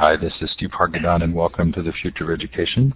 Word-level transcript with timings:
Hi, 0.00 0.16
this 0.16 0.32
is 0.40 0.50
Steve 0.52 0.70
Hargadon, 0.70 1.22
and 1.22 1.34
welcome 1.34 1.72
to 1.74 1.82
the 1.82 1.92
Future 1.92 2.24
of 2.24 2.30
Education. 2.30 2.94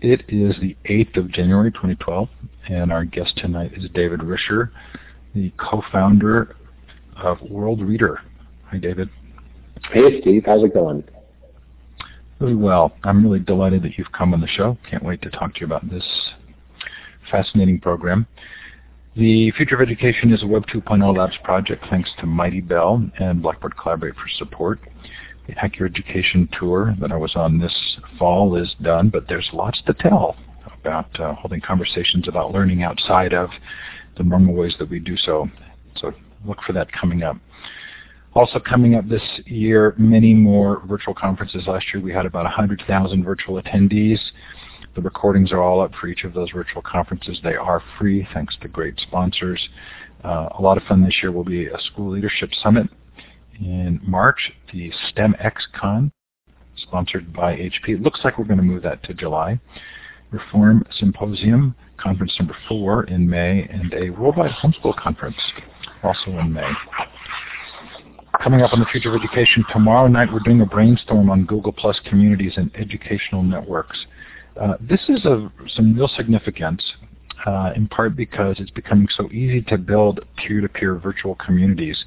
It 0.00 0.22
is 0.26 0.56
the 0.58 0.74
8th 0.86 1.18
of 1.18 1.30
January 1.30 1.70
2012, 1.70 2.30
and 2.70 2.90
our 2.90 3.04
guest 3.04 3.36
tonight 3.36 3.72
is 3.76 3.90
David 3.92 4.20
Risher, 4.20 4.70
the 5.34 5.52
co-founder 5.58 6.56
of 7.18 7.42
World 7.42 7.82
Reader. 7.82 8.22
Hi, 8.70 8.78
David. 8.78 9.10
Hey, 9.92 10.18
Steve. 10.22 10.44
How's 10.46 10.64
it 10.64 10.72
going? 10.72 11.04
Really 12.38 12.54
well. 12.54 12.94
I'm 13.04 13.22
really 13.22 13.40
delighted 13.40 13.82
that 13.82 13.98
you've 13.98 14.12
come 14.12 14.32
on 14.32 14.40
the 14.40 14.48
show. 14.48 14.78
Can't 14.88 15.04
wait 15.04 15.20
to 15.20 15.30
talk 15.30 15.52
to 15.56 15.60
you 15.60 15.66
about 15.66 15.90
this 15.90 16.30
fascinating 17.30 17.80
program. 17.80 18.26
The 19.14 19.50
Future 19.58 19.74
of 19.74 19.82
Education 19.82 20.32
is 20.32 20.42
a 20.42 20.46
Web 20.46 20.64
2.0 20.68 21.18
Labs 21.18 21.36
project 21.44 21.84
thanks 21.90 22.08
to 22.18 22.24
Mighty 22.24 22.62
Bell 22.62 23.06
and 23.18 23.42
Blackboard 23.42 23.76
Collaborate 23.76 24.14
for 24.14 24.28
support. 24.38 24.80
The 25.46 25.54
Hack 25.54 25.78
Your 25.78 25.88
Education 25.88 26.48
tour 26.58 26.94
that 27.00 27.12
I 27.12 27.16
was 27.16 27.34
on 27.34 27.58
this 27.58 27.74
fall 28.18 28.56
is 28.56 28.74
done, 28.82 29.08
but 29.08 29.26
there's 29.28 29.48
lots 29.52 29.80
to 29.86 29.94
tell 29.94 30.36
about 30.80 31.18
uh, 31.20 31.34
holding 31.34 31.60
conversations 31.60 32.28
about 32.28 32.52
learning 32.52 32.82
outside 32.82 33.32
of 33.32 33.50
the 34.16 34.22
normal 34.22 34.54
ways 34.54 34.74
that 34.78 34.88
we 34.88 34.98
do 34.98 35.16
so. 35.16 35.48
So 35.96 36.12
look 36.44 36.58
for 36.66 36.72
that 36.72 36.90
coming 36.92 37.22
up. 37.22 37.36
Also 38.34 38.60
coming 38.60 38.94
up 38.94 39.08
this 39.08 39.22
year, 39.46 39.94
many 39.98 40.34
more 40.34 40.82
virtual 40.86 41.14
conferences. 41.14 41.64
Last 41.66 41.86
year 41.92 42.02
we 42.02 42.12
had 42.12 42.26
about 42.26 42.44
100,000 42.44 43.24
virtual 43.24 43.60
attendees. 43.60 44.18
The 44.94 45.02
recordings 45.02 45.52
are 45.52 45.62
all 45.62 45.80
up 45.80 45.92
for 46.00 46.06
each 46.06 46.24
of 46.24 46.32
those 46.32 46.50
virtual 46.50 46.82
conferences. 46.82 47.38
They 47.42 47.54
are 47.56 47.82
free 47.98 48.26
thanks 48.32 48.56
to 48.62 48.68
great 48.68 48.98
sponsors. 49.00 49.68
Uh, 50.24 50.48
a 50.58 50.62
lot 50.62 50.76
of 50.76 50.84
fun 50.84 51.02
this 51.02 51.16
year 51.22 51.32
will 51.32 51.44
be 51.44 51.66
a 51.66 51.78
school 51.80 52.10
leadership 52.10 52.50
summit 52.62 52.88
in 53.60 54.00
March, 54.02 54.52
the 54.72 54.90
STEM 55.10 55.34
XCon, 55.34 56.10
sponsored 56.76 57.32
by 57.32 57.54
HP. 57.56 57.88
It 57.88 58.02
looks 58.02 58.20
like 58.24 58.38
we're 58.38 58.44
going 58.44 58.58
to 58.58 58.64
move 58.64 58.82
that 58.82 59.02
to 59.04 59.14
July. 59.14 59.60
Reform 60.30 60.84
Symposium, 60.98 61.74
conference 61.96 62.34
number 62.38 62.56
four 62.68 63.04
in 63.04 63.28
May, 63.28 63.68
and 63.70 63.92
a 63.94 64.10
worldwide 64.10 64.52
homeschool 64.52 64.96
conference 64.96 65.36
also 66.02 66.30
in 66.38 66.52
May. 66.52 66.70
Coming 68.42 68.62
up 68.62 68.72
on 68.72 68.80
the 68.80 68.86
future 68.86 69.14
of 69.14 69.20
education 69.20 69.64
tomorrow 69.72 70.06
night, 70.06 70.32
we're 70.32 70.38
doing 70.40 70.60
a 70.60 70.66
brainstorm 70.66 71.30
on 71.30 71.44
Google 71.44 71.72
Plus 71.72 72.00
communities 72.08 72.52
and 72.56 72.70
educational 72.76 73.42
networks. 73.42 74.06
Uh, 74.58 74.74
this 74.80 75.00
is 75.08 75.26
of 75.26 75.50
some 75.74 75.94
real 75.94 76.08
significance, 76.08 76.82
uh, 77.46 77.72
in 77.74 77.88
part 77.88 78.16
because 78.16 78.56
it's 78.58 78.70
becoming 78.70 79.08
so 79.16 79.30
easy 79.30 79.60
to 79.62 79.76
build 79.76 80.20
peer-to-peer 80.36 80.94
virtual 80.96 81.34
communities 81.34 82.04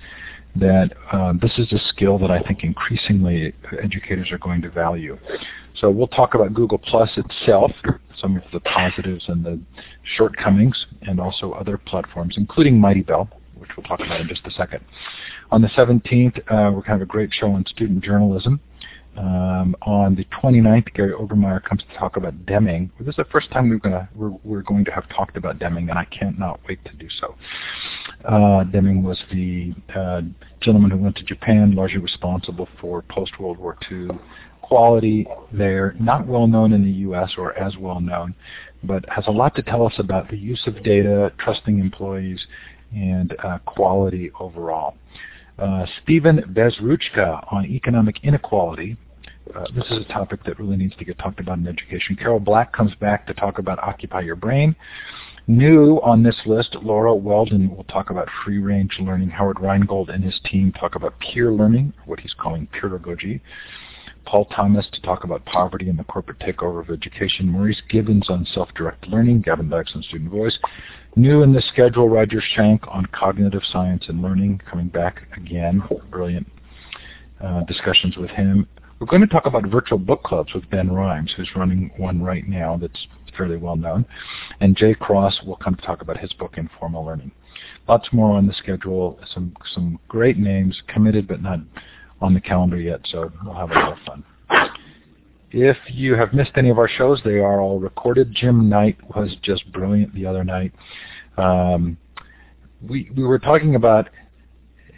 that 0.56 0.92
uh, 1.12 1.34
this 1.42 1.52
is 1.58 1.72
a 1.72 1.80
skill 1.90 2.20
that 2.20 2.30
I 2.30 2.40
think 2.42 2.64
increasingly 2.64 3.54
educators 3.82 4.32
are 4.32 4.38
going 4.38 4.62
to 4.62 4.70
value. 4.70 5.18
So 5.76 5.90
we'll 5.90 6.08
talk 6.08 6.36
about 6.36 6.54
Google 6.54 6.78
Plus 6.78 7.10
itself, 7.18 7.72
some 8.16 8.38
of 8.38 8.44
the 8.52 8.60
positives 8.60 9.26
and 9.28 9.44
the 9.44 9.60
shortcomings, 10.16 10.86
and 11.02 11.20
also 11.20 11.52
other 11.54 11.78
platforms, 11.78 12.36
including 12.38 12.80
Mighty 12.80 13.02
Bell, 13.02 13.30
which 13.58 13.72
we'll 13.76 13.86
talk 13.86 14.00
about 14.00 14.22
in 14.22 14.28
just 14.28 14.46
a 14.46 14.52
second. 14.52 14.82
On 15.52 15.62
the 15.62 15.70
17th, 15.70 16.38
uh, 16.38 16.42
we're 16.48 16.72
going 16.72 16.84
to 16.84 16.90
have 16.90 17.02
a 17.02 17.06
great 17.06 17.32
show 17.34 17.52
on 17.52 17.66
student 17.66 18.04
journalism. 18.04 18.60
Um, 19.18 19.76
on 19.84 20.16
the 20.16 20.26
29th, 20.26 20.94
Gary 20.94 21.14
Obermeyer 21.14 21.64
comes 21.64 21.84
to 21.84 21.98
talk 21.98 22.18
about 22.18 22.46
Deming. 22.46 22.92
This 23.00 23.10
is 23.10 23.16
the 23.16 23.26
first 23.26 23.52
time 23.52 23.70
we're, 23.70 23.78
gonna, 23.78 24.10
we're, 24.16 24.32
we're 24.44 24.64
going 24.64 24.86
to 24.86 24.92
have 24.92 25.08
talked 25.10 25.38
about 25.38 25.60
Deming, 25.60 25.90
and 25.90 26.00
I 26.00 26.06
can't 26.06 26.40
not 26.40 26.60
wait 26.68 26.84
to 26.86 26.94
do 26.94 27.08
so. 27.22 27.36
Uh, 28.26 28.64
Deming 28.64 29.04
was 29.04 29.22
the 29.32 29.74
uh, 29.96 30.22
gentleman 30.62 30.90
who 30.90 30.98
went 30.98 31.16
to 31.18 31.24
Japan, 31.24 31.76
largely 31.76 32.00
responsible 32.00 32.68
for 32.82 33.04
post-World 33.04 33.60
War 33.60 33.78
II 33.92 34.10
quality 34.64 35.28
there, 35.52 35.96
not 36.00 36.26
well 36.26 36.48
known 36.48 36.74
in 36.74 36.84
the 36.84 36.92
U.S. 36.92 37.34
or 37.38 37.56
as 37.60 37.78
well 37.78 38.00
known, 38.00 38.34
but 38.84 39.06
has 39.10 39.28
a 39.28 39.32
lot 39.32 39.54
to 39.56 39.62
tell 39.62 39.86
us 39.86 39.94
about 40.00 40.30
the 40.30 40.38
use 40.38 40.64
of 40.66 40.82
data, 40.84 41.32
trusting 41.38 41.80
employees, 41.80 42.40
and 42.92 43.36
uh, 43.44 43.60
quality 43.66 44.32
overall. 44.40 44.96
Uh, 45.60 45.86
Stephen 46.02 46.38
Bezruchka 46.54 47.46
on 47.54 47.66
economic 47.66 48.24
inequality. 48.24 48.98
Uh, 49.56 49.66
this 49.76 49.86
is 49.92 50.06
a 50.06 50.14
topic 50.14 50.44
that 50.46 50.60
really 50.60 50.78
needs 50.78 50.96
to 50.96 51.06
get 51.06 51.18
talked 51.20 51.40
about 51.40 51.58
in 51.58 51.68
education. 51.68 52.16
Carol 52.16 52.40
Black 52.40 52.72
comes 52.72 52.96
back 52.96 53.28
to 53.28 53.34
talk 53.34 53.60
about 53.60 53.80
Occupy 53.80 54.22
Your 54.22 54.36
Brain. 54.36 54.76
New 55.48 56.00
on 56.04 56.24
this 56.24 56.38
list, 56.46 56.76
Laura 56.82 57.14
Weldon 57.14 57.76
will 57.76 57.84
talk 57.86 58.10
about 58.10 58.30
free-range 58.46 58.98
learning. 59.00 59.30
Howard 59.30 59.60
Rheingold 59.60 60.10
and 60.10 60.24
his 60.24 60.40
team 60.50 60.72
talk 60.72 60.96
about 60.96 61.20
peer 61.20 61.52
learning, 61.52 61.94
what 62.06 62.22
he's 62.22 62.34
calling 62.34 62.68
peeragogy. 62.68 63.42
Paul 64.26 64.46
Thomas 64.46 64.88
to 64.94 65.02
talk 65.02 65.26
about 65.26 65.44
poverty 65.44 65.90
and 65.90 66.00
the 66.00 66.06
corporate 66.06 66.40
takeover 66.40 66.80
of 66.80 66.90
education. 66.90 67.50
Maurice 67.50 67.82
Gibbons 67.90 68.30
on 68.30 68.46
self-directed 68.54 69.10
learning. 69.10 69.42
Gavin 69.42 69.68
Dykes 69.68 69.92
on 69.96 70.04
student 70.04 70.32
voice. 70.32 70.58
New 71.18 71.44
in 71.44 71.52
the 71.52 71.62
schedule, 71.62 72.08
Roger 72.08 72.42
Schank 72.56 72.88
on 72.88 73.06
cognitive 73.08 73.64
science 73.70 74.06
and 74.08 74.22
learning, 74.22 74.62
coming 74.70 74.88
back 74.88 75.24
again. 75.36 75.84
Brilliant 76.10 76.48
uh, 77.44 77.64
discussions 77.66 78.16
with 78.16 78.30
him. 78.30 78.66
We're 79.04 79.20
going 79.20 79.28
to 79.28 79.28
talk 79.28 79.46
about 79.46 79.66
virtual 79.68 79.98
book 79.98 80.24
clubs 80.24 80.54
with 80.54 80.70
Ben 80.70 80.90
Rimes, 80.90 81.34
who's 81.36 81.50
running 81.58 81.92
one 81.98 82.24
right 82.24 82.48
now 82.48 82.78
that's 82.78 83.06
fairly 83.38 83.58
well 83.58 83.76
known. 83.76 84.06
And 84.62 84.78
Jay 84.78 84.94
Cross 84.94 85.42
will 85.46 85.58
come 85.58 85.76
to 85.76 85.82
talk 85.82 86.02
about 86.02 86.18
his 86.18 86.32
book, 86.32 86.54
Informal 86.56 87.06
Learning. 87.06 87.30
Lots 87.90 88.08
more 88.14 88.38
on 88.38 88.48
the 88.48 88.54
schedule, 88.54 89.20
some, 89.34 89.58
some 89.74 90.00
great 90.08 90.38
names, 90.38 90.82
committed 90.88 91.28
but 91.28 91.42
not 91.42 91.60
on 92.22 92.34
the 92.34 92.40
calendar 92.40 92.80
yet, 92.80 93.02
so 93.04 93.30
we'll 93.44 93.54
have 93.54 93.72
a 93.72 93.74
lot 93.74 93.92
of 93.92 93.98
fun. 94.06 94.24
If 95.52 95.76
you 95.90 96.16
have 96.16 96.32
missed 96.32 96.52
any 96.56 96.70
of 96.70 96.80
our 96.80 96.88
shows, 96.88 97.20
they 97.26 97.40
are 97.40 97.60
all 97.60 97.82
recorded. 97.82 98.34
Jim 98.34 98.70
Knight 98.70 98.96
was 99.18 99.36
just 99.42 99.70
brilliant 99.74 100.16
the 100.16 100.26
other 100.26 100.46
night. 100.46 100.72
Um, 101.36 101.98
we 102.88 103.12
we 103.18 103.24
were 103.24 103.40
talking 103.40 103.76
about 103.76 104.10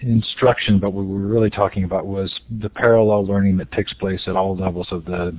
instruction, 0.01 0.79
but 0.79 0.91
what 0.91 1.05
we 1.05 1.13
were 1.13 1.27
really 1.27 1.49
talking 1.49 1.83
about 1.83 2.05
was 2.05 2.39
the 2.59 2.69
parallel 2.69 3.25
learning 3.25 3.57
that 3.57 3.71
takes 3.71 3.93
place 3.93 4.21
at 4.27 4.35
all 4.35 4.55
levels 4.55 4.87
of 4.91 5.05
the 5.05 5.37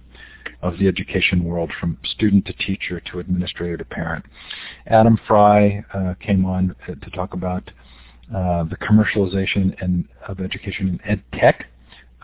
of 0.62 0.78
the 0.78 0.88
education 0.88 1.44
world, 1.44 1.70
from 1.78 1.98
student 2.04 2.46
to 2.46 2.52
teacher 2.54 2.98
to 3.00 3.18
administrator 3.18 3.76
to 3.76 3.84
parent. 3.84 4.24
Adam 4.86 5.18
Fry 5.26 5.84
uh, 5.92 6.14
came 6.18 6.46
on 6.46 6.74
to 6.86 7.10
talk 7.10 7.34
about 7.34 7.70
uh, 8.34 8.64
the 8.64 8.76
commercialization 8.76 9.74
and 9.82 10.08
of 10.26 10.40
education 10.40 10.88
in 10.88 11.00
ed 11.04 11.22
tech. 11.32 11.66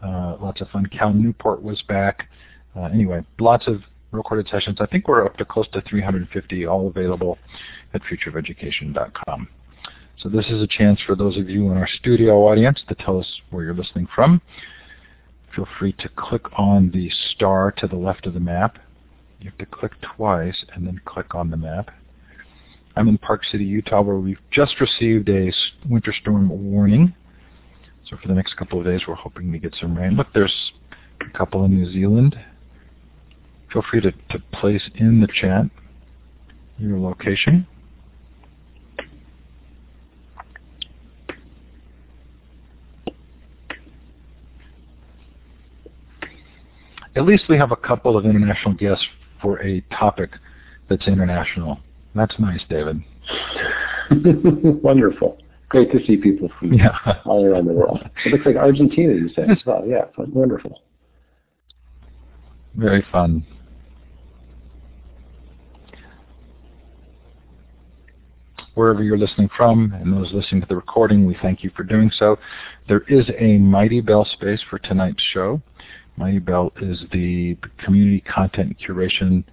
Uh, 0.03 0.37
lots 0.41 0.61
of 0.61 0.69
fun. 0.71 0.87
Cal 0.87 1.13
Newport 1.13 1.63
was 1.63 1.83
back. 1.83 2.29
Uh, 2.75 2.85
anyway, 2.85 3.25
lots 3.39 3.69
of 3.69 3.83
recorded 4.13 4.49
sessions. 4.49 4.79
I 4.81 4.87
think 4.87 5.09
we're 5.09 5.25
up 5.25 5.37
to 5.37 5.45
close 5.45 5.69
to 5.73 5.83
350, 5.83 6.67
all 6.67 6.89
available 6.89 7.39
at 7.95 8.03
futureofeducation.com. 8.03 9.49
So 10.23 10.29
this 10.29 10.47
is 10.47 10.63
a 10.63 10.69
chance 10.69 11.01
for 11.05 11.17
those 11.17 11.37
of 11.37 11.51
you 11.51 11.69
in 11.73 11.77
our 11.77 11.89
studio 11.89 12.47
audience 12.47 12.81
to 12.89 12.95
tell 12.95 13.19
us 13.19 13.27
where 13.51 13.65
you're 13.65 13.75
listening 13.75 14.07
from. 14.15 14.41
Feel 15.57 15.67
free 15.81 15.93
to 15.95 16.09
click 16.11 16.43
on 16.57 16.93
the 16.93 17.11
star 17.35 17.73
to 17.79 17.89
the 17.89 17.97
left 17.97 18.27
of 18.29 18.35
the 18.35 18.41
map. 18.41 18.79
You 19.41 19.51
have 19.51 19.59
to 19.59 19.67
click 19.67 19.93
twice 20.01 20.65
and 20.73 20.87
then 20.87 21.01
click 21.05 21.35
on 21.35 21.51
the 21.51 21.57
map. 21.57 21.91
I'm 22.95 23.09
in 23.09 23.19
Park 23.19 23.43
City, 23.51 23.65
Utah, 23.65 24.01
where 24.01 24.19
we've 24.19 24.39
just 24.53 24.81
received 24.81 25.29
a 25.29 25.53
winter 25.89 26.15
storm 26.21 26.49
warning. 26.71 27.15
So 28.09 28.17
for 28.23 28.29
the 28.29 28.35
next 28.35 28.57
couple 28.57 28.79
of 28.79 28.85
days, 28.85 29.01
we're 29.09 29.15
hoping 29.15 29.51
to 29.51 29.59
get 29.59 29.75
some 29.81 29.99
rain. 29.99 30.17
Look, 30.17 30.29
there's 30.35 30.73
a 31.21 31.37
couple 31.37 31.65
in 31.65 31.75
New 31.75 31.91
Zealand. 31.91 32.39
Feel 33.73 33.83
free 33.91 34.01
to, 34.03 34.13
to 34.13 34.39
place 34.53 34.89
in 34.95 35.21
the 35.21 35.27
chat 35.27 35.65
your 36.79 37.01
location. 37.01 37.67
At 47.15 47.25
least 47.25 47.45
we 47.49 47.59
have 47.59 47.73
a 47.73 47.77
couple 47.77 48.17
of 48.17 48.25
international 48.25 48.75
guests 48.75 49.05
for 49.41 49.61
a 49.63 49.81
topic 49.99 50.31
that's 50.89 51.07
international. 51.07 51.79
That's 52.15 52.35
nice, 52.39 52.61
David. 52.69 53.03
Wonderful. 54.83 55.39
Great 55.69 55.91
to 55.93 56.05
see 56.07 56.17
people 56.17 56.51
from 56.59 56.75
yeah. 56.75 56.99
all 57.25 57.45
around 57.47 57.67
the 57.67 57.73
world. 57.73 57.99
It 58.27 58.33
looks 58.33 58.45
like 58.45 58.57
Argentina, 58.57 59.15
you 59.15 59.31
said. 59.35 59.49
well, 59.65 59.85
yeah, 59.87 60.05
wonderful. 60.19 60.83
Very 62.75 63.05
fun. 63.11 63.45
Wherever 68.75 69.03
you're 69.03 69.19
listening 69.19 69.49
from 69.57 69.93
and 69.95 70.13
those 70.13 70.31
listening 70.33 70.61
to 70.61 70.67
the 70.67 70.77
recording, 70.77 71.27
we 71.27 71.37
thank 71.41 71.63
you 71.63 71.71
for 71.75 71.85
doing 71.85 72.11
so. 72.19 72.39
There 72.89 73.05
is 73.09 73.25
a 73.39 73.57
Mighty 73.59 74.03
Bell 74.03 74.27
space 74.27 74.61
for 74.69 74.79
tonight's 74.79 75.23
show. 75.33 75.63
Mighty 76.17 76.39
Bell 76.39 76.73
is 76.81 77.03
the 77.13 77.57
community 77.79 78.21
content 78.21 78.77
curation 78.79 79.45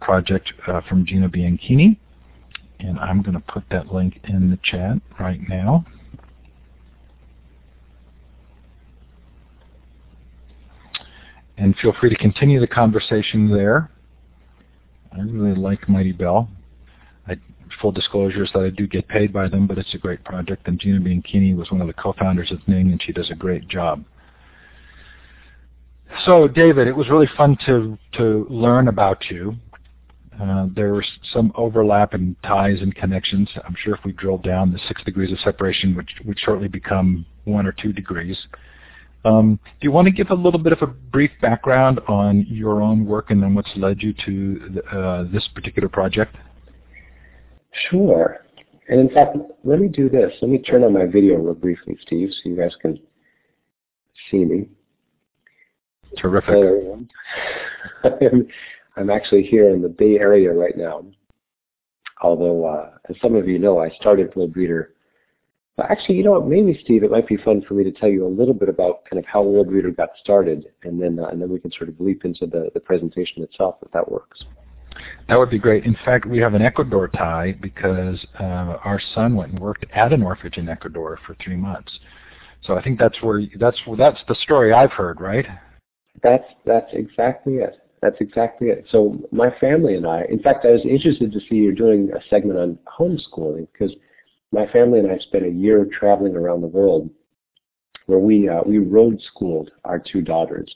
project 0.00 0.52
uh, 0.66 0.80
from 0.88 1.06
Gina 1.06 1.28
Bianchini. 1.28 1.96
And 2.80 2.98
I'm 2.98 3.22
going 3.22 3.34
to 3.34 3.40
put 3.40 3.64
that 3.70 3.92
link 3.92 4.20
in 4.24 4.50
the 4.50 4.58
chat 4.62 4.98
right 5.18 5.40
now. 5.48 5.84
And 11.58 11.76
feel 11.76 11.94
free 12.00 12.08
to 12.08 12.16
continue 12.16 12.58
the 12.58 12.66
conversation 12.66 13.50
there. 13.50 13.90
I 15.12 15.20
really 15.20 15.54
like 15.54 15.88
Mighty 15.90 16.12
Bell. 16.12 16.48
I, 17.26 17.36
full 17.82 17.92
disclosure 17.92 18.44
is 18.44 18.50
that 18.54 18.60
I 18.60 18.70
do 18.70 18.86
get 18.86 19.06
paid 19.08 19.30
by 19.30 19.46
them, 19.48 19.66
but 19.66 19.76
it's 19.76 19.94
a 19.94 19.98
great 19.98 20.24
project. 20.24 20.66
And 20.66 20.80
Gina 20.80 21.00
Bianchini 21.00 21.54
was 21.54 21.70
one 21.70 21.82
of 21.82 21.86
the 21.86 21.92
co-founders 21.92 22.50
of 22.50 22.66
Ning, 22.66 22.92
and 22.92 23.02
she 23.02 23.12
does 23.12 23.30
a 23.30 23.34
great 23.34 23.68
job. 23.68 24.02
So, 26.26 26.48
David, 26.48 26.86
it 26.86 26.96
was 26.96 27.08
really 27.08 27.28
fun 27.36 27.56
to 27.66 27.98
to 28.14 28.46
learn 28.50 28.88
about 28.88 29.30
you. 29.30 29.56
Uh, 30.40 30.68
there 30.74 30.94
was 30.94 31.06
some 31.32 31.52
overlap 31.54 32.14
and 32.14 32.34
ties 32.42 32.80
and 32.80 32.94
connections. 32.94 33.48
I'm 33.64 33.76
sure 33.78 33.94
if 33.94 34.00
we 34.04 34.12
drill 34.12 34.38
down, 34.38 34.72
the 34.72 34.80
six 34.88 35.04
degrees 35.04 35.30
of 35.32 35.38
separation 35.40 35.94
would, 35.96 36.08
would 36.24 36.38
shortly 36.38 36.66
become 36.66 37.26
one 37.44 37.66
or 37.66 37.72
two 37.72 37.92
degrees. 37.92 38.38
Um, 39.26 39.60
do 39.64 39.84
you 39.84 39.92
want 39.92 40.06
to 40.06 40.12
give 40.12 40.30
a 40.30 40.34
little 40.34 40.58
bit 40.58 40.72
of 40.72 40.80
a 40.80 40.86
brief 40.86 41.30
background 41.42 42.00
on 42.08 42.46
your 42.48 42.80
own 42.80 43.04
work 43.04 43.30
and 43.30 43.42
then 43.42 43.54
what's 43.54 43.70
led 43.76 44.02
you 44.02 44.14
to 44.24 44.82
uh, 44.90 45.24
this 45.30 45.46
particular 45.54 45.90
project? 45.90 46.36
Sure. 47.90 48.38
And 48.88 48.98
in 48.98 49.10
fact, 49.10 49.36
let 49.62 49.78
me 49.78 49.88
do 49.88 50.08
this. 50.08 50.32
Let 50.40 50.50
me 50.50 50.58
turn 50.58 50.84
on 50.84 50.94
my 50.94 51.04
video 51.04 51.36
real 51.36 51.54
briefly, 51.54 51.98
Steve, 52.00 52.30
so 52.32 52.48
you 52.48 52.56
guys 52.56 52.74
can 52.80 52.98
see 54.30 54.44
me. 54.44 54.68
Terrific. 56.16 56.54
I'm, 58.04 58.46
I'm 58.96 59.10
actually 59.10 59.42
here 59.42 59.70
in 59.70 59.82
the 59.82 59.88
Bay 59.88 60.18
Area 60.18 60.52
right 60.52 60.76
now. 60.76 61.04
Although, 62.22 62.66
uh, 62.66 62.90
as 63.08 63.16
some 63.22 63.34
of 63.34 63.48
you 63.48 63.58
know, 63.58 63.80
I 63.80 63.90
started 63.90 64.32
WorldReader. 64.34 64.88
Actually, 65.88 66.16
you 66.16 66.24
know 66.24 66.32
what? 66.32 66.46
Maybe 66.46 66.78
Steve, 66.84 67.04
it 67.04 67.10
might 67.10 67.26
be 67.26 67.38
fun 67.38 67.62
for 67.66 67.72
me 67.72 67.84
to 67.84 67.92
tell 67.92 68.10
you 68.10 68.26
a 68.26 68.28
little 68.28 68.52
bit 68.52 68.68
about 68.68 69.06
kind 69.08 69.18
of 69.18 69.24
how 69.24 69.42
WorldReader 69.42 69.96
got 69.96 70.10
started, 70.20 70.66
and 70.82 71.00
then 71.00 71.18
uh, 71.18 71.28
and 71.28 71.40
then 71.40 71.48
we 71.48 71.58
can 71.58 71.72
sort 71.72 71.88
of 71.88 71.98
leap 71.98 72.26
into 72.26 72.46
the, 72.46 72.70
the 72.74 72.80
presentation 72.80 73.42
itself, 73.42 73.76
if 73.82 73.90
that 73.92 74.10
works. 74.10 74.44
That 75.28 75.38
would 75.38 75.48
be 75.48 75.58
great. 75.58 75.84
In 75.84 75.96
fact, 76.04 76.26
we 76.26 76.38
have 76.38 76.52
an 76.52 76.60
Ecuador 76.60 77.08
tie 77.08 77.56
because 77.62 78.22
uh, 78.38 78.76
our 78.84 79.00
son 79.14 79.36
went 79.36 79.52
and 79.52 79.60
worked 79.60 79.86
at 79.94 80.12
an 80.12 80.22
orphanage 80.22 80.58
in 80.58 80.68
Ecuador 80.68 81.18
for 81.26 81.34
three 81.42 81.56
months. 81.56 81.98
So 82.62 82.76
I 82.76 82.82
think 82.82 82.98
that's 82.98 83.22
where 83.22 83.42
that's 83.58 83.78
that's 83.96 84.20
the 84.28 84.34
story 84.34 84.74
I've 84.74 84.92
heard, 84.92 85.20
right? 85.20 85.46
That's 86.22 86.44
that's 86.66 86.92
exactly 86.92 87.54
it. 87.56 87.76
That's 88.02 88.16
exactly 88.20 88.68
it. 88.68 88.86
So 88.90 89.18
my 89.30 89.50
family 89.60 89.94
and 89.94 90.06
I, 90.06 90.24
in 90.30 90.38
fact, 90.40 90.64
I 90.64 90.70
was 90.70 90.84
interested 90.84 91.32
to 91.32 91.40
see 91.40 91.56
you're 91.56 91.72
doing 91.72 92.10
a 92.12 92.20
segment 92.30 92.58
on 92.58 92.78
homeschooling 92.98 93.68
because 93.72 93.94
my 94.52 94.66
family 94.68 94.98
and 95.00 95.10
I 95.10 95.18
spent 95.18 95.44
a 95.44 95.50
year 95.50 95.86
traveling 95.98 96.34
around 96.34 96.62
the 96.62 96.66
world 96.66 97.10
where 98.06 98.18
we 98.18 98.48
uh, 98.48 98.62
we 98.66 98.78
road 98.78 99.20
schooled 99.22 99.70
our 99.84 99.98
two 99.98 100.22
daughters, 100.22 100.74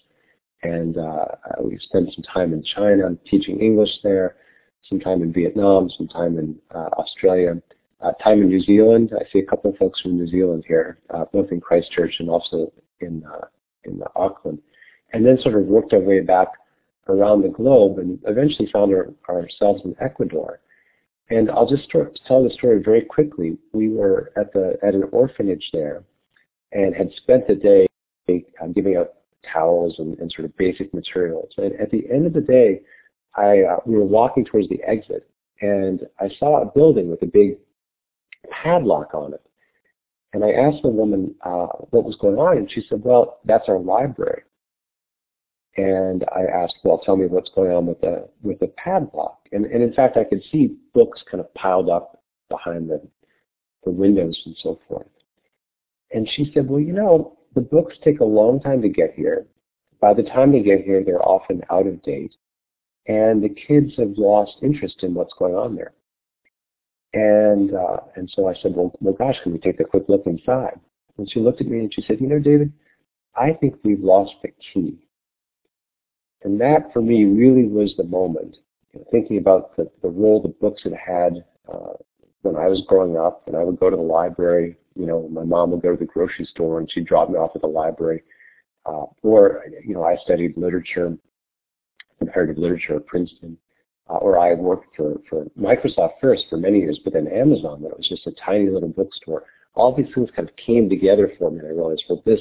and 0.62 0.98
uh, 0.98 1.24
we 1.60 1.78
spent 1.78 2.12
some 2.14 2.24
time 2.24 2.52
in 2.52 2.62
China 2.62 3.16
teaching 3.28 3.58
English 3.58 3.90
there, 4.02 4.36
some 4.88 5.00
time 5.00 5.22
in 5.22 5.32
Vietnam, 5.32 5.90
some 5.96 6.08
time 6.08 6.38
in 6.38 6.56
uh, 6.74 6.90
Australia, 6.98 7.60
uh, 8.02 8.12
time 8.22 8.42
in 8.42 8.48
New 8.48 8.60
Zealand. 8.60 9.12
I 9.18 9.24
see 9.32 9.40
a 9.40 9.46
couple 9.46 9.70
of 9.70 9.78
folks 9.78 10.00
from 10.00 10.16
New 10.16 10.28
Zealand 10.28 10.64
here, 10.68 10.98
uh, 11.10 11.24
both 11.32 11.50
in 11.50 11.60
Christchurch 11.60 12.16
and 12.20 12.28
also 12.28 12.70
in 13.00 13.24
uh, 13.24 13.46
in 13.84 14.02
Auckland 14.14 14.60
and 15.14 15.24
then 15.24 15.40
sort 15.40 15.54
of 15.54 15.62
worked 15.62 15.92
our 15.92 16.00
way 16.00 16.20
back 16.20 16.48
around 17.08 17.42
the 17.42 17.48
globe 17.48 17.98
and 17.98 18.18
eventually 18.26 18.68
found 18.72 18.92
our, 18.92 19.08
ourselves 19.28 19.80
in 19.84 19.94
Ecuador. 20.00 20.60
And 21.30 21.50
I'll 21.50 21.68
just 21.68 21.88
tell 21.90 22.44
the 22.44 22.50
story 22.50 22.82
very 22.84 23.02
quickly. 23.02 23.56
We 23.72 23.88
were 23.88 24.32
at 24.36 24.52
the 24.52 24.76
at 24.82 24.94
an 24.94 25.04
orphanage 25.10 25.70
there, 25.72 26.04
and 26.72 26.94
had 26.94 27.10
spent 27.16 27.46
the 27.46 27.54
day 27.54 27.86
uh, 28.28 28.66
giving 28.74 28.96
out 28.96 29.14
towels 29.50 29.94
and, 29.98 30.18
and, 30.18 30.30
sort 30.32 30.44
of 30.44 30.56
basic 30.56 30.92
materials. 30.92 31.50
And 31.56 31.78
at 31.80 31.90
the 31.90 32.04
end 32.12 32.26
of 32.26 32.34
the 32.34 32.40
day, 32.40 32.80
I 33.36 33.62
uh, 33.62 33.76
we 33.86 33.94
were 33.94 34.04
walking 34.04 34.44
towards 34.44 34.68
the 34.68 34.82
exit, 34.86 35.26
and 35.62 36.00
I 36.20 36.28
saw 36.38 36.60
a 36.60 36.66
building 36.66 37.08
with 37.10 37.22
a 37.22 37.26
big 37.26 37.56
padlock 38.50 39.14
on 39.14 39.32
it. 39.32 39.42
And 40.34 40.44
I 40.44 40.50
asked 40.50 40.82
the 40.82 40.88
woman 40.88 41.34
uh, 41.42 41.68
what 41.90 42.04
was 42.04 42.16
going 42.16 42.36
on, 42.36 42.58
and 42.58 42.70
she 42.70 42.84
said, 42.86 43.02
"Well, 43.02 43.38
that's 43.46 43.68
our 43.68 43.78
library." 43.78 44.42
And 45.76 46.24
I 46.34 46.42
asked, 46.44 46.76
well, 46.84 46.98
tell 46.98 47.16
me 47.16 47.26
what's 47.26 47.50
going 47.50 47.72
on 47.72 47.86
with 47.86 48.00
the 48.00 48.28
with 48.42 48.60
the 48.60 48.68
padlock. 48.68 49.40
And, 49.52 49.66
and 49.66 49.82
in 49.82 49.92
fact, 49.92 50.16
I 50.16 50.24
could 50.24 50.42
see 50.52 50.76
books 50.92 51.22
kind 51.28 51.40
of 51.40 51.52
piled 51.54 51.88
up 51.88 52.22
behind 52.48 52.88
the, 52.88 53.02
the 53.84 53.90
windows 53.90 54.40
and 54.46 54.56
so 54.62 54.78
forth. 54.88 55.06
And 56.12 56.28
she 56.36 56.50
said, 56.54 56.68
well, 56.68 56.80
you 56.80 56.92
know, 56.92 57.38
the 57.54 57.60
books 57.60 57.96
take 58.04 58.20
a 58.20 58.24
long 58.24 58.60
time 58.60 58.82
to 58.82 58.88
get 58.88 59.14
here. 59.14 59.46
By 60.00 60.14
the 60.14 60.22
time 60.22 60.52
they 60.52 60.60
get 60.60 60.82
here, 60.82 61.02
they're 61.04 61.26
often 61.26 61.62
out 61.70 61.86
of 61.86 62.02
date. 62.02 62.34
And 63.06 63.42
the 63.42 63.48
kids 63.48 63.92
have 63.98 64.12
lost 64.16 64.58
interest 64.62 65.02
in 65.02 65.14
what's 65.14 65.34
going 65.38 65.54
on 65.54 65.74
there. 65.74 65.92
And 67.14 67.74
uh, 67.74 67.98
and 68.14 68.30
so 68.34 68.48
I 68.48 68.54
said, 68.62 68.74
well, 68.76 68.92
well, 69.00 69.14
gosh, 69.14 69.36
can 69.42 69.52
we 69.52 69.58
take 69.58 69.80
a 69.80 69.84
quick 69.84 70.04
look 70.08 70.22
inside? 70.26 70.78
And 71.18 71.28
she 71.30 71.40
looked 71.40 71.60
at 71.60 71.66
me 71.66 71.80
and 71.80 71.92
she 71.92 72.02
said, 72.06 72.20
you 72.20 72.28
know, 72.28 72.38
David, 72.38 72.72
I 73.36 73.52
think 73.52 73.76
we've 73.82 74.00
lost 74.00 74.34
the 74.42 74.50
key 74.72 75.03
and 76.44 76.60
that 76.60 76.92
for 76.92 77.02
me 77.02 77.24
really 77.24 77.66
was 77.66 77.94
the 77.96 78.04
moment. 78.04 78.58
You 78.92 79.00
know, 79.00 79.06
thinking 79.10 79.38
about 79.38 79.76
the, 79.76 79.90
the 80.02 80.08
role 80.08 80.40
the 80.40 80.48
books 80.48 80.82
had 80.84 80.92
had 80.94 81.44
uh, 81.72 81.94
when 82.42 82.56
I 82.56 82.68
was 82.68 82.82
growing 82.86 83.16
up, 83.16 83.42
and 83.46 83.56
I 83.56 83.64
would 83.64 83.80
go 83.80 83.90
to 83.90 83.96
the 83.96 84.02
library. 84.02 84.76
You 84.94 85.06
know, 85.06 85.28
my 85.28 85.42
mom 85.42 85.70
would 85.70 85.82
go 85.82 85.90
to 85.90 85.96
the 85.96 86.04
grocery 86.04 86.44
store 86.44 86.78
and 86.78 86.90
she'd 86.90 87.06
drop 87.06 87.30
me 87.30 87.36
off 87.36 87.52
at 87.54 87.62
the 87.62 87.66
library. 87.66 88.22
Uh, 88.86 89.06
or, 89.22 89.64
you 89.84 89.94
know, 89.94 90.04
I 90.04 90.16
studied 90.22 90.56
literature, 90.56 91.16
comparative 92.18 92.58
literature 92.58 92.96
at 92.96 93.06
Princeton. 93.06 93.56
Uh, 94.08 94.18
or 94.18 94.38
I 94.38 94.52
worked 94.52 94.94
for, 94.94 95.14
for 95.30 95.46
Microsoft 95.58 96.20
first 96.20 96.44
for 96.50 96.58
many 96.58 96.80
years, 96.80 97.00
but 97.02 97.14
then 97.14 97.26
Amazon, 97.26 97.82
that 97.82 97.96
was 97.96 98.06
just 98.06 98.26
a 98.26 98.32
tiny 98.32 98.68
little 98.68 98.90
bookstore. 98.90 99.44
All 99.74 99.96
these 99.96 100.12
things 100.14 100.28
kind 100.36 100.46
of 100.46 100.54
came 100.56 100.90
together 100.90 101.32
for 101.38 101.50
me, 101.50 101.60
and 101.60 101.68
I 101.68 101.70
realized, 101.70 102.04
well, 102.10 102.22
this 102.26 102.40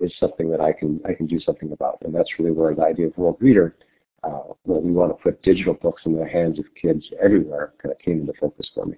is 0.00 0.12
something 0.18 0.50
that 0.50 0.60
I 0.60 0.72
can 0.72 1.00
I 1.08 1.14
can 1.14 1.26
do 1.26 1.40
something 1.40 1.72
about, 1.72 1.98
and 2.02 2.14
that's 2.14 2.30
really 2.38 2.50
where 2.50 2.74
the 2.74 2.82
idea 2.82 3.06
of 3.06 3.14
WorldReader, 3.14 3.72
uh, 4.22 4.52
where 4.64 4.80
we 4.80 4.92
want 4.92 5.16
to 5.16 5.22
put 5.22 5.42
digital 5.42 5.74
books 5.74 6.02
in 6.06 6.16
the 6.16 6.26
hands 6.26 6.58
of 6.58 6.64
kids 6.80 7.04
everywhere, 7.22 7.72
kind 7.82 7.92
of 7.92 7.98
came 8.00 8.20
into 8.20 8.32
focus 8.40 8.68
for 8.74 8.86
me. 8.86 8.96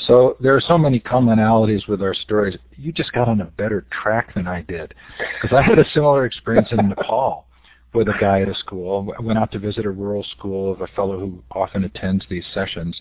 So 0.00 0.36
there 0.40 0.56
are 0.56 0.60
so 0.60 0.76
many 0.76 0.98
commonalities 0.98 1.86
with 1.86 2.02
our 2.02 2.14
stories. 2.14 2.58
You 2.76 2.90
just 2.90 3.12
got 3.12 3.28
on 3.28 3.40
a 3.40 3.44
better 3.44 3.86
track 4.02 4.34
than 4.34 4.48
I 4.48 4.62
did, 4.62 4.92
because 5.40 5.56
I 5.56 5.62
had 5.62 5.78
a 5.78 5.88
similar 5.92 6.26
experience 6.26 6.68
in 6.72 6.88
Nepal 6.88 7.46
with 7.92 8.08
a 8.08 8.14
guy 8.20 8.40
at 8.40 8.48
a 8.48 8.54
school. 8.56 9.14
I 9.16 9.22
went 9.22 9.38
out 9.38 9.52
to 9.52 9.60
visit 9.60 9.86
a 9.86 9.90
rural 9.90 10.24
school 10.36 10.72
of 10.72 10.80
a 10.80 10.88
fellow 10.88 11.20
who 11.20 11.44
often 11.52 11.84
attends 11.84 12.24
these 12.28 12.44
sessions, 12.52 13.00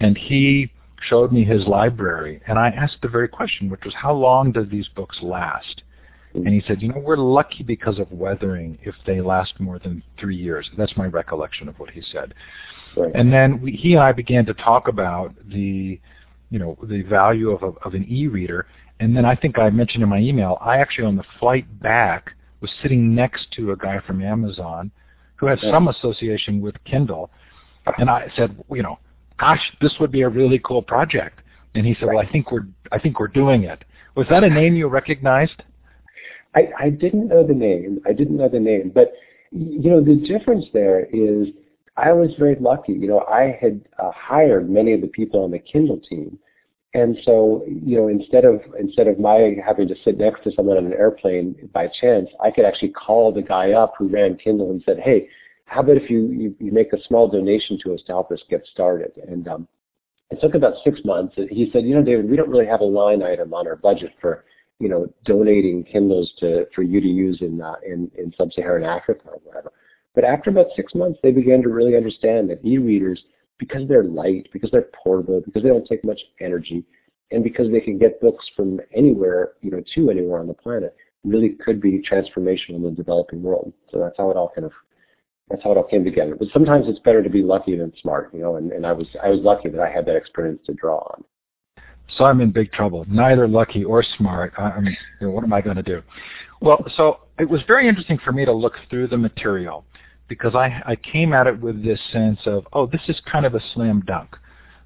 and 0.00 0.18
he 0.18 0.72
showed 1.00 1.32
me 1.32 1.44
his 1.44 1.66
library, 1.66 2.40
and 2.46 2.58
I 2.58 2.68
asked 2.68 2.98
the 3.02 3.08
very 3.08 3.28
question, 3.28 3.68
which 3.68 3.84
was, 3.84 3.94
how 3.94 4.12
long 4.12 4.52
do 4.52 4.64
these 4.64 4.88
books 4.88 5.18
last? 5.22 5.82
And 6.34 6.48
he 6.48 6.64
said, 6.66 6.82
you 6.82 6.88
know, 6.88 6.98
we're 6.98 7.16
lucky 7.16 7.62
because 7.62 8.00
of 8.00 8.10
weathering 8.10 8.76
if 8.82 8.96
they 9.06 9.20
last 9.20 9.60
more 9.60 9.78
than 9.78 10.02
three 10.18 10.34
years. 10.34 10.68
That's 10.76 10.96
my 10.96 11.06
recollection 11.06 11.68
of 11.68 11.78
what 11.78 11.90
he 11.90 12.02
said. 12.10 12.34
Right. 12.96 13.12
And 13.14 13.32
then 13.32 13.60
we, 13.60 13.70
he 13.70 13.94
and 13.94 14.02
I 14.02 14.10
began 14.10 14.44
to 14.46 14.54
talk 14.54 14.88
about 14.88 15.32
the, 15.48 16.00
you 16.50 16.58
know, 16.58 16.76
the 16.82 17.02
value 17.02 17.50
of, 17.50 17.62
a, 17.62 17.78
of 17.86 17.94
an 17.94 18.04
e-reader. 18.08 18.66
And 18.98 19.16
then 19.16 19.24
I 19.24 19.36
think 19.36 19.60
I 19.60 19.70
mentioned 19.70 20.02
in 20.02 20.08
my 20.08 20.18
email, 20.18 20.58
I 20.60 20.78
actually 20.78 21.06
on 21.06 21.14
the 21.14 21.24
flight 21.38 21.80
back 21.80 22.32
was 22.60 22.70
sitting 22.82 23.14
next 23.14 23.52
to 23.52 23.70
a 23.70 23.76
guy 23.76 24.00
from 24.04 24.20
Amazon 24.20 24.90
who 25.36 25.46
had 25.46 25.60
yeah. 25.62 25.70
some 25.70 25.86
association 25.86 26.60
with 26.60 26.74
Kindle. 26.84 27.30
And 27.98 28.10
I 28.10 28.32
said, 28.34 28.56
you 28.72 28.82
know, 28.82 28.98
gosh, 29.38 29.60
this 29.80 29.94
would 30.00 30.12
be 30.12 30.22
a 30.22 30.28
really 30.28 30.60
cool 30.64 30.82
project. 30.82 31.40
And 31.74 31.84
he 31.84 31.94
said, 31.94 32.06
right. 32.06 32.16
well, 32.16 32.26
I 32.26 32.30
think 32.30 32.52
we're, 32.52 32.66
I 32.92 32.98
think 32.98 33.18
we're 33.18 33.28
doing 33.28 33.64
it. 33.64 33.84
Was 34.14 34.26
that 34.30 34.44
a 34.44 34.50
name 34.50 34.76
you 34.76 34.86
recognized? 34.86 35.62
I, 36.54 36.68
I 36.78 36.90
didn't 36.90 37.28
know 37.28 37.44
the 37.46 37.54
name. 37.54 38.00
I 38.06 38.12
didn't 38.12 38.36
know 38.36 38.48
the 38.48 38.60
name, 38.60 38.92
but 38.94 39.12
you 39.50 39.90
know, 39.90 40.00
the 40.02 40.16
difference 40.16 40.66
there 40.72 41.06
is 41.12 41.48
I 41.96 42.12
was 42.12 42.30
very 42.38 42.56
lucky. 42.56 42.92
You 42.92 43.06
know, 43.06 43.20
I 43.20 43.56
had 43.60 43.80
uh, 43.98 44.10
hired 44.12 44.68
many 44.68 44.92
of 44.92 45.00
the 45.00 45.06
people 45.06 45.44
on 45.44 45.52
the 45.52 45.58
Kindle 45.58 46.00
team. 46.00 46.38
And 46.92 47.16
so, 47.24 47.64
you 47.66 47.96
know, 47.96 48.08
instead 48.08 48.44
of 48.44 48.60
instead 48.78 49.08
of 49.08 49.18
my 49.18 49.56
having 49.64 49.88
to 49.88 49.96
sit 50.04 50.16
next 50.16 50.44
to 50.44 50.52
someone 50.52 50.76
on 50.76 50.86
an 50.86 50.92
airplane 50.92 51.68
by 51.72 51.88
chance, 51.88 52.28
I 52.42 52.52
could 52.52 52.64
actually 52.64 52.90
call 52.90 53.32
the 53.32 53.42
guy 53.42 53.72
up 53.72 53.94
who 53.98 54.08
ran 54.08 54.36
Kindle 54.36 54.70
and 54.70 54.80
said, 54.86 55.00
"Hey, 55.00 55.28
how 55.66 55.80
about 55.80 55.96
if 55.96 56.10
you, 56.10 56.28
you, 56.30 56.54
you 56.58 56.72
make 56.72 56.92
a 56.92 57.02
small 57.04 57.28
donation 57.28 57.78
to 57.82 57.94
us 57.94 58.00
to 58.06 58.12
help 58.12 58.30
us 58.30 58.40
get 58.50 58.66
started? 58.72 59.12
And 59.28 59.48
um, 59.48 59.68
it 60.30 60.40
took 60.40 60.54
about 60.54 60.74
six 60.84 61.00
months. 61.04 61.34
He 61.36 61.70
said, 61.72 61.84
you 61.84 61.94
know, 61.94 62.02
David, 62.02 62.30
we 62.30 62.36
don't 62.36 62.50
really 62.50 62.66
have 62.66 62.80
a 62.80 62.84
line 62.84 63.22
item 63.22 63.54
on 63.54 63.66
our 63.66 63.76
budget 63.76 64.12
for, 64.20 64.44
you 64.78 64.88
know, 64.88 65.06
donating 65.24 65.84
Kindles 65.84 66.32
to 66.40 66.66
for 66.74 66.82
you 66.82 67.00
to 67.00 67.06
use 67.06 67.38
in 67.40 67.60
uh, 67.60 67.76
in, 67.86 68.10
in 68.18 68.32
sub-Saharan 68.36 68.84
Africa 68.84 69.22
or 69.26 69.40
whatever. 69.44 69.72
But 70.14 70.24
after 70.24 70.50
about 70.50 70.66
six 70.76 70.94
months, 70.94 71.18
they 71.22 71.32
began 71.32 71.62
to 71.62 71.68
really 71.68 71.96
understand 71.96 72.50
that 72.50 72.64
e-readers, 72.64 73.22
because 73.58 73.88
they're 73.88 74.04
light, 74.04 74.48
because 74.52 74.70
they're 74.70 74.90
portable, 75.02 75.40
because 75.44 75.62
they 75.62 75.68
don't 75.68 75.86
take 75.86 76.04
much 76.04 76.20
energy, 76.40 76.84
and 77.30 77.42
because 77.42 77.70
they 77.70 77.80
can 77.80 77.98
get 77.98 78.20
books 78.20 78.44
from 78.56 78.80
anywhere, 78.94 79.52
you 79.60 79.70
know, 79.70 79.82
to 79.94 80.10
anywhere 80.10 80.40
on 80.40 80.46
the 80.46 80.54
planet, 80.54 80.94
really 81.24 81.50
could 81.50 81.80
be 81.80 82.02
transformational 82.02 82.76
in 82.76 82.82
the 82.82 82.90
developing 82.90 83.42
world. 83.42 83.72
So 83.90 83.98
that's 83.98 84.16
how 84.16 84.30
it 84.30 84.36
all 84.36 84.52
kind 84.54 84.66
of 84.66 84.72
that's 85.48 85.62
how 85.62 85.72
it 85.72 85.76
all 85.76 85.84
came 85.84 86.04
together. 86.04 86.36
But 86.36 86.48
sometimes 86.52 86.86
it's 86.88 86.98
better 87.00 87.22
to 87.22 87.30
be 87.30 87.42
lucky 87.42 87.76
than 87.76 87.92
smart, 88.00 88.30
you 88.32 88.40
know, 88.40 88.56
and, 88.56 88.72
and 88.72 88.86
I 88.86 88.92
was 88.92 89.06
I 89.22 89.28
was 89.28 89.40
lucky 89.40 89.68
that 89.68 89.80
I 89.80 89.90
had 89.90 90.06
that 90.06 90.16
experience 90.16 90.60
to 90.66 90.74
draw 90.74 90.98
on. 90.98 91.24
So 92.16 92.24
I'm 92.24 92.40
in 92.40 92.50
big 92.50 92.72
trouble. 92.72 93.04
Neither 93.08 93.48
lucky 93.48 93.84
or 93.84 94.02
smart. 94.02 94.52
I 94.58 94.78
mean, 94.80 94.96
what 95.20 95.42
am 95.42 95.52
I 95.52 95.60
going 95.60 95.76
to 95.76 95.82
do? 95.82 96.02
Well, 96.60 96.84
so 96.96 97.20
it 97.38 97.48
was 97.48 97.62
very 97.66 97.88
interesting 97.88 98.18
for 98.18 98.32
me 98.32 98.44
to 98.44 98.52
look 98.52 98.74
through 98.90 99.08
the 99.08 99.16
material 99.16 99.84
because 100.28 100.54
I, 100.54 100.82
I 100.86 100.96
came 100.96 101.32
at 101.32 101.46
it 101.46 101.58
with 101.58 101.82
this 101.82 102.00
sense 102.12 102.40
of, 102.46 102.66
oh, 102.72 102.86
this 102.86 103.00
is 103.08 103.20
kind 103.30 103.46
of 103.46 103.54
a 103.54 103.60
slam 103.72 104.02
dunk, 104.06 104.36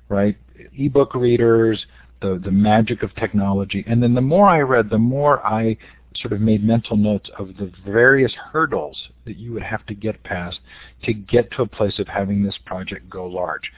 right? 0.09 0.37
Ebook 0.77 1.15
readers, 1.15 1.85
the, 2.21 2.41
the 2.43 2.51
magic 2.51 3.03
of 3.03 3.15
technology. 3.17 3.85
And 3.87 4.03
then 4.03 4.15
the 4.15 4.21
more 4.21 4.49
I 4.49 4.61
read, 4.61 4.91
the 4.91 4.99
more 4.99 5.45
I 5.47 5.77
sort 6.21 6.33
of 6.33 6.41
made 6.41 6.65
mental 6.65 6.97
notes 6.97 7.31
of 7.39 7.57
the 7.57 7.73
various 7.85 8.33
hurdles 8.53 8.97
that 9.25 9.37
you 9.37 9.53
would 9.53 9.63
have 9.63 9.85
to 9.87 9.95
get 9.95 10.23
past 10.25 10.59
to 11.05 11.13
get 11.13 11.51
to 11.53 11.63
a 11.63 11.67
place 11.67 11.99
of 11.99 12.09
having 12.09 12.43
this 12.43 12.59
project 12.65 13.09
go 13.09 13.27
large. 13.27 13.73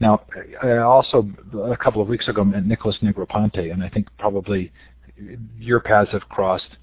Now, 0.00 0.22
I 0.62 0.78
also, 0.78 1.28
a 1.70 1.76
couple 1.76 2.02
of 2.02 2.08
weeks 2.08 2.28
ago, 2.28 2.44
met 2.44 2.66
Nicholas 2.66 2.96
Negroponte, 3.02 3.72
and 3.72 3.82
I 3.82 3.88
think 3.88 4.08
probably 4.18 4.72
your 5.58 5.80
paths 5.80 6.10
have 6.12 6.28
crossed, 6.28 6.76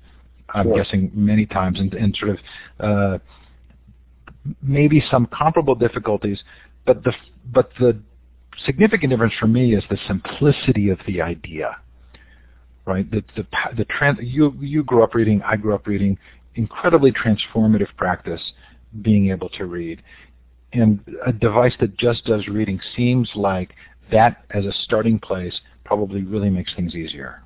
I'm 0.53 0.67
sure. 0.67 0.77
guessing, 0.77 1.11
many 1.13 1.45
times, 1.45 1.79
and, 1.79 1.93
and 1.93 2.15
sort 2.15 2.31
of 2.31 2.39
uh, 2.79 3.17
maybe 4.61 5.03
some 5.11 5.27
comparable 5.27 5.75
difficulties, 5.75 6.39
but 6.85 7.03
the 7.03 7.13
but 7.53 7.71
the 7.79 7.99
significant 8.65 9.11
difference 9.11 9.33
for 9.39 9.47
me 9.47 9.75
is 9.75 9.83
the 9.89 9.97
simplicity 10.07 10.89
of 10.89 10.99
the 11.05 11.21
idea, 11.21 11.77
right? 12.85 13.09
The 13.09 13.23
the 13.35 13.45
the 13.77 13.85
trans, 13.85 14.19
you 14.21 14.55
you 14.59 14.83
grew 14.83 15.03
up 15.03 15.15
reading, 15.15 15.41
I 15.43 15.55
grew 15.55 15.75
up 15.75 15.87
reading, 15.87 16.17
incredibly 16.55 17.11
transformative 17.11 17.95
practice, 17.97 18.41
being 19.01 19.31
able 19.31 19.49
to 19.49 19.65
read, 19.65 20.01
and 20.73 20.99
a 21.25 21.31
device 21.31 21.73
that 21.79 21.97
just 21.97 22.25
does 22.25 22.47
reading 22.47 22.79
seems 22.95 23.29
like 23.35 23.73
that 24.11 24.43
as 24.51 24.65
a 24.65 24.73
starting 24.83 25.19
place 25.19 25.59
probably 25.85 26.23
really 26.23 26.49
makes 26.49 26.73
things 26.75 26.95
easier. 26.95 27.43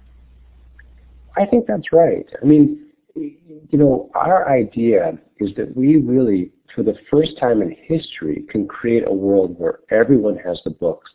I 1.38 1.46
think 1.46 1.68
that's 1.68 1.92
right. 1.92 2.26
I 2.42 2.46
mean, 2.46 2.86
you 3.16 3.78
know, 3.78 4.10
our 4.16 4.50
idea 4.50 5.18
is 5.40 5.54
that 5.58 5.76
we 5.76 5.98
really, 5.98 6.52
for 6.74 6.84
the 6.84 6.96
first 7.12 7.38
time 7.40 7.62
in 7.62 7.76
history, 7.88 8.46
can 8.50 8.68
create 8.68 9.04
a 9.06 9.12
world 9.12 9.56
where 9.60 9.80
everyone 9.92 10.38
has 10.38 10.60
the 10.64 10.72
books 10.72 11.12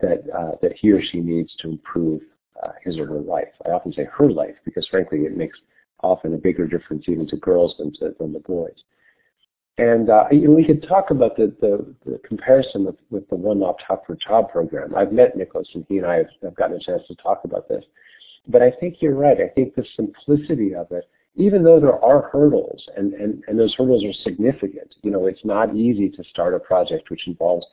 that 0.00 0.24
uh, 0.36 0.52
that 0.62 0.72
he 0.80 0.92
or 0.92 1.02
she 1.02 1.20
needs 1.20 1.54
to 1.60 1.70
improve 1.70 2.20
uh, 2.62 2.72
his 2.84 2.98
or 2.98 3.06
her 3.06 3.20
life. 3.20 3.48
I 3.64 3.70
often 3.70 3.92
say 3.92 4.06
her 4.16 4.30
life 4.30 4.54
because, 4.64 4.86
frankly, 4.88 5.20
it 5.20 5.36
makes 5.36 5.58
often 6.02 6.34
a 6.34 6.38
bigger 6.38 6.66
difference 6.66 7.04
even 7.08 7.26
to 7.28 7.36
girls 7.36 7.74
than 7.78 7.92
to 7.94 8.14
than 8.18 8.32
the 8.32 8.40
boys. 8.40 8.84
And 9.78 10.08
uh, 10.08 10.24
we 10.30 10.64
could 10.64 10.86
talk 10.88 11.10
about 11.10 11.36
the, 11.36 11.54
the, 11.60 11.94
the 12.10 12.18
comparison 12.26 12.86
with, 12.86 12.96
with 13.10 13.28
the 13.28 13.36
One 13.36 13.60
Laptop 13.60 14.06
per 14.06 14.16
Child 14.16 14.48
program. 14.48 14.94
I've 14.94 15.12
met 15.12 15.36
Nicholas, 15.36 15.68
and 15.74 15.84
he 15.86 15.98
and 15.98 16.06
I 16.06 16.16
have, 16.16 16.28
have 16.42 16.54
gotten 16.54 16.76
a 16.76 16.80
chance 16.80 17.02
to 17.08 17.14
talk 17.16 17.42
about 17.44 17.68
this. 17.68 17.84
But 18.48 18.62
I 18.62 18.70
think 18.70 18.96
you're 19.00 19.14
right. 19.14 19.36
I 19.38 19.48
think 19.48 19.74
the 19.74 19.84
simplicity 19.94 20.74
of 20.74 20.90
it 20.92 21.04
even 21.36 21.62
though 21.62 21.78
there 21.78 22.02
are 22.02 22.30
hurdles 22.32 22.88
and, 22.96 23.12
and, 23.14 23.42
and 23.46 23.58
those 23.58 23.74
hurdles 23.76 24.04
are 24.04 24.12
significant, 24.24 24.94
you 25.02 25.10
know, 25.10 25.26
it's 25.26 25.44
not 25.44 25.74
easy 25.76 26.08
to 26.08 26.24
start 26.24 26.54
a 26.54 26.58
project 26.58 27.10
which 27.10 27.26
involves 27.26 27.66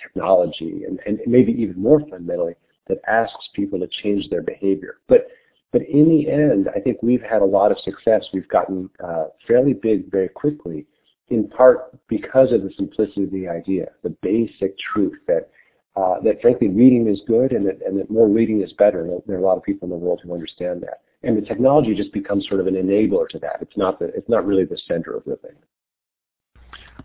technology 0.00 0.82
and, 0.86 0.98
and 1.06 1.20
maybe 1.26 1.52
even 1.52 1.80
more 1.80 2.00
fundamentally 2.00 2.54
that 2.88 2.98
asks 3.08 3.48
people 3.54 3.78
to 3.78 3.88
change 4.02 4.28
their 4.28 4.42
behavior. 4.42 4.98
But 5.08 5.28
but 5.72 5.82
in 5.82 6.08
the 6.08 6.30
end, 6.30 6.68
I 6.74 6.78
think 6.78 6.98
we've 7.02 7.22
had 7.22 7.42
a 7.42 7.44
lot 7.44 7.72
of 7.72 7.78
success. 7.80 8.24
We've 8.32 8.48
gotten 8.48 8.88
uh, 9.02 9.24
fairly 9.46 9.72
big 9.72 10.08
very 10.08 10.28
quickly, 10.28 10.86
in 11.30 11.48
part 11.48 11.98
because 12.06 12.52
of 12.52 12.62
the 12.62 12.70
simplicity 12.76 13.24
of 13.24 13.32
the 13.32 13.48
idea, 13.48 13.86
the 14.04 14.16
basic 14.22 14.78
truth 14.78 15.18
that 15.26 15.50
uh, 15.96 16.20
that 16.20 16.40
frankly 16.40 16.68
reading 16.68 17.08
is 17.08 17.20
good 17.26 17.52
and 17.52 17.66
that, 17.66 17.80
and 17.84 17.98
that 17.98 18.10
more 18.10 18.28
reading 18.28 18.62
is 18.62 18.72
better. 18.74 19.08
There 19.26 19.36
are 19.36 19.40
a 19.40 19.44
lot 19.44 19.56
of 19.56 19.62
people 19.64 19.86
in 19.86 19.90
the 19.90 19.96
world 19.96 20.20
who 20.22 20.32
understand 20.32 20.82
that 20.82 21.00
and 21.24 21.36
the 21.36 21.46
technology 21.46 21.94
just 21.94 22.12
becomes 22.12 22.46
sort 22.48 22.60
of 22.60 22.66
an 22.66 22.74
enabler 22.74 23.28
to 23.28 23.38
that. 23.38 23.58
It's 23.60 23.76
not 23.76 23.98
the, 23.98 24.06
it's 24.06 24.28
not 24.28 24.46
really 24.46 24.64
the 24.64 24.78
center 24.86 25.16
of 25.16 25.24
the 25.24 25.36
thing. 25.36 25.56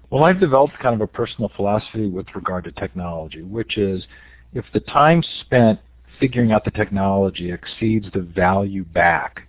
Well, 0.09 0.23
I've 0.23 0.39
developed 0.39 0.73
kind 0.81 0.95
of 0.95 1.01
a 1.01 1.07
personal 1.07 1.51
philosophy 1.55 2.07
with 2.07 2.27
regard 2.35 2.65
to 2.65 2.71
technology, 2.71 3.43
which 3.43 3.77
is 3.77 4.03
if 4.53 4.65
the 4.73 4.79
time 4.81 5.23
spent 5.41 5.79
figuring 6.19 6.51
out 6.51 6.65
the 6.65 6.71
technology 6.71 7.51
exceeds 7.51 8.07
the 8.13 8.21
value 8.21 8.83
back, 8.83 9.47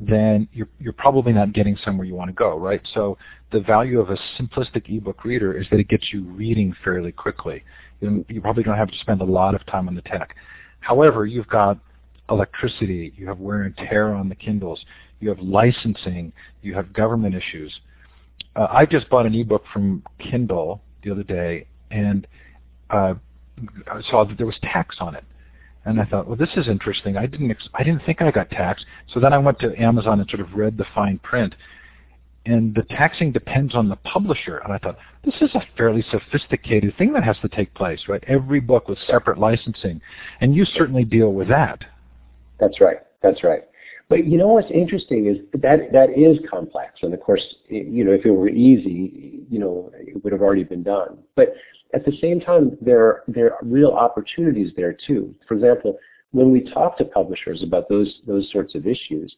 then 0.00 0.48
you're, 0.52 0.68
you're 0.78 0.92
probably 0.92 1.32
not 1.32 1.52
getting 1.52 1.76
somewhere 1.84 2.06
you 2.06 2.14
want 2.14 2.28
to 2.28 2.34
go, 2.34 2.58
right? 2.58 2.80
So 2.94 3.16
the 3.52 3.60
value 3.60 4.00
of 4.00 4.10
a 4.10 4.18
simplistic 4.38 4.88
ebook 4.88 5.24
reader 5.24 5.56
is 5.56 5.66
that 5.70 5.80
it 5.80 5.88
gets 5.88 6.12
you 6.12 6.24
reading 6.24 6.74
fairly 6.84 7.12
quickly. 7.12 7.62
You, 8.00 8.40
probably 8.42 8.64
don't 8.64 8.76
have 8.76 8.90
to 8.90 8.98
spend 8.98 9.22
a 9.22 9.24
lot 9.24 9.54
of 9.54 9.64
time 9.66 9.88
on 9.88 9.94
the 9.94 10.02
tech. 10.02 10.36
However, 10.80 11.24
you've 11.24 11.48
got 11.48 11.78
electricity, 12.28 13.14
you 13.16 13.26
have 13.28 13.38
wear 13.38 13.62
and 13.62 13.76
tear 13.76 14.14
on 14.14 14.28
the 14.28 14.34
Kindles, 14.34 14.84
you 15.20 15.28
have 15.28 15.38
licensing, 15.38 16.32
you 16.62 16.74
have 16.74 16.92
government 16.92 17.34
issues. 17.34 17.72
Uh, 18.56 18.66
I 18.70 18.84
just 18.84 19.08
bought 19.08 19.26
an 19.26 19.34
ebook 19.34 19.64
from 19.72 20.02
Kindle 20.18 20.82
the 21.02 21.10
other 21.10 21.22
day, 21.22 21.66
and 21.90 22.26
uh, 22.90 23.14
I 23.90 24.00
saw 24.10 24.24
that 24.24 24.36
there 24.36 24.46
was 24.46 24.58
tax 24.62 24.96
on 25.00 25.14
it, 25.14 25.24
and 25.84 26.00
I 26.00 26.04
thought, 26.04 26.26
well, 26.26 26.36
this 26.36 26.50
is 26.56 26.68
interesting. 26.68 27.16
I 27.16 27.26
didn't 27.26 27.50
ex- 27.50 27.68
I 27.74 27.82
didn't 27.82 28.04
think 28.04 28.22
I 28.22 28.30
got 28.30 28.50
taxed. 28.50 28.86
So 29.12 29.20
then 29.20 29.32
I 29.32 29.38
went 29.38 29.58
to 29.60 29.80
Amazon 29.80 30.20
and 30.20 30.28
sort 30.28 30.40
of 30.40 30.54
read 30.54 30.76
the 30.76 30.86
fine 30.94 31.18
print, 31.18 31.54
and 32.46 32.74
the 32.74 32.82
taxing 32.82 33.32
depends 33.32 33.74
on 33.74 33.88
the 33.88 33.96
publisher. 33.96 34.58
And 34.58 34.72
I 34.72 34.78
thought, 34.78 34.98
this 35.24 35.34
is 35.40 35.54
a 35.54 35.62
fairly 35.76 36.04
sophisticated 36.10 36.96
thing 36.96 37.12
that 37.12 37.24
has 37.24 37.38
to 37.42 37.48
take 37.48 37.72
place, 37.74 38.00
right? 38.08 38.22
Every 38.26 38.60
book 38.60 38.88
with 38.88 38.98
separate 39.06 39.38
licensing, 39.38 40.00
and 40.40 40.54
you 40.54 40.64
certainly 40.64 41.04
deal 41.04 41.32
with 41.32 41.48
that. 41.48 41.84
That's 42.58 42.80
right. 42.80 42.98
That's 43.22 43.42
right. 43.42 43.64
But 44.08 44.26
you 44.26 44.36
know 44.36 44.48
what's 44.48 44.70
interesting 44.70 45.26
is 45.26 45.38
that 45.60 45.90
that 45.92 46.10
is 46.10 46.38
complex, 46.50 47.00
and 47.02 47.14
of 47.14 47.20
course, 47.20 47.42
you 47.68 48.04
know, 48.04 48.12
if 48.12 48.26
it 48.26 48.30
were 48.30 48.50
easy, 48.50 49.40
you 49.50 49.58
know, 49.58 49.90
it 49.94 50.22
would 50.22 50.32
have 50.32 50.42
already 50.42 50.64
been 50.64 50.82
done. 50.82 51.18
But 51.36 51.54
at 51.94 52.04
the 52.04 52.12
same 52.20 52.40
time, 52.40 52.76
there 52.80 53.22
there 53.28 53.54
are 53.54 53.58
real 53.62 53.92
opportunities 53.92 54.72
there 54.76 54.92
too. 54.92 55.34
For 55.48 55.54
example, 55.54 55.98
when 56.32 56.50
we 56.50 56.60
talk 56.60 56.98
to 56.98 57.04
publishers 57.04 57.62
about 57.62 57.88
those 57.88 58.20
those 58.26 58.50
sorts 58.52 58.74
of 58.74 58.86
issues, 58.86 59.34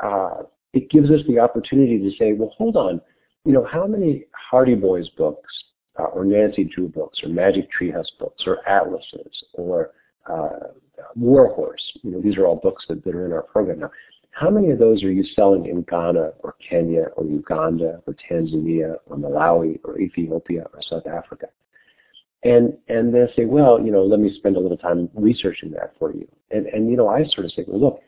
uh, 0.00 0.42
it 0.74 0.90
gives 0.90 1.10
us 1.10 1.20
the 1.26 1.38
opportunity 1.38 1.98
to 1.98 2.10
say, 2.18 2.32
well, 2.32 2.52
hold 2.56 2.76
on, 2.76 3.00
you 3.44 3.52
know, 3.52 3.64
how 3.64 3.86
many 3.86 4.24
Hardy 4.50 4.74
Boys 4.74 5.08
books, 5.10 5.52
uh, 5.98 6.04
or 6.04 6.24
Nancy 6.24 6.64
Drew 6.64 6.88
books, 6.88 7.20
or 7.22 7.28
Magic 7.28 7.68
Treehouse 7.70 8.10
books, 8.18 8.42
or 8.46 8.66
atlases, 8.68 9.44
or 9.54 9.90
uh, 10.30 10.68
Warhorse. 11.16 11.82
You 12.02 12.12
know, 12.12 12.20
these 12.20 12.36
are 12.36 12.46
all 12.46 12.56
books 12.56 12.84
that, 12.88 13.04
that 13.04 13.14
are 13.14 13.26
in 13.26 13.32
our 13.32 13.42
program 13.42 13.80
now. 13.80 13.90
How 14.32 14.48
many 14.48 14.70
of 14.70 14.78
those 14.78 15.02
are 15.04 15.12
you 15.12 15.24
selling 15.36 15.66
in 15.66 15.82
Ghana 15.82 16.32
or 16.40 16.54
Kenya 16.68 17.08
or 17.16 17.26
Uganda 17.26 18.00
or 18.06 18.16
Tanzania 18.30 18.96
or 19.06 19.16
Malawi 19.16 19.78
or 19.84 20.00
Ethiopia 20.00 20.64
or 20.72 20.80
South 20.82 21.06
Africa? 21.06 21.48
And 22.44 22.76
and 22.88 23.14
they 23.14 23.26
say, 23.36 23.44
well, 23.44 23.80
you 23.80 23.92
know, 23.92 24.02
let 24.04 24.18
me 24.18 24.34
spend 24.36 24.56
a 24.56 24.60
little 24.60 24.78
time 24.78 25.10
researching 25.14 25.70
that 25.72 25.92
for 25.98 26.14
you. 26.14 26.26
And 26.50 26.66
and 26.66 26.90
you 26.90 26.96
know, 26.96 27.08
I 27.08 27.24
sort 27.26 27.44
of 27.44 27.52
say, 27.52 27.64
well, 27.66 27.80
look, 27.80 28.00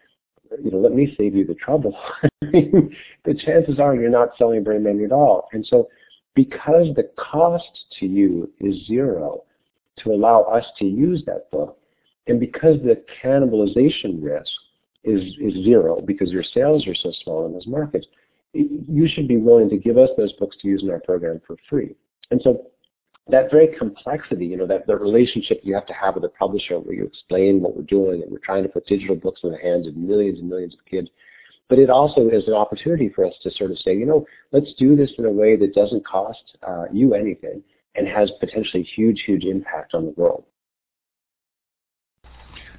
you 0.65 0.71
know, 0.71 0.79
let 0.79 0.93
me 0.93 1.15
save 1.19 1.35
you 1.35 1.45
the 1.45 1.55
trouble. 1.55 1.97
the 2.41 3.35
chances 3.45 3.79
are 3.79 3.95
you're 3.95 4.11
not 4.11 4.31
selling 4.39 4.65
very 4.65 4.81
many 4.81 5.05
at 5.05 5.13
all. 5.13 5.49
And 5.53 5.65
so 5.67 5.89
because 6.35 6.89
the 6.97 7.11
cost 7.17 7.85
to 8.01 8.07
you 8.07 8.51
is 8.61 8.87
zero 8.87 9.45
to 9.99 10.11
allow 10.11 10.43
us 10.43 10.65
to 10.79 10.85
use 10.85 11.23
that 11.27 11.51
book, 11.51 11.79
and 12.26 12.40
because 12.40 12.76
the 12.83 13.02
cannibalization 13.23 14.23
risk 14.23 14.52
is, 15.04 15.23
is 15.38 15.64
zero, 15.64 16.00
because 16.00 16.31
your 16.31 16.43
sales 16.43 16.87
are 16.87 16.95
so 16.95 17.12
small 17.23 17.47
in 17.47 17.52
those 17.52 17.66
markets, 17.66 18.07
you 18.52 19.09
should 19.09 19.28
be 19.28 19.37
willing 19.37 19.69
to 19.69 19.76
give 19.76 19.99
us 19.99 20.11
those 20.16 20.33
books 20.35 20.57
to 20.61 20.69
use 20.69 20.83
in 20.83 20.90
our 20.90 21.00
program 21.00 21.40
for 21.47 21.57
free. 21.69 21.95
And 22.31 22.40
so 22.43 22.66
that 23.28 23.50
very 23.50 23.75
complexity, 23.78 24.47
you 24.47 24.57
know, 24.57 24.66
that 24.66 24.87
the 24.87 24.97
relationship 24.97 25.61
you 25.62 25.75
have 25.75 25.87
to 25.87 25.93
have 25.95 26.14
with 26.14 26.25
a 26.25 26.28
publisher 26.28 26.78
where 26.78 26.95
you 26.95 27.04
explain 27.04 27.61
what 27.61 27.76
we're 27.76 27.83
doing 27.83 28.23
and 28.23 28.31
we're 28.31 28.38
trying 28.38 28.62
to 28.62 28.69
put 28.69 28.87
digital 28.87 29.16
books 29.16 29.40
in 29.45 29.50
the 29.50 29.59
hands 29.59 29.87
of 29.87 29.97
millions 29.97 30.38
and 30.38 30.49
millions 30.49 30.75
of 30.75 30.85
kids. 30.87 31.09
But 31.69 31.78
it 31.78 31.88
also 31.88 32.28
is 32.28 32.47
an 32.47 32.54
opportunity 32.54 33.09
for 33.09 33.25
us 33.25 33.33
to 33.43 33.50
sort 33.50 33.71
of 33.71 33.78
say, 33.78 33.97
you 33.97 34.04
know, 34.07 34.26
let's 34.52 34.73
do 34.78 34.95
this 34.95 35.11
in 35.19 35.25
a 35.25 35.31
way 35.31 35.57
that 35.57 35.75
doesn't 35.75 36.07
cost 36.07 36.57
uh, 36.66 36.85
you 36.93 37.14
anything 37.14 37.62
and 37.95 38.07
has 38.07 38.31
potentially 38.40 38.83
huge, 38.83 39.23
huge 39.25 39.45
impact 39.45 39.95
on 39.95 40.04
the 40.04 40.14
world. 40.16 40.45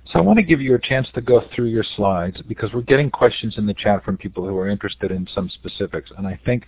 So 0.08 0.20
I 0.20 0.22
want 0.22 0.38
to 0.38 0.44
give 0.44 0.62
you 0.62 0.76
a 0.76 0.80
chance 0.80 1.08
to 1.16 1.22
go 1.22 1.44
through 1.54 1.66
your 1.66 1.84
slides 1.96 2.40
because 2.48 2.72
we're 2.74 2.82
getting 2.82 3.10
questions 3.10 3.58
in 3.58 3.66
the 3.66 3.74
chat 3.74 4.04
from 4.04 4.18
people 4.18 4.46
who 4.46 4.56
are 4.58 4.70
interested 4.70 5.12
in 5.12 5.28
some 5.34 5.50
specifics. 5.50 6.12
And 6.16 6.28
I 6.28 6.40
think 6.46 6.66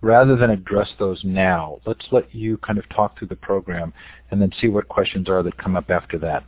rather 0.00 0.36
than 0.36 0.50
address 0.50 0.88
those 0.98 1.20
now, 1.22 1.80
let's 1.86 2.04
let 2.10 2.34
you 2.34 2.56
kind 2.58 2.78
of 2.78 2.88
talk 2.88 3.16
through 3.16 3.28
the 3.28 3.36
program 3.36 3.92
and 4.30 4.42
then 4.42 4.50
see 4.60 4.68
what 4.68 4.88
questions 4.88 5.28
are 5.28 5.42
that 5.44 5.56
come 5.56 5.76
up 5.76 5.90
after 5.90 6.18
that. 6.18 6.44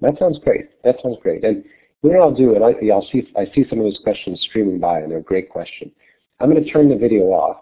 That 0.00 0.18
sounds 0.18 0.38
great. 0.42 0.82
That 0.84 0.96
sounds 1.02 1.18
great. 1.22 1.44
And 1.44 1.64
what 2.00 2.16
I'll 2.16 2.34
do, 2.34 2.54
and 2.54 2.64
I, 2.64 2.72
will 2.80 3.06
see, 3.12 3.28
I 3.36 3.44
see 3.54 3.64
some 3.68 3.78
of 3.78 3.84
those 3.84 4.00
questions 4.02 4.40
streaming 4.48 4.80
by, 4.80 5.00
and 5.00 5.10
they're 5.10 5.18
a 5.18 5.22
great 5.22 5.50
question. 5.50 5.92
I'm 6.40 6.50
going 6.50 6.64
to 6.64 6.70
turn 6.70 6.88
the 6.88 6.96
video 6.96 7.24
off, 7.24 7.58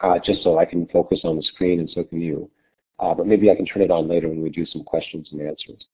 uh, 0.00 0.18
just 0.24 0.42
so 0.42 0.58
I 0.58 0.64
can 0.64 0.86
focus 0.86 1.20
on 1.24 1.36
the 1.36 1.42
screen, 1.42 1.80
and 1.80 1.90
so 1.90 2.02
can 2.04 2.22
you. 2.22 2.50
Uh, 2.98 3.12
but 3.12 3.26
maybe 3.26 3.50
I 3.50 3.54
can 3.54 3.66
turn 3.66 3.82
it 3.82 3.90
on 3.90 4.08
later 4.08 4.28
when 4.28 4.42
we 4.42 4.48
do 4.48 4.64
some 4.64 4.84
questions 4.84 5.28
and 5.32 5.42
answers. 5.42 5.84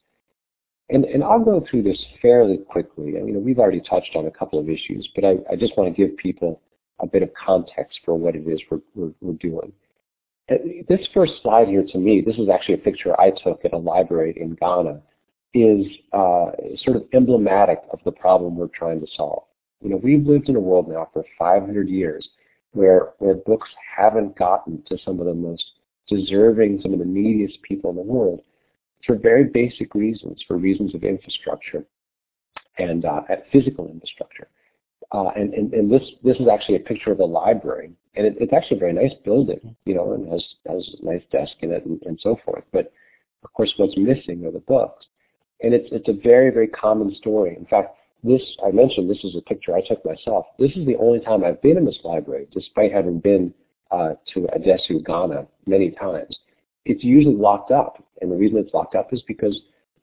And, 0.91 1.05
and 1.05 1.23
I'll 1.23 1.45
go 1.45 1.65
through 1.69 1.83
this 1.83 2.03
fairly 2.23 2.59
quickly. 2.59 3.19
I 3.19 3.23
mean, 3.23 3.45
we've 3.45 3.59
already 3.59 3.81
touched 3.81 4.17
on 4.17 4.27
a 4.27 4.31
couple 4.31 4.59
of 4.59 4.71
issues, 4.71 5.09
but 5.15 5.25
I, 5.25 5.37
I 5.51 5.57
just 5.57 5.77
want 5.77 5.95
to 5.95 6.07
give 6.07 6.17
people 6.17 6.63
a 7.01 7.07
bit 7.07 7.23
of 7.23 7.31
context 7.35 8.01
for 8.05 8.15
what 8.15 8.35
it 8.35 8.47
is 8.49 8.61
we're, 8.71 8.81
we're, 8.95 9.13
we're 9.21 9.35
doing. 9.35 9.73
Uh, 10.51 10.55
this 10.89 11.07
first 11.13 11.35
slide 11.43 11.69
here 11.69 11.85
to 11.87 11.99
me, 11.99 12.23
this 12.25 12.37
is 12.37 12.49
actually 12.49 12.75
a 12.75 12.79
picture 12.79 13.19
I 13.21 13.31
took 13.31 13.65
at 13.65 13.75
a 13.75 13.79
library 13.79 14.35
in 14.41 14.55
Ghana, 14.55 15.01
is 15.55 15.87
uh, 16.13 16.51
sort 16.85 16.97
of 16.97 17.05
emblematic 17.13 17.81
of 17.93 18.01
the 18.05 18.13
problem 18.13 18.57
we're 18.57 18.69
trying 18.69 19.01
to 19.01 19.07
solve. 19.15 19.45
You 19.83 19.91
know, 19.91 20.01
we've 20.03 20.27
lived 20.27 20.49
in 20.49 20.57
a 20.57 20.61
world 20.61 20.89
now 20.89 21.09
for 21.13 21.25
500 21.39 21.89
years 21.89 22.29
where, 22.73 23.11
where 23.19 23.35
books 23.35 23.69
haven't 23.97 24.37
gotten 24.37 24.83
to 24.89 24.99
some 25.05 25.21
of 25.21 25.27
the 25.27 25.35
most 25.35 25.65
deserving, 26.09 26.81
some 26.83 26.93
of 26.93 26.99
the 26.99 27.05
neediest 27.05 27.61
people 27.63 27.91
in 27.91 27.97
the 27.97 28.03
world 28.03 28.41
for 29.07 29.17
very 29.17 29.45
basic 29.45 29.95
reasons, 29.95 30.43
for 30.47 30.57
reasons 30.57 30.95
of 30.95 31.05
infrastructure 31.05 31.85
and 32.79 33.05
uh, 33.05 33.23
physical 33.53 33.89
infrastructure. 33.89 34.49
Uh, 35.13 35.31
and, 35.37 35.55
and, 35.55 35.73
and 35.73 35.91
this 35.91 36.03
this 36.23 36.37
is 36.39 36.49
actually 36.53 36.77
a 36.77 36.81
picture 36.81 37.13
of 37.13 37.21
a 37.21 37.25
library, 37.25 37.91
and 38.17 38.27
it, 38.27 38.37
it's 38.41 38.53
actually 38.53 38.77
a 38.77 38.81
very 38.81 38.93
nice 38.93 39.15
building, 39.25 39.75
you 39.87 39.95
know, 39.95 40.13
and 40.13 40.31
has 40.31 40.45
has 40.67 40.87
a 41.01 41.05
nice 41.05 41.23
desk 41.33 41.53
in 41.61 41.71
it 41.73 41.85
and, 41.87 42.01
and 42.03 42.19
so 42.23 42.39
forth. 42.45 42.65
But 42.73 42.93
of 43.43 43.53
course, 43.55 43.73
what's 43.79 43.97
missing 43.97 44.45
are 44.45 44.51
the 44.51 44.59
books, 44.59 45.07
and 45.63 45.73
it's 45.73 45.89
it's 45.93 46.09
a 46.09 46.13
very 46.13 46.51
very 46.51 46.69
common 46.69 47.15
story. 47.15 47.57
In 47.57 47.65
fact, 47.65 47.97
this 48.23 48.43
I 48.67 48.71
mentioned 48.71 49.09
this 49.09 49.25
is 49.25 49.35
a 49.35 49.41
picture 49.43 49.75
I 49.75 49.81
took 49.87 50.05
myself. 50.05 50.45
This 50.59 50.73
is 50.77 50.85
the 50.85 50.97
only 50.97 51.21
time 51.21 51.43
I've 51.43 51.63
been 51.63 51.79
in 51.79 51.87
this 51.87 52.01
library, 52.05 52.47
despite 52.53 52.93
having 52.93 53.19
been 53.19 53.55
uh, 53.91 54.15
to 54.35 54.41
Adesu, 54.41 55.05
Ghana, 55.07 55.47
many 55.67 55.93
times. 55.93 56.37
It's 56.85 57.05
usually 57.05 57.35
locked 57.35 57.71
up, 57.71 58.03
and 58.21 58.31
the 58.31 58.37
reason 58.37 58.59
it's 58.59 58.75
locked 58.75 58.95
up 58.95 59.13
is 59.13 59.23
because 59.27 59.61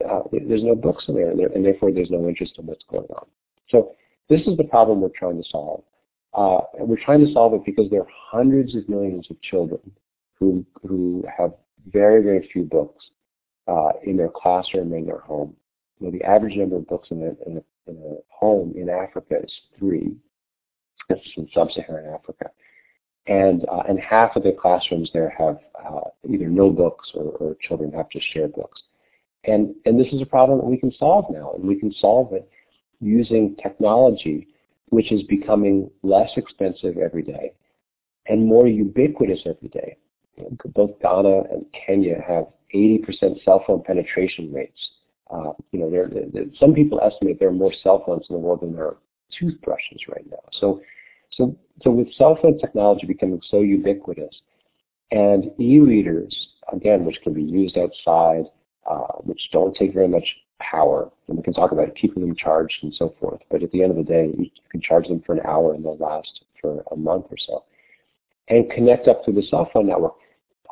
uh, 0.08 0.22
there's 0.32 0.64
no 0.64 0.76
books 0.76 1.06
in 1.08 1.16
there, 1.16 1.32
and, 1.32 1.40
there, 1.40 1.48
and 1.48 1.66
therefore 1.66 1.92
there's 1.92 2.12
no 2.12 2.28
interest 2.28 2.56
in 2.58 2.66
what's 2.66 2.84
going 2.90 3.08
on. 3.16 3.26
So 3.70 3.92
this 4.30 4.42
is 4.42 4.58
the 4.58 4.64
problem 4.64 5.02
we're 5.02 5.10
trying 5.10 5.42
to 5.42 5.50
solve. 5.50 5.84
Uh, 6.34 6.60
and 6.78 6.90
we're 6.90 7.04
trying 7.04 7.26
to 7.26 7.32
solve 7.32 7.54
it 7.54 7.64
because 7.66 7.90
there 7.90 8.02
are 8.02 8.08
hundreds 8.10 8.76
of 8.76 8.88
millions 8.90 9.26
of 9.30 9.42
children 9.42 9.80
who, 10.38 10.66
who 10.86 11.24
have 11.38 11.54
very, 11.92 12.22
very 12.22 12.50
few 12.52 12.64
books 12.64 13.06
uh, 13.68 13.92
in 14.04 14.18
their 14.18 14.30
classroom 14.36 14.94
or 14.94 14.98
in 14.98 15.06
their 15.06 15.20
home. 15.20 15.56
You 16.00 16.08
know, 16.08 16.12
the 16.12 16.24
average 16.26 16.56
number 16.56 16.76
of 16.76 16.88
books 16.88 17.08
in 17.12 17.22
a, 17.22 17.50
in 17.50 17.58
a, 17.58 17.90
in 17.90 17.98
a 17.98 18.16
home 18.28 18.74
in 18.76 18.90
Africa 18.90 19.36
is 19.42 19.52
three. 19.80 20.14
This 21.08 21.20
is 21.20 21.32
in 21.38 21.48
sub-Saharan 21.54 22.14
Africa. 22.14 22.50
And, 23.28 23.66
uh, 23.72 23.84
and 23.88 24.00
half 24.00 24.36
of 24.36 24.44
the 24.44 24.52
classrooms 24.52 25.10
there 25.14 25.34
have 25.38 25.58
uh, 25.84 26.10
either 26.30 26.48
no 26.48 26.70
books 26.70 27.10
or, 27.16 27.32
or 27.40 27.56
children 27.68 27.92
have 27.94 28.10
to 28.10 28.20
share 28.34 28.48
books. 28.48 28.82
And, 29.46 29.74
and 29.86 30.00
this 30.00 30.12
is 30.14 30.22
a 30.22 30.26
problem 30.26 30.60
that 30.60 30.66
we 30.66 30.78
can 30.78 30.92
solve 30.92 31.26
now, 31.32 31.54
and 31.56 31.68
we 31.68 31.80
can 31.80 31.94
solve 31.94 32.34
it 32.34 32.48
using 33.00 33.56
technology 33.62 34.48
which 34.90 35.12
is 35.12 35.24
becoming 35.24 35.90
less 36.04 36.30
expensive 36.38 36.98
every 36.98 37.24
day 37.24 37.52
and 38.28 38.46
more 38.46 38.68
ubiquitous 38.68 39.40
every 39.46 39.70
day. 39.70 39.98
Both 40.74 41.00
Ghana 41.02 41.44
and 41.52 41.66
Kenya 41.74 42.22
have 42.28 42.46
80% 42.74 43.44
cell 43.44 43.64
phone 43.66 43.84
penetration 43.84 44.54
rates. 44.54 44.90
Uh, 45.32 45.54
you 45.72 45.80
know, 45.80 45.90
there, 45.90 46.10
there, 46.10 46.46
some 46.60 46.74
people 46.74 47.00
estimate 47.02 47.40
there 47.40 47.50
are 47.50 47.54
more 47.54 47.74
cell 47.84 48.04
phones 48.06 48.26
in 48.30 48.36
the 48.36 48.40
world 48.40 48.62
than 48.62 48.74
there 48.74 48.86
are 48.86 48.98
toothbrushes 49.40 50.02
right 50.10 50.26
now. 50.30 50.38
So, 50.60 50.82
so, 51.32 51.58
so 51.82 51.92
with 51.92 52.14
cell 52.14 52.38
phone 52.42 52.58
technology 52.60 53.08
becoming 53.08 53.42
so 53.50 53.62
ubiquitous, 53.62 54.42
and 55.12 55.52
e-readers, 55.60 56.48
again, 56.74 57.06
which 57.06 57.20
can 57.24 57.34
be 57.34 57.44
used 57.44 57.78
outside, 57.78 58.46
uh, 58.90 59.14
which 59.24 59.50
don't 59.52 59.76
take 59.76 59.94
very 59.94 60.08
much 60.08 60.26
power, 60.60 61.12
and 61.28 61.38
we 61.38 61.44
can 61.44 61.54
talk 61.54 61.72
about 61.72 61.96
keeping 61.96 62.26
them 62.26 62.36
charged 62.36 62.78
and 62.82 62.94
so 62.94 63.14
forth. 63.20 63.42
But 63.50 63.64
at 63.64 63.72
the 63.72 63.84
end 63.84 63.92
of 63.92 63.98
the 63.98 64.04
day, 64.04 64.32
you 64.38 64.50
can 64.72 64.82
charge 64.82 65.08
them 65.08 65.22
for 65.26 65.34
an 65.34 65.46
hour 65.46 65.74
and 65.74 65.84
they'll 65.84 65.98
last 65.98 66.44
for 66.62 66.84
a 66.92 66.96
month 66.96 67.26
or 67.30 67.38
so. 67.38 67.64
And 68.48 68.70
connect 68.72 69.08
up 69.08 69.26
to 69.26 69.32
the 69.32 69.44
cell 69.44 69.70
phone 69.74 69.88
network. 69.88 70.14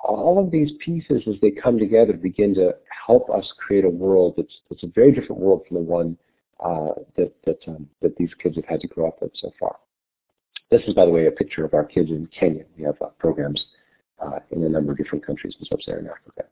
All 0.04 0.44
of 0.44 0.52
these 0.52 0.72
pieces, 0.84 1.24
as 1.28 1.36
they 1.42 1.52
come 1.52 1.80
together, 1.80 2.14
begin 2.14 2.54
to 2.56 2.76
help 3.08 3.30
us 3.30 3.52
create 3.58 3.86
a 3.86 3.90
world 3.90 4.36
that's, 4.38 4.54
that's 4.70 4.84
a 4.84 4.88
very 4.88 5.12
different 5.12 5.42
world 5.42 5.64
from 5.68 5.78
the 5.78 5.84
one 5.84 6.18
uh, 6.60 6.90
that, 7.18 7.34
that, 7.46 7.60
um, 7.68 7.88
that 8.02 8.16
these 8.18 8.32
kids 8.42 8.56
have 8.56 8.66
had 8.66 8.82
to 8.82 8.88
grow 8.88 9.08
up 9.08 9.22
with 9.22 9.32
so 9.36 9.52
far. 9.60 9.78
This 10.74 10.88
is, 10.88 10.96
by 10.96 11.06
the 11.06 11.12
way, 11.12 11.28
a 11.28 11.32
picture 11.32 11.64
of 11.64 11.76
our 11.76 11.84
kids 11.84 12.10
in 12.10 12.28
Kenya. 12.38 12.64
We 12.76 12.84
have 12.84 13.00
uh, 13.00 13.10
programs 13.20 13.64
uh, 14.20 14.40
in 14.50 14.64
a 14.64 14.70
number 14.70 14.92
of 14.92 14.98
different 14.98 15.24
countries 15.24 15.56
in 15.60 15.68
sub-Saharan 15.68 16.08
Africa. 16.08 16.50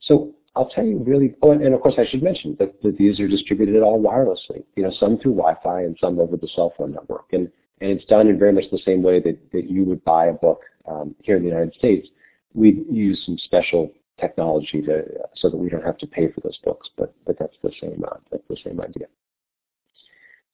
So 0.00 0.32
I'll 0.54 0.68
tell 0.68 0.84
you 0.84 0.98
really, 1.04 1.34
oh, 1.42 1.50
and, 1.50 1.60
and 1.60 1.74
of 1.74 1.80
course 1.80 1.96
I 1.98 2.06
should 2.08 2.22
mention 2.22 2.54
that, 2.60 2.80
that 2.84 2.96
these 2.96 3.18
are 3.18 3.26
distributed 3.26 3.82
all 3.82 4.00
wirelessly, 4.00 4.62
you 4.76 4.84
know, 4.84 4.92
some 5.00 5.18
through 5.18 5.34
Wi-Fi 5.34 5.80
and 5.80 5.96
some 6.00 6.20
over 6.20 6.36
the 6.36 6.46
cell 6.54 6.72
phone 6.78 6.92
network. 6.92 7.32
And, 7.32 7.50
and 7.80 7.90
it's 7.90 8.04
done 8.04 8.28
in 8.28 8.38
very 8.38 8.52
much 8.52 8.70
the 8.70 8.78
same 8.84 9.02
way 9.02 9.18
that, 9.18 9.36
that 9.50 9.68
you 9.68 9.82
would 9.82 10.04
buy 10.04 10.26
a 10.26 10.32
book 10.32 10.60
um, 10.88 11.16
here 11.24 11.36
in 11.36 11.42
the 11.42 11.48
United 11.48 11.74
States. 11.74 12.06
We 12.54 12.84
use 12.88 13.20
some 13.26 13.38
special 13.38 13.92
technology 14.20 14.82
to, 14.82 15.02
so 15.34 15.50
that 15.50 15.56
we 15.56 15.68
don't 15.68 15.84
have 15.84 15.98
to 15.98 16.06
pay 16.06 16.30
for 16.30 16.42
those 16.42 16.58
books, 16.62 16.90
but, 16.96 17.12
but 17.26 17.36
that's 17.40 17.56
the 17.64 17.72
same, 17.80 18.04
uh, 18.06 18.18
that's 18.30 18.46
the 18.48 18.56
same 18.64 18.80
idea. 18.80 19.06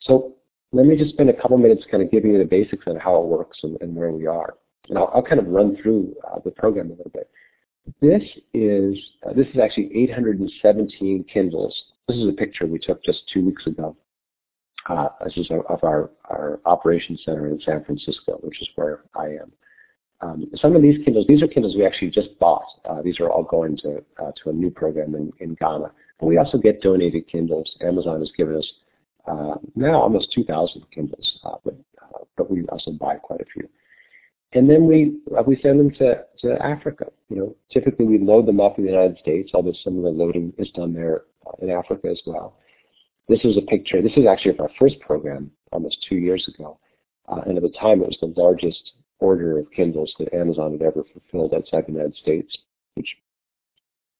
So 0.00 0.36
let 0.72 0.86
me 0.86 0.96
just 0.96 1.12
spend 1.12 1.30
a 1.30 1.34
couple 1.34 1.58
minutes 1.58 1.84
kind 1.90 2.02
of 2.02 2.10
giving 2.10 2.32
you 2.32 2.38
the 2.38 2.44
basics 2.44 2.86
on 2.86 2.96
how 2.96 3.16
it 3.20 3.26
works 3.26 3.58
and, 3.62 3.76
and 3.80 3.94
where 3.94 4.10
we 4.10 4.26
are. 4.26 4.54
And 4.88 4.98
I'll, 4.98 5.10
I'll, 5.14 5.22
kind 5.22 5.38
of 5.38 5.46
run 5.46 5.76
through 5.80 6.14
uh, 6.26 6.40
the 6.44 6.50
program 6.50 6.88
a 6.88 6.94
little 6.94 7.12
bit. 7.12 7.30
This 8.00 8.22
is 8.54 8.98
uh, 9.26 9.32
this 9.34 9.46
is 9.48 9.58
actually 9.62 9.90
817 9.94 11.24
Kindles. 11.32 11.82
This 12.08 12.16
is 12.16 12.28
a 12.28 12.32
picture 12.32 12.66
we 12.66 12.78
took 12.78 13.02
just 13.04 13.22
two 13.32 13.44
weeks 13.44 13.66
ago. 13.66 13.96
Uh, 14.88 15.08
this 15.24 15.36
is 15.36 15.48
of 15.50 15.84
our, 15.84 16.10
our 16.30 16.60
operations 16.64 17.22
center 17.24 17.46
in 17.46 17.60
San 17.60 17.84
Francisco, 17.84 18.38
which 18.42 18.60
is 18.60 18.68
where 18.74 19.04
I 19.14 19.26
am. 19.26 19.52
Um, 20.20 20.46
some 20.56 20.74
of 20.76 20.82
these 20.82 21.04
Kindles, 21.04 21.26
these 21.28 21.42
are 21.42 21.48
Kindles 21.48 21.76
we 21.76 21.84
actually 21.84 22.10
just 22.10 22.36
bought. 22.38 22.66
Uh, 22.88 23.02
these 23.02 23.20
are 23.20 23.30
all 23.30 23.42
going 23.42 23.76
to 23.78 24.02
uh, 24.20 24.30
to 24.42 24.50
a 24.50 24.52
new 24.52 24.70
program 24.70 25.14
in, 25.14 25.32
in 25.40 25.54
Ghana. 25.54 25.92
But 26.18 26.26
we 26.26 26.38
also 26.38 26.58
get 26.58 26.80
donated 26.80 27.28
Kindles. 27.28 27.70
Amazon 27.80 28.20
has 28.20 28.30
given 28.36 28.56
us 28.56 28.72
uh, 29.26 29.54
now 29.74 30.02
almost 30.02 30.32
2,000 30.34 30.82
Kindles, 30.90 31.40
uh, 31.44 31.56
but 31.64 31.74
uh, 32.02 32.24
but 32.36 32.50
we 32.50 32.64
also 32.66 32.90
buy 32.90 33.16
quite 33.16 33.40
a 33.40 33.44
few 33.44 33.68
and 34.54 34.68
then 34.68 34.86
we 34.86 35.16
uh, 35.36 35.42
we 35.42 35.58
send 35.62 35.80
them 35.80 35.90
to, 35.92 36.24
to 36.40 36.62
Africa. 36.62 37.06
You 37.28 37.36
know, 37.36 37.56
typically 37.72 38.04
we 38.04 38.18
load 38.18 38.46
them 38.46 38.60
up 38.60 38.78
in 38.78 38.84
the 38.84 38.90
United 38.90 39.18
States, 39.18 39.50
although 39.54 39.74
some 39.82 39.96
of 39.96 40.02
the 40.02 40.10
loading 40.10 40.52
is 40.58 40.70
done 40.72 40.92
there 40.92 41.22
uh, 41.46 41.52
in 41.60 41.70
Africa 41.70 42.08
as 42.08 42.20
well. 42.26 42.58
This 43.28 43.40
is 43.44 43.56
a 43.56 43.62
picture. 43.62 44.02
This 44.02 44.16
is 44.16 44.26
actually 44.26 44.52
of 44.52 44.60
our 44.60 44.70
first 44.78 44.98
program 45.00 45.50
almost 45.70 46.04
two 46.08 46.16
years 46.16 46.46
ago, 46.54 46.78
and 47.46 47.56
at 47.56 47.62
the 47.62 47.72
time 47.80 48.02
it 48.02 48.08
was 48.08 48.18
the 48.20 48.40
largest 48.40 48.92
order 49.20 49.58
of 49.58 49.70
Kindles 49.70 50.12
that 50.18 50.34
Amazon 50.34 50.72
had 50.72 50.82
ever 50.82 51.04
fulfilled 51.12 51.54
outside 51.54 51.86
the 51.86 51.92
United 51.92 52.16
States, 52.16 52.54
which 52.94 53.08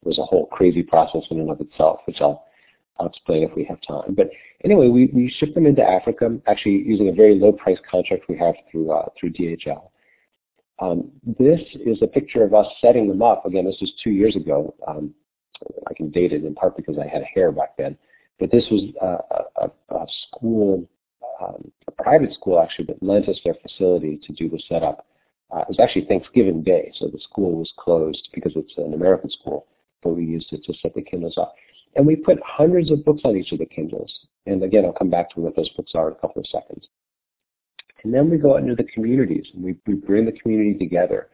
was 0.05 0.19
a 0.19 0.25
whole 0.25 0.47
crazy 0.47 0.83
process 0.83 1.23
in 1.31 1.41
and 1.41 1.51
of 1.51 1.61
itself, 1.61 2.01
which 2.07 2.21
I'll 2.21 2.47
explain 3.01 3.43
if 3.43 3.55
we 3.57 3.65
have 3.65 3.79
time. 3.87 4.15
But 4.15 4.31
anyway, 4.65 4.89
we, 4.89 5.11
we 5.13 5.35
ship 5.39 5.55
them 5.55 5.67
into 5.67 5.83
Africa, 5.83 6.39
actually 6.47 6.83
using 6.85 7.09
a 7.09 7.13
very 7.13 7.39
low 7.39 7.53
price 7.53 7.79
contract 7.91 8.25
we 8.29 8.37
have 8.39 8.55
through 8.71 8.93
uh, 8.93 9.09
through 9.19 9.33
DHL. 9.33 9.91
Um, 10.81 11.11
this 11.39 11.61
is 11.75 12.03
a 12.03 12.07
picture 12.07 12.43
of 12.43 12.55
us 12.55 12.67
setting 12.81 13.09
them 13.09 13.23
up. 13.23 13.47
Again, 13.47 13.65
this 13.65 13.79
was 13.81 13.93
two 14.03 14.11
years 14.11 14.37
ago. 14.37 14.75
Um, 14.87 15.15
I 15.89 15.95
can 15.95 16.11
date 16.11 16.33
it 16.33 16.45
in 16.45 16.55
part 16.55 16.77
because 16.77 16.97
I 16.99 17.07
had 17.07 17.23
hair 17.23 17.53
back 17.53 17.77
then. 17.77 17.97
But 18.41 18.51
this 18.51 18.65
was 18.71 18.83
a, 19.01 19.67
a, 19.67 19.95
a 19.95 20.07
school, 20.27 20.89
um, 21.41 21.71
a 21.87 22.03
private 22.03 22.35
school 22.35 22.61
actually, 22.61 22.87
that 22.87 23.03
lent 23.03 23.29
us 23.29 23.39
their 23.45 23.55
facility 23.55 24.21
to 24.27 24.33
do 24.33 24.49
the 24.49 24.61
setup. 24.69 25.07
Uh, 25.55 25.61
it 25.61 25.69
was 25.69 25.79
actually 25.81 26.07
Thanksgiving 26.07 26.63
Day, 26.63 26.91
so 26.99 27.07
the 27.07 27.21
school 27.21 27.53
was 27.53 27.71
closed 27.79 28.29
because 28.35 28.53
it's 28.57 28.73
an 28.79 28.95
American 28.95 29.31
school, 29.31 29.67
but 30.03 30.15
we 30.15 30.25
used 30.25 30.53
it 30.53 30.65
to 30.65 30.75
set 30.81 30.95
the 30.95 31.03
Kindles 31.03 31.37
up. 31.37 31.55
And 31.95 32.07
we 32.07 32.17
put 32.17 32.39
hundreds 32.45 32.91
of 32.91 33.05
books 33.05 33.23
on 33.25 33.37
each 33.37 33.53
of 33.53 33.59
the 33.59 33.67
Kindles. 33.67 34.13
And 34.47 34.63
again, 34.63 34.85
I'll 34.85 34.93
come 34.93 35.11
back 35.11 35.31
to 35.31 35.41
what 35.41 35.57
those 35.57 35.69
books 35.71 35.93
are 35.95 36.09
in 36.09 36.15
a 36.15 36.21
couple 36.21 36.41
of 36.41 36.47
seconds. 36.47 36.89
And 38.05 38.13
then 38.13 38.31
we 38.31 38.39
go 38.39 38.57
into 38.57 38.75
the 38.75 38.85
communities 38.85 39.47
and 39.55 39.63
we, 39.63 39.77
we 39.87 39.95
bring 39.95 40.25
the 40.25 40.33
community 40.33 40.79
together. 40.79 41.29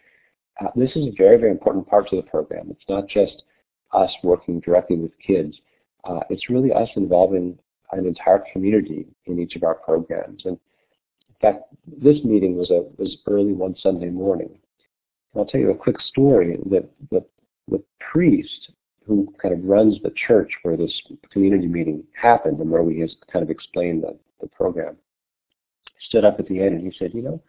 Uh, 0.60 0.68
this 0.74 0.90
is 0.96 1.06
a 1.06 1.12
very, 1.16 1.38
very 1.38 1.50
important 1.50 1.86
part 1.86 2.12
of 2.12 2.22
the 2.22 2.30
program. 2.30 2.68
It's 2.70 2.88
not 2.88 3.08
just 3.08 3.42
us 3.92 4.10
working 4.22 4.60
directly 4.60 4.96
with 4.96 5.12
kids. 5.24 5.56
Uh, 6.04 6.20
it's 6.30 6.50
really 6.50 6.72
us 6.72 6.88
involving 6.96 7.58
an 7.92 8.06
entire 8.06 8.44
community 8.52 9.06
in 9.26 9.38
each 9.38 9.56
of 9.56 9.62
our 9.62 9.74
programs. 9.74 10.42
And 10.44 10.58
in 11.28 11.36
fact, 11.40 11.62
this 11.86 12.22
meeting 12.24 12.56
was 12.56 12.70
a 12.70 12.82
was 13.00 13.16
early 13.26 13.52
one 13.52 13.76
Sunday 13.80 14.10
morning. 14.10 14.58
And 15.32 15.40
I'll 15.40 15.46
tell 15.46 15.60
you 15.60 15.70
a 15.70 15.76
quick 15.76 16.00
story 16.00 16.58
that 16.70 16.88
the, 17.10 17.24
the 17.68 17.82
priest 18.12 18.70
who 19.08 19.32
kind 19.40 19.54
of 19.54 19.64
runs 19.64 19.96
the 20.02 20.12
church 20.26 20.52
where 20.62 20.76
this 20.76 20.92
community 21.32 21.66
meeting 21.66 22.04
happened 22.20 22.60
and 22.60 22.70
where 22.70 22.82
we 22.82 23.08
kind 23.32 23.42
of 23.42 23.50
explained 23.50 24.02
the, 24.02 24.16
the 24.42 24.46
program, 24.48 24.96
stood 26.08 26.26
up 26.26 26.38
at 26.38 26.46
the 26.46 26.60
end 26.60 26.74
and 26.74 26.84
he 26.84 26.96
said, 26.98 27.12
you 27.14 27.22
know, 27.22 27.42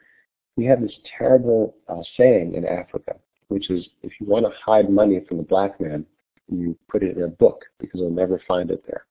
we 0.56 0.66
have 0.66 0.82
this 0.82 0.96
terrible 1.18 1.76
uh, 1.90 2.02
saying 2.18 2.56
in 2.56 2.66
Africa, 2.66 3.16
which 3.50 3.70
is 3.70 3.86
if 4.04 4.14
you 4.20 4.26
want 4.26 4.46
to 4.46 4.52
hide 4.66 4.90
money 4.90 5.22
from 5.28 5.38
the 5.38 5.44
black 5.44 5.80
man, 5.82 6.06
you 6.48 6.78
put 6.90 7.04
it 7.04 7.18
in 7.18 7.24
a 7.24 7.28
book 7.28 7.66
because 7.78 8.00
they'll 8.00 8.10
never 8.10 8.42
find 8.48 8.72
it 8.72 8.84
there. 8.88 9.06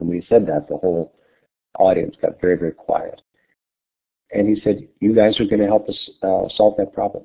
And 0.00 0.08
when 0.08 0.20
he 0.20 0.26
said 0.26 0.46
that, 0.46 0.68
the 0.68 0.78
whole 0.78 1.14
audience 1.78 2.16
got 2.20 2.40
very, 2.40 2.56
very 2.56 2.72
quiet. 2.72 3.20
And 4.32 4.48
he 4.48 4.60
said, 4.62 4.88
you 5.00 5.14
guys 5.14 5.38
are 5.38 5.44
going 5.44 5.60
to 5.60 5.66
help 5.66 5.88
us 5.88 6.10
uh, 6.22 6.48
solve 6.56 6.76
that 6.78 6.92
problem. 6.94 7.24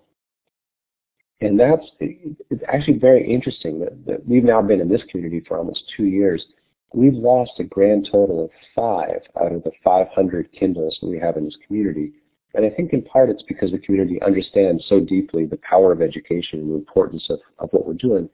And 1.42 1.60
that's 1.60 1.86
it's 2.00 2.64
actually 2.68 2.98
very 2.98 3.32
interesting 3.32 3.80
that, 3.80 4.06
that 4.06 4.28
we've 4.28 4.44
now 4.44 4.62
been 4.62 4.82
in 4.82 4.90
this 4.90 5.02
community 5.10 5.44
for 5.48 5.58
almost 5.58 5.84
two 5.96 6.06
years. 6.06 6.46
We've 6.94 7.14
lost 7.14 7.52
a 7.60 7.64
grand 7.64 8.10
total 8.12 8.46
of 8.46 8.50
five 8.76 9.22
out 9.40 9.54
of 9.54 9.64
the 9.64 9.72
500 9.84 10.52
Kindles 10.52 10.98
that 11.02 11.08
we 11.08 11.20
have 11.20 11.38
in 11.38 11.46
this 11.46 11.58
community. 11.66 12.12
And 12.56 12.66
I 12.66 12.70
think 12.70 12.94
in 12.94 13.04
part 13.04 13.30
it's 13.30 13.44
because 13.44 13.72
the 13.72 13.78
community 13.78 14.22
understands 14.22 14.84
so 14.90 15.00
deeply 15.00 15.46
the 15.46 15.58
power 15.58 15.92
of 15.92 16.02
education 16.02 16.60
and 16.60 16.72
the 16.72 16.76
importance 16.76 17.28
of, 17.30 17.40
of 17.60 17.70
what 17.72 17.86
we're 17.86 17.94
doing, 17.94 18.28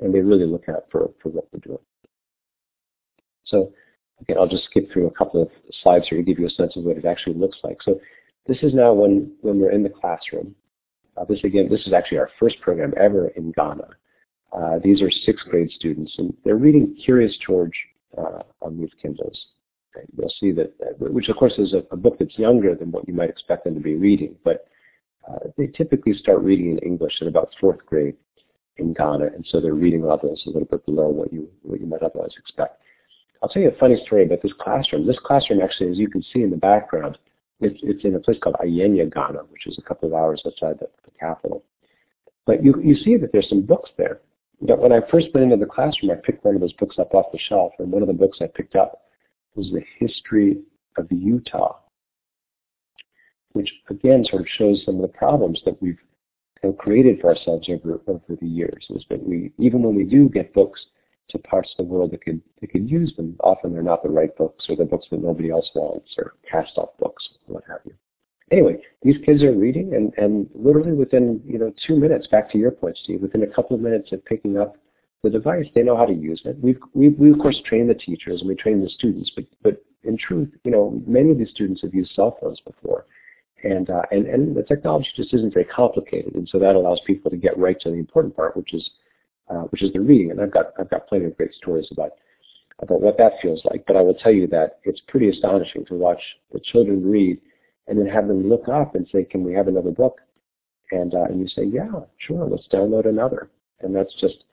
and 0.00 0.12
they 0.12 0.20
really 0.20 0.46
look 0.46 0.68
out 0.68 0.84
for, 0.90 1.10
for 1.22 1.28
what 1.28 1.44
we're 1.52 1.60
doing. 1.60 1.78
So 3.44 3.72
again, 4.20 4.38
I'll 4.38 4.48
just 4.48 4.64
skip 4.64 4.90
through 4.90 5.06
a 5.06 5.12
couple 5.12 5.42
of 5.42 5.50
slides 5.82 6.06
here 6.08 6.18
to 6.18 6.24
give 6.24 6.38
you 6.38 6.46
a 6.46 6.50
sense 6.50 6.76
of 6.76 6.84
what 6.84 6.96
it 6.96 7.04
actually 7.04 7.36
looks 7.36 7.58
like. 7.62 7.82
So 7.82 8.00
this 8.46 8.58
is 8.62 8.74
now 8.74 8.94
when, 8.94 9.32
when 9.42 9.60
we're 9.60 9.72
in 9.72 9.82
the 9.82 9.90
classroom. 9.90 10.54
Uh, 11.18 11.24
this 11.24 11.40
again, 11.44 11.68
this 11.70 11.86
is 11.86 11.92
actually 11.92 12.18
our 12.18 12.30
first 12.38 12.60
program 12.60 12.92
ever 12.98 13.28
in 13.28 13.52
Ghana. 13.52 13.88
Uh, 14.52 14.78
these 14.82 15.02
are 15.02 15.10
sixth 15.10 15.46
grade 15.46 15.70
students, 15.70 16.14
and 16.18 16.32
they're 16.44 16.56
reading 16.56 16.96
Curious 17.04 17.36
George 17.44 17.74
uh, 18.16 18.42
on 18.62 18.78
these 18.78 18.90
Kindles. 19.00 19.46
Okay. 19.96 20.06
You'll 20.16 20.32
see 20.40 20.52
that, 20.52 20.72
which 20.98 21.28
of 21.28 21.36
course 21.36 21.54
is 21.58 21.74
a, 21.74 21.82
a, 21.90 21.96
book 21.96 22.16
that's 22.18 22.38
younger 22.38 22.74
than 22.74 22.90
what 22.90 23.08
you 23.08 23.14
might 23.14 23.30
expect 23.30 23.64
them 23.64 23.74
to 23.74 23.80
be 23.80 23.94
reading, 23.94 24.36
but 24.44 24.66
uh, 25.28 25.48
they 25.56 25.66
typically 25.66 26.14
start 26.14 26.40
reading 26.40 26.70
in 26.72 26.78
English 26.78 27.14
at 27.20 27.28
about 27.28 27.50
fourth 27.60 27.84
grade 27.84 28.16
in 28.76 28.94
Ghana, 28.94 29.26
and 29.34 29.46
so 29.50 29.60
their 29.60 29.74
reading 29.74 30.06
level 30.06 30.32
is 30.32 30.42
a 30.46 30.50
little 30.50 30.68
bit 30.68 30.84
below 30.86 31.08
what 31.08 31.32
you 31.32 31.48
what 31.62 31.80
you 31.80 31.86
might 31.86 32.02
otherwise 32.02 32.34
expect. 32.38 32.80
I'll 33.42 33.48
tell 33.48 33.62
you 33.62 33.68
a 33.68 33.78
funny 33.78 34.00
story 34.06 34.24
about 34.24 34.42
this 34.42 34.52
classroom. 34.58 35.06
This 35.06 35.18
classroom 35.24 35.60
actually, 35.60 35.90
as 35.90 35.98
you 35.98 36.08
can 36.08 36.22
see 36.22 36.42
in 36.42 36.50
the 36.50 36.56
background, 36.56 37.18
it's, 37.60 37.80
it's 37.82 38.04
in 38.04 38.14
a 38.14 38.20
place 38.20 38.38
called 38.42 38.56
Ayenya, 38.60 39.12
Ghana, 39.12 39.40
which 39.50 39.66
is 39.66 39.78
a 39.78 39.82
couple 39.82 40.08
of 40.08 40.14
hours 40.14 40.42
outside 40.46 40.78
the, 40.78 40.88
the 41.04 41.10
capital. 41.18 41.64
But 42.46 42.64
you, 42.64 42.74
you 42.82 42.96
see 42.96 43.16
that 43.16 43.32
there's 43.32 43.48
some 43.48 43.62
books 43.62 43.90
there. 43.96 44.20
But 44.60 44.80
when 44.80 44.92
I 44.92 45.00
first 45.10 45.28
went 45.34 45.44
into 45.44 45.64
the 45.64 45.70
classroom, 45.70 46.10
I 46.10 46.14
picked 46.14 46.44
one 46.44 46.54
of 46.54 46.60
those 46.60 46.72
books 46.74 46.98
up 46.98 47.14
off 47.14 47.32
the 47.32 47.38
shelf, 47.38 47.72
and 47.78 47.92
one 47.92 48.02
of 48.02 48.08
the 48.08 48.14
books 48.14 48.38
I 48.40 48.46
picked 48.46 48.74
up 48.74 49.02
was 49.54 49.70
the 49.70 49.82
history 49.98 50.58
of 50.96 51.06
Utah, 51.10 51.76
which 53.52 53.70
again 53.88 54.24
sort 54.24 54.42
of 54.42 54.48
shows 54.48 54.82
some 54.84 54.96
of 54.96 55.02
the 55.02 55.08
problems 55.08 55.60
that 55.64 55.80
we've 55.80 55.98
you 56.62 56.70
know, 56.70 56.72
created 56.72 57.20
for 57.20 57.28
ourselves 57.28 57.68
over 57.68 58.00
over 58.06 58.36
the 58.40 58.46
years. 58.46 58.86
Is 58.90 59.04
that 59.10 59.22
we 59.22 59.52
even 59.58 59.82
when 59.82 59.94
we 59.94 60.04
do 60.04 60.28
get 60.28 60.54
books 60.54 60.84
to 61.30 61.38
parts 61.38 61.70
of 61.78 61.86
the 61.86 61.92
world 61.92 62.10
that 62.12 62.24
could 62.24 62.40
that 62.60 62.70
could 62.70 62.90
use 62.90 63.14
them. 63.16 63.36
Often 63.40 63.72
they're 63.72 63.82
not 63.82 64.02
the 64.02 64.08
right 64.10 64.34
books 64.36 64.66
or 64.68 64.76
the 64.76 64.84
books 64.84 65.06
that 65.10 65.22
nobody 65.22 65.50
else 65.50 65.70
wants 65.74 66.10
or 66.18 66.34
cast 66.50 66.78
off 66.78 66.90
books, 66.98 67.28
what 67.46 67.64
have 67.68 67.80
you. 67.84 67.94
Anyway, 68.50 68.82
these 69.02 69.16
kids 69.26 69.42
are 69.42 69.52
reading 69.52 69.94
and, 69.94 70.12
and 70.16 70.48
literally 70.54 70.92
within, 70.92 71.40
you 71.44 71.58
know, 71.58 71.72
two 71.86 71.96
minutes, 71.96 72.26
back 72.28 72.50
to 72.50 72.58
your 72.58 72.70
point, 72.70 72.96
Steve, 73.02 73.20
within 73.20 73.42
a 73.42 73.46
couple 73.46 73.76
of 73.76 73.82
minutes 73.82 74.10
of 74.12 74.24
picking 74.24 74.56
up 74.56 74.76
the 75.22 75.28
device, 75.28 75.66
they 75.74 75.82
know 75.82 75.96
how 75.96 76.06
to 76.06 76.14
use 76.14 76.40
it. 76.44 76.56
We've, 76.62 76.78
we, 76.94 77.08
we 77.10 77.30
of 77.30 77.38
course 77.38 77.60
train 77.66 77.88
the 77.88 77.94
teachers 77.94 78.40
and 78.40 78.48
we 78.48 78.54
train 78.54 78.82
the 78.82 78.88
students, 78.88 79.30
but, 79.34 79.44
but 79.62 79.84
in 80.04 80.16
truth, 80.16 80.48
you 80.64 80.70
know, 80.70 81.02
many 81.06 81.30
of 81.30 81.38
these 81.38 81.50
students 81.50 81.82
have 81.82 81.92
used 81.92 82.14
cell 82.14 82.38
phones 82.40 82.60
before. 82.60 83.04
And, 83.64 83.90
uh, 83.90 84.02
and, 84.12 84.26
and 84.26 84.56
the 84.56 84.62
technology 84.62 85.08
just 85.16 85.34
isn't 85.34 85.52
very 85.52 85.66
complicated. 85.66 86.34
And 86.34 86.48
so 86.48 86.58
that 86.58 86.76
allows 86.76 87.00
people 87.06 87.30
to 87.30 87.36
get 87.36 87.58
right 87.58 87.78
to 87.80 87.90
the 87.90 87.96
important 87.96 88.36
part, 88.36 88.56
which 88.56 88.72
is 88.72 88.88
uh, 89.50 89.62
which 89.70 89.82
is 89.82 89.92
the 89.92 90.00
reading. 90.00 90.30
And 90.30 90.40
I've 90.40 90.52
got 90.52 90.72
I've 90.78 90.90
got 90.90 91.06
plenty 91.08 91.26
of 91.26 91.36
great 91.36 91.54
stories 91.54 91.88
about 91.90 92.12
about 92.80 93.00
what 93.00 93.18
that 93.18 93.32
feels 93.42 93.60
like. 93.70 93.84
But 93.86 93.96
I 93.96 94.02
will 94.02 94.14
tell 94.14 94.32
you 94.32 94.46
that 94.48 94.78
it's 94.84 95.00
pretty 95.08 95.28
astonishing 95.28 95.84
to 95.86 95.94
watch 95.94 96.20
the 96.52 96.60
children 96.60 97.08
read 97.08 97.40
and 97.86 97.98
then 97.98 98.06
have 98.06 98.28
them 98.28 98.48
look 98.48 98.68
up 98.68 98.94
and 98.94 99.06
say, 99.12 99.24
"Can 99.24 99.42
we 99.42 99.54
have 99.54 99.68
another 99.68 99.90
book?" 99.90 100.20
And 100.92 101.14
uh, 101.14 101.24
and 101.24 101.40
you 101.40 101.48
say, 101.48 101.64
"Yeah, 101.64 102.00
sure, 102.18 102.48
let's 102.48 102.68
download 102.68 103.06
another." 103.08 103.50
And 103.80 103.94
that's 103.94 104.14
just 104.20 104.44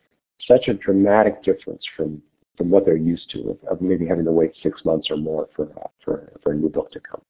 such 0.48 0.68
a 0.68 0.74
dramatic 0.74 1.44
difference 1.44 1.84
from 1.96 2.22
from 2.58 2.70
what 2.70 2.86
they're 2.86 2.96
used 2.96 3.30
to 3.32 3.50
of, 3.50 3.58
of 3.70 3.82
maybe 3.82 4.06
having 4.08 4.26
to 4.26 4.32
wait 4.32 4.52
six 4.64 4.86
months 4.86 5.10
or 5.10 5.18
more 5.18 5.48
for 5.56 5.66
uh, 5.78 5.88
for 6.04 6.32
for 6.42 6.54
a 6.54 6.56
new 6.56 6.70
book 6.70 6.92
to 6.92 7.00
come. 7.00 7.22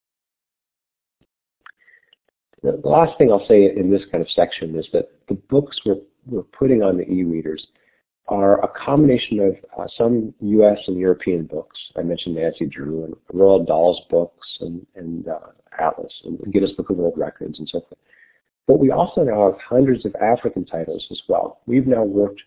The, 2.61 2.79
last 2.83 3.17
thing 3.17 3.31
I'll 3.31 3.45
say 3.47 3.65
in 3.75 3.91
this 3.91 4.01
kind 4.11 4.21
of 4.23 4.29
section 4.31 4.75
is 4.75 4.87
that 4.93 5.09
the 5.27 5.35
books 5.35 5.79
were 5.85 5.97
we're 6.25 6.43
putting 6.43 6.81
on 6.81 6.97
the 6.97 7.09
e-readers 7.09 7.65
are 8.27 8.63
a 8.63 8.67
combination 8.67 9.39
of 9.39 9.55
uh, 9.79 9.87
some 9.97 10.33
U.S. 10.41 10.79
and 10.87 10.97
European 10.97 11.45
books. 11.45 11.79
I 11.95 12.01
mentioned 12.01 12.35
Nancy 12.35 12.65
Drew 12.65 13.05
and 13.05 13.15
Roald 13.33 13.67
Dahl's 13.67 14.01
books 14.09 14.47
and, 14.61 14.85
and 14.95 15.27
uh, 15.27 15.39
Atlas 15.79 16.13
and 16.23 16.39
Guinness 16.51 16.71
Book 16.71 16.89
of 16.89 16.97
World 16.97 17.13
Records 17.17 17.59
and 17.59 17.69
so 17.69 17.81
forth. 17.81 17.99
But 18.67 18.79
we 18.79 18.89
also 18.89 19.21
now 19.23 19.51
have 19.51 19.61
hundreds 19.61 20.05
of 20.05 20.15
African 20.15 20.65
titles 20.65 21.05
as 21.11 21.21
well. 21.29 21.61
We've 21.67 21.85
now 21.85 22.03
worked, 22.03 22.41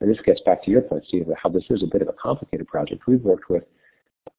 and 0.00 0.08
this 0.08 0.22
gets 0.24 0.40
back 0.42 0.62
to 0.64 0.70
your 0.70 0.82
point, 0.82 1.04
Steve, 1.08 1.26
how 1.42 1.48
this 1.48 1.64
is 1.68 1.82
a 1.82 1.86
bit 1.86 2.02
of 2.02 2.08
a 2.08 2.12
complicated 2.12 2.68
project. 2.68 3.08
We've 3.08 3.20
worked 3.20 3.50
with 3.50 3.64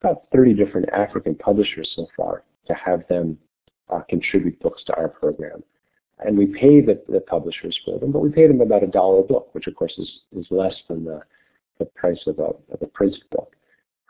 about 0.01 0.23
30 0.34 0.53
different 0.53 0.89
African 0.93 1.36
publishers 1.36 1.91
so 1.93 2.08
far 2.15 2.43
to 2.67 2.73
have 2.73 3.05
them 3.10 3.38
uh, 3.89 3.99
contribute 4.10 4.60
books 4.62 4.84
to 4.86 4.95
our 4.95 5.10
program 5.10 5.62
and 6.19 6.38
we 6.38 6.45
pay 6.45 6.82
the, 6.82 7.01
the 7.10 7.19
publishers 7.19 7.78
for 7.84 7.99
them, 7.99 8.12
but 8.12 8.19
we 8.19 8.30
pay 8.30 8.47
them 8.47 8.62
about 8.62 8.84
a 8.84 8.88
dollar 8.88 9.19
a 9.19 9.23
book, 9.23 9.49
which 9.54 9.67
of 9.67 9.75
course 9.75 9.93
is, 9.97 10.10
is 10.38 10.45
less 10.49 10.75
than 10.88 11.04
the, 11.04 11.19
the 11.80 11.86
price 11.86 12.21
of 12.28 12.39
a, 12.39 12.51
of 12.73 12.82
a 12.82 12.88
printed 12.88 13.23
book. 13.32 13.56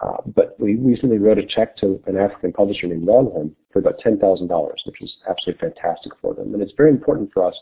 Uh, 0.01 0.17
but 0.35 0.59
we 0.59 0.75
recently 0.75 1.17
wrote 1.17 1.37
a 1.37 1.45
check 1.45 1.75
to 1.77 2.01
an 2.05 2.17
African 2.17 2.51
publisher 2.51 2.87
named 2.87 3.03
Longhorn 3.05 3.55
for 3.71 3.79
about 3.79 3.99
$10,000, 3.99 4.71
which 4.85 5.01
is 5.01 5.15
absolutely 5.29 5.69
fantastic 5.69 6.11
for 6.21 6.33
them. 6.33 6.53
And 6.53 6.61
it's 6.61 6.73
very 6.75 6.89
important 6.89 7.31
for 7.33 7.45
us 7.45 7.55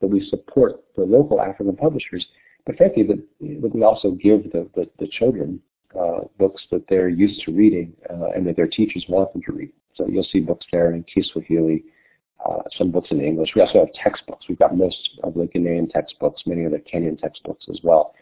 that 0.00 0.08
we 0.08 0.28
support 0.28 0.82
the 0.96 1.02
local 1.02 1.40
African 1.40 1.76
publishers, 1.76 2.26
but 2.66 2.76
frankly, 2.76 3.04
that, 3.04 3.22
that 3.62 3.74
we 3.74 3.82
also 3.82 4.10
give 4.10 4.44
the, 4.52 4.68
the, 4.74 4.88
the 4.98 5.08
children 5.08 5.60
uh, 5.98 6.20
books 6.38 6.62
that 6.70 6.84
they're 6.88 7.08
used 7.08 7.42
to 7.44 7.52
reading 7.52 7.92
uh, 8.10 8.30
and 8.34 8.46
that 8.46 8.56
their 8.56 8.66
teachers 8.66 9.04
want 9.08 9.32
them 9.32 9.42
to 9.46 9.52
read. 9.52 9.72
So 9.94 10.06
you'll 10.06 10.26
see 10.30 10.40
books 10.40 10.66
there 10.72 10.92
in 10.92 11.04
Kiswahili, 11.04 11.84
uh, 12.44 12.62
some 12.76 12.90
books 12.90 13.08
in 13.10 13.20
English. 13.20 13.50
We 13.54 13.62
also 13.62 13.80
have 13.80 13.92
textbooks. 13.94 14.46
We've 14.48 14.58
got 14.58 14.76
most 14.76 15.18
of 15.24 15.34
the 15.34 15.48
Ghanaian 15.54 15.90
textbooks, 15.90 16.42
many 16.46 16.64
of 16.64 16.72
the 16.72 16.78
Kenyan 16.78 17.18
textbooks 17.18 17.66
as 17.70 17.80
well, 17.82 18.14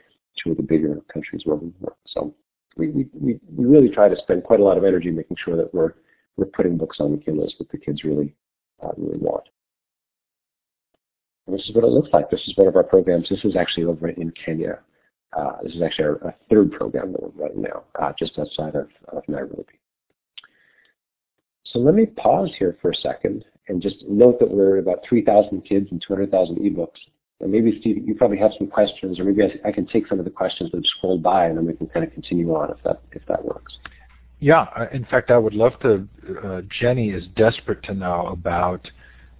two 0.42 0.52
of 0.52 0.56
the 0.56 0.62
bigger 0.62 1.00
countries 1.12 1.42
where 1.44 1.56
we 1.56 1.72
work. 1.80 1.96
So 2.06 2.34
we, 2.76 2.88
we, 2.88 3.08
we 3.14 3.38
really 3.64 3.88
try 3.88 4.08
to 4.08 4.16
spend 4.16 4.44
quite 4.44 4.60
a 4.60 4.64
lot 4.64 4.78
of 4.78 4.84
energy 4.84 5.10
making 5.10 5.36
sure 5.42 5.56
that 5.56 5.72
we're, 5.74 5.92
we're 6.36 6.46
putting 6.46 6.76
books 6.76 6.98
on 7.00 7.12
the 7.12 7.18
Kindles 7.18 7.54
that 7.58 7.70
the 7.70 7.78
kids 7.78 8.04
really, 8.04 8.34
uh, 8.82 8.92
really 8.96 9.18
want. 9.18 9.44
And 11.46 11.56
this 11.56 11.66
is 11.68 11.74
what 11.74 11.84
it 11.84 11.90
looks 11.90 12.10
like. 12.12 12.30
This 12.30 12.42
is 12.46 12.56
one 12.56 12.68
of 12.68 12.76
our 12.76 12.82
programs. 12.82 13.28
This 13.28 13.44
is 13.44 13.56
actually 13.56 13.84
over 13.84 14.08
in 14.08 14.32
Kenya. 14.32 14.80
Uh, 15.36 15.52
this 15.62 15.74
is 15.74 15.82
actually 15.82 16.06
our, 16.06 16.24
our, 16.24 16.34
third 16.48 16.72
program 16.72 17.12
that 17.12 17.22
we're 17.22 17.44
running 17.44 17.62
now, 17.62 17.84
uh, 18.00 18.12
just 18.18 18.38
outside 18.38 18.74
of, 18.74 18.88
of 19.08 19.22
Nairobi. 19.28 19.78
So 21.64 21.78
let 21.78 21.94
me 21.94 22.06
pause 22.06 22.50
here 22.58 22.78
for 22.80 22.90
a 22.90 22.94
second 22.94 23.44
and 23.68 23.82
just 23.82 23.96
note 24.08 24.38
that 24.40 24.50
we're 24.50 24.78
about 24.78 25.04
3,000 25.08 25.62
kids 25.62 25.88
and 25.90 26.02
200,000 26.06 26.56
ebooks. 26.56 26.98
And 27.40 27.52
maybe, 27.52 27.78
Steve, 27.80 28.02
you 28.06 28.14
probably 28.14 28.38
have 28.38 28.52
some 28.56 28.66
questions, 28.66 29.20
or 29.20 29.24
maybe 29.24 29.42
I, 29.42 29.68
I 29.68 29.72
can 29.72 29.86
take 29.86 30.06
some 30.06 30.18
of 30.18 30.24
the 30.24 30.30
questions 30.30 30.70
that 30.70 30.78
have 30.78 30.86
scrolled 30.98 31.22
by, 31.22 31.46
and 31.46 31.56
then 31.56 31.66
we 31.66 31.74
can 31.74 31.86
kind 31.86 32.04
of 32.04 32.12
continue 32.12 32.54
on 32.54 32.70
if 32.70 32.82
that 32.84 33.02
if 33.12 33.26
that 33.26 33.44
works. 33.44 33.76
Yeah, 34.40 34.66
in 34.92 35.04
fact, 35.04 35.30
I 35.30 35.36
would 35.36 35.54
love 35.54 35.72
to. 35.80 36.08
Uh, 36.42 36.62
Jenny 36.80 37.10
is 37.10 37.24
desperate 37.36 37.82
to 37.84 37.94
know 37.94 38.26
about 38.28 38.90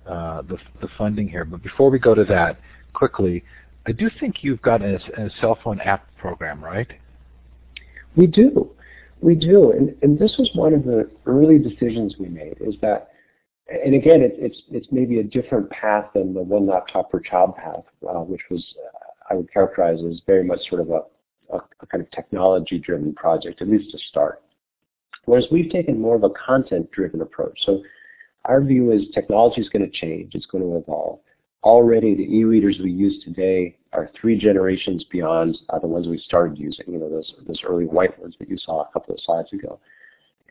uh, 0.06 0.42
the 0.42 0.58
the 0.82 0.88
funding 0.98 1.28
here, 1.28 1.46
but 1.46 1.62
before 1.62 1.90
we 1.90 1.98
go 1.98 2.14
to 2.14 2.24
that, 2.24 2.60
quickly, 2.92 3.42
I 3.86 3.92
do 3.92 4.10
think 4.20 4.42
you've 4.42 4.62
got 4.62 4.82
a, 4.82 4.96
a 5.16 5.30
cell 5.40 5.58
phone 5.64 5.80
app 5.80 6.06
program, 6.18 6.62
right? 6.62 6.90
We 8.14 8.26
do, 8.26 8.70
we 9.20 9.34
do, 9.34 9.72
and 9.72 9.94
and 10.02 10.18
this 10.18 10.36
was 10.38 10.50
one 10.54 10.74
of 10.74 10.84
the 10.84 11.10
early 11.24 11.58
decisions 11.58 12.16
we 12.18 12.28
made. 12.28 12.58
Is 12.60 12.74
that 12.82 13.08
and 13.68 13.94
again, 13.94 14.22
it, 14.22 14.34
it's 14.38 14.62
it's 14.70 14.86
maybe 14.90 15.18
a 15.18 15.24
different 15.24 15.68
path 15.70 16.06
than 16.14 16.34
the 16.34 16.42
one 16.42 16.66
laptop 16.66 17.10
per 17.10 17.20
child 17.20 17.56
path, 17.56 17.84
uh, 18.08 18.20
which 18.20 18.42
was 18.50 18.64
uh, 18.84 18.98
I 19.30 19.34
would 19.34 19.52
characterize 19.52 19.98
as 20.08 20.20
very 20.26 20.44
much 20.44 20.60
sort 20.68 20.80
of 20.82 20.90
a, 20.90 21.00
a, 21.52 21.58
a 21.80 21.86
kind 21.86 22.02
of 22.02 22.10
technology-driven 22.12 23.14
project, 23.14 23.60
at 23.62 23.68
least 23.68 23.90
to 23.90 23.98
start. 24.10 24.42
Whereas 25.24 25.46
we've 25.50 25.70
taken 25.70 26.00
more 26.00 26.14
of 26.14 26.22
a 26.22 26.30
content-driven 26.30 27.20
approach. 27.20 27.58
So 27.66 27.82
our 28.44 28.62
view 28.62 28.92
is 28.92 29.02
technology 29.12 29.60
is 29.60 29.68
going 29.68 29.84
to 29.84 29.90
change, 29.90 30.36
it's 30.36 30.46
going 30.46 30.62
to 30.62 30.76
evolve. 30.76 31.18
already 31.66 32.14
the 32.14 32.22
e-readers 32.22 32.78
we 32.82 32.92
use 32.92 33.22
today 33.24 33.76
are 33.92 34.08
three 34.18 34.38
generations 34.38 35.04
beyond 35.10 35.58
uh, 35.70 35.78
the 35.80 35.86
ones 35.86 36.06
we 36.06 36.18
started 36.18 36.56
using, 36.56 36.84
you 36.86 36.98
know, 36.98 37.10
those, 37.10 37.32
those 37.46 37.60
early 37.66 37.86
white 37.86 38.16
ones 38.20 38.36
that 38.38 38.48
you 38.48 38.56
saw 38.58 38.82
a 38.82 38.92
couple 38.92 39.12
of 39.12 39.20
slides 39.24 39.52
ago. 39.52 39.80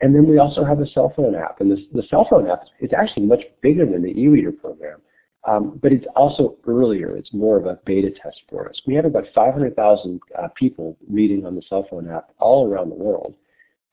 And 0.00 0.14
then 0.14 0.26
we 0.28 0.38
also 0.38 0.64
have 0.64 0.80
a 0.80 0.86
cell 0.88 1.12
phone 1.16 1.34
app. 1.34 1.60
And 1.60 1.70
this, 1.70 1.80
the 1.92 2.02
cell 2.10 2.26
phone 2.28 2.48
app 2.50 2.64
is 2.80 2.90
actually 2.96 3.26
much 3.26 3.42
bigger 3.62 3.86
than 3.86 4.02
the 4.02 4.10
e-reader 4.10 4.52
program. 4.52 5.00
Um, 5.46 5.78
but 5.80 5.92
it's 5.92 6.04
also 6.16 6.56
earlier. 6.66 7.16
It's 7.16 7.32
more 7.32 7.56
of 7.56 7.66
a 7.66 7.78
beta 7.86 8.10
test 8.10 8.40
for 8.50 8.68
us. 8.68 8.74
We 8.86 8.94
have 8.94 9.04
about 9.04 9.24
500,000 9.34 10.20
uh, 10.36 10.48
people 10.56 10.96
reading 11.08 11.46
on 11.46 11.54
the 11.54 11.62
cell 11.68 11.86
phone 11.88 12.10
app 12.10 12.30
all 12.38 12.66
around 12.68 12.90
the 12.90 12.96
world. 12.96 13.34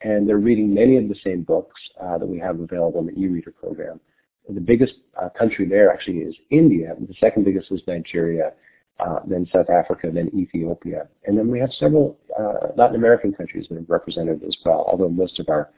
And 0.01 0.27
they're 0.27 0.39
reading 0.39 0.73
many 0.73 0.97
of 0.97 1.07
the 1.07 1.15
same 1.23 1.43
books 1.43 1.79
uh, 2.01 2.17
that 2.17 2.25
we 2.25 2.39
have 2.39 2.59
available 2.59 2.99
in 2.99 3.05
the 3.07 3.21
e-reader 3.21 3.51
program. 3.51 3.99
The 4.49 4.59
biggest 4.59 4.95
uh, 5.21 5.29
country 5.29 5.65
there 5.65 5.93
actually 5.93 6.17
is 6.17 6.35
India. 6.49 6.93
The 6.99 7.15
second 7.21 7.45
biggest 7.45 7.71
is 7.71 7.79
Nigeria, 7.87 8.51
uh, 8.99 9.19
then 9.25 9.47
South 9.53 9.69
Africa, 9.69 10.09
then 10.13 10.29
Ethiopia. 10.35 11.07
And 11.25 11.37
then 11.37 11.49
we 11.49 11.59
have 11.59 11.71
several 11.79 12.17
uh, 12.37 12.73
Latin 12.75 12.97
American 12.97 13.31
countries 13.31 13.67
that 13.69 13.77
are 13.77 13.85
represented 13.87 14.43
as 14.43 14.55
well, 14.65 14.85
although 14.87 15.07
most 15.07 15.39
of 15.39 15.47
our 15.47 15.69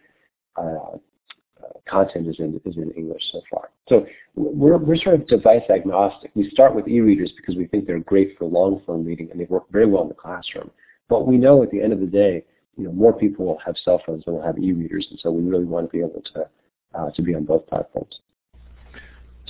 content 1.88 2.28
is 2.28 2.36
in, 2.40 2.60
is 2.66 2.78
in 2.78 2.92
English 2.92 3.22
so 3.32 3.42
far. 3.50 3.70
So 3.88 4.06
we're, 4.36 4.78
we're 4.78 4.98
sort 4.98 5.16
of 5.16 5.28
device 5.28 5.64
agnostic. 5.74 6.32
We 6.36 6.50
start 6.50 6.76
with 6.76 6.88
e-readers 6.88 7.32
because 7.36 7.56
we 7.56 7.68
think 7.68 7.86
they're 7.86 8.00
great 8.00 8.38
for 8.38 8.46
long-form 8.46 9.06
reading 9.06 9.30
and 9.32 9.40
they 9.40 9.46
work 9.46 9.64
very 9.72 9.86
well 9.86 10.04
in 10.04 10.10
the 10.10 10.16
classroom. 10.16 10.72
But 11.10 11.28
we 11.28 11.38
know 11.38 11.62
at 11.64 11.72
the 11.72 11.82
end 11.82 11.94
of 11.94 12.00
the 12.00 12.08
day, 12.08 12.44
you 12.78 12.84
know, 12.84 12.92
more 12.92 13.14
people 13.14 13.46
will 13.46 13.60
have 13.66 13.76
cell 13.84 14.02
phones 14.06 14.26
than 14.26 14.34
will 14.34 14.42
have 14.42 14.58
e-readers, 14.58 15.08
and 15.10 15.20
so 15.20 15.32
we 15.32 15.44
really 15.50 15.64
want 15.66 15.90
to 15.90 15.92
be 15.92 16.00
able 16.00 16.22
to 16.34 16.50
uh, 16.94 17.12
to 17.12 17.22
be 17.22 17.36
on 17.36 17.46
both 17.46 17.66
platforms. 17.68 18.20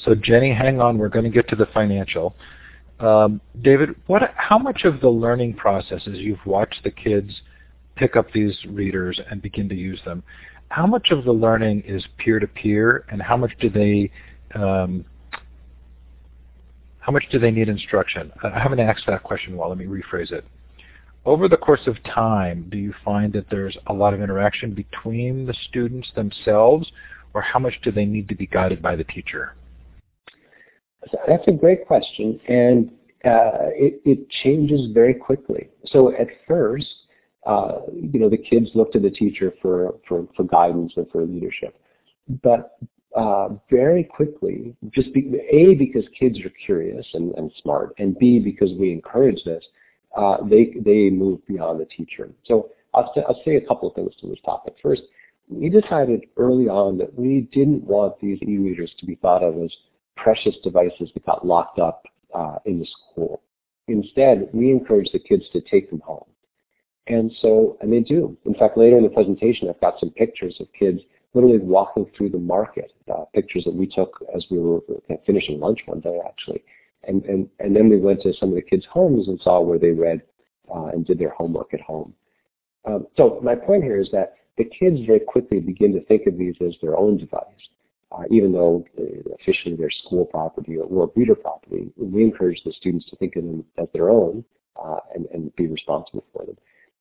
So 0.04 0.16
Jenny, 0.16 0.54
hang 0.54 0.82
on. 0.82 0.98
We're 0.98 1.10
going 1.10 1.26
to 1.26 1.32
get 1.32 1.48
to 1.50 1.56
the 1.56 1.68
financial. 1.68 2.36
Um, 3.00 3.42
David, 3.62 3.90
what, 4.08 4.22
how 4.36 4.58
much 4.58 4.84
of 4.84 5.00
the 5.02 5.10
learning 5.10 5.56
process 5.56 6.02
as 6.08 6.18
you've 6.18 6.44
watched 6.46 6.84
the 6.84 6.92
kids 6.92 7.42
pick 7.96 8.16
up 8.16 8.32
these 8.32 8.58
readers 8.70 9.20
and 9.30 9.42
begin 9.42 9.70
to 9.70 9.76
use 9.76 10.00
them, 10.06 10.24
how 10.70 10.86
much 10.86 11.12
of 11.12 11.24
the 11.24 11.32
learning 11.32 11.84
is 11.86 12.06
peer-to-peer, 12.18 13.06
and 13.10 13.22
how 13.22 13.38
much 13.38 13.52
do 13.60 13.70
they 13.70 14.12
um, 14.54 15.06
how 17.00 17.12
much 17.12 17.26
do 17.32 17.38
they 17.38 17.52
need 17.52 17.70
instruction? 17.70 18.32
I 18.44 18.60
haven't 18.60 18.80
asked 18.80 19.04
that 19.08 19.22
question 19.22 19.56
well. 19.56 19.70
Let 19.70 19.78
me 19.78 19.86
rephrase 19.86 20.32
it. 20.32 20.44
Over 21.24 21.48
the 21.48 21.58
course 21.58 21.86
of 21.86 22.02
time, 22.04 22.68
do 22.72 22.78
you 22.78 22.94
find 23.04 23.32
that 23.34 23.50
there's 23.50 23.78
a 23.88 23.94
lot 23.94 24.14
of 24.14 24.22
interaction 24.22 24.74
between 24.74 25.46
the 25.46 25.54
students 25.70 26.10
themselves, 26.16 26.92
or 27.34 27.42
how 27.42 27.60
much 27.60 27.80
do 27.84 27.92
they 27.92 28.06
need 28.06 28.28
to 28.30 28.36
be 28.36 28.48
guided 28.48 28.82
by 28.82 28.96
the 28.96 29.04
teacher? 29.04 29.54
That's 31.28 31.48
a 31.48 31.52
great 31.52 31.86
question, 31.86 32.40
and 32.48 32.92
uh, 33.24 33.70
it, 33.74 34.02
it, 34.06 34.30
changes 34.44 34.92
very 34.92 35.14
quickly. 35.14 35.70
So 35.86 36.12
at 36.14 36.28
first, 36.48 36.88
uh, 37.46 37.80
you 37.94 38.20
know, 38.20 38.30
the 38.30 38.38
kids 38.38 38.70
look 38.74 38.92
to 38.94 39.00
the 39.00 39.10
teacher 39.10 39.54
for, 39.62 39.96
for, 40.08 40.28
for 40.36 40.44
guidance 40.44 40.94
and 40.96 41.10
for 41.12 41.24
leadership. 41.24 41.78
But 42.42 42.78
uh, 43.16 43.50
very 43.70 44.04
quickly, 44.04 44.76
just 44.90 45.14
be, 45.14 45.40
A, 45.52 45.76
because 45.76 46.04
kids 46.20 46.40
are 46.40 46.52
curious 46.66 47.06
and, 47.14 47.34
and 47.36 47.52
smart, 47.62 47.94
and 47.98 48.18
B, 48.18 48.40
because 48.40 48.72
we 48.74 48.92
encourage 48.92 49.44
this, 49.44 49.64
uh, 50.18 50.38
they, 50.44 50.74
they 50.84 51.10
move 51.10 51.46
beyond 51.46 51.80
the 51.80 51.86
teacher. 51.86 52.30
So 52.46 52.70
I'll, 52.94 53.14
I'll 53.28 53.42
say 53.46 53.56
a 53.56 53.62
couple 53.62 53.90
of 53.90 53.96
things 53.96 54.14
to 54.22 54.28
this 54.28 54.40
topic. 54.44 54.76
First, 54.82 55.04
we 55.48 55.70
decided 55.70 56.26
early 56.38 56.68
on 56.68 56.98
that 56.98 57.14
we 57.14 57.48
didn't 57.52 57.84
want 57.84 58.20
these 58.20 58.40
e-readers 58.42 58.92
to 59.00 59.06
be 59.06 59.16
thought 59.16 59.44
of 59.44 59.62
as 59.64 59.72
precious 60.18 60.56
devices 60.64 61.10
that 61.14 61.26
got 61.26 61.46
locked 61.46 61.78
up 61.78 62.06
uh, 62.34 62.56
in 62.66 62.80
the 62.80 62.88
school. 63.12 63.42
Instead, 63.88 64.50
we 64.54 64.72
encourage 64.72 65.12
the 65.12 65.20
kids 65.20 65.44
to 65.54 65.62
take 65.62 65.90
them 65.90 66.00
home. 66.00 66.26
And 67.08 67.32
so, 67.42 67.78
and 67.82 67.94
they 67.94 68.00
do. 68.00 68.36
In 68.46 68.56
fact, 68.56 68.78
later 68.78 68.98
in 68.98 69.04
the 69.04 69.10
presentation, 69.10 69.70
I've 69.70 69.82
got 69.82 70.00
some 70.00 70.10
pictures 70.10 70.58
of 70.60 70.68
kids 70.78 71.02
literally 71.34 71.60
walking 71.60 72.10
through 72.18 72.30
the 72.30 72.40
market, 72.40 72.94
uh, 73.14 73.26
pictures 73.34 73.66
that 73.66 73.76
we 73.76 73.86
took 73.86 74.24
as 74.36 74.46
we 74.50 74.58
were 74.58 74.80
finishing 75.26 75.60
lunch 75.60 75.82
one 75.86 76.00
day, 76.00 76.20
actually. 76.28 76.64
And, 77.04 77.24
and, 77.26 77.48
and 77.60 77.76
then 77.76 77.90
we 77.90 77.98
went 77.98 78.22
to 78.24 78.34
some 78.34 78.50
of 78.50 78.56
the 78.56 78.62
kids' 78.62 78.86
homes 78.90 79.28
and 79.28 79.40
saw 79.42 79.60
where 79.60 79.78
they 79.78 79.92
read 79.92 80.22
uh, 80.74 80.86
and 80.86 81.06
did 81.06 81.20
their 81.20 81.30
homework 81.30 81.74
at 81.74 81.82
home. 81.82 82.14
Um, 82.86 83.06
so 83.18 83.40
my 83.44 83.56
point 83.56 83.84
here 83.84 84.00
is 84.00 84.10
that 84.12 84.36
the 84.58 84.64
kids 84.64 85.06
very 85.06 85.20
quickly 85.20 85.60
begin 85.60 85.94
to 85.94 86.04
think 86.06 86.26
of 86.26 86.38
these 86.38 86.56
as 86.66 86.76
their 86.82 86.98
own 86.98 87.18
device. 87.18 87.44
Uh, 88.12 88.24
even 88.32 88.54
though 88.54 88.86
uh, 88.98 89.36
officially 89.42 89.76
they're 89.76 89.90
school 89.92 90.26
property 90.26 90.78
or 90.78 91.12
reader 91.16 91.36
property, 91.36 91.92
we 91.98 92.24
encourage 92.24 92.62
the 92.64 92.72
students 92.72 93.06
to 93.10 93.16
think 93.18 93.36
of 93.36 93.44
them 93.44 93.66
as 93.78 93.88
their 93.94 94.10
own 94.10 94.44
uh, 94.82 95.00
and, 95.14 95.26
and 95.34 95.56
be 95.56 95.68
responsible 95.68 96.24
for 96.32 96.46
them. 96.46 96.56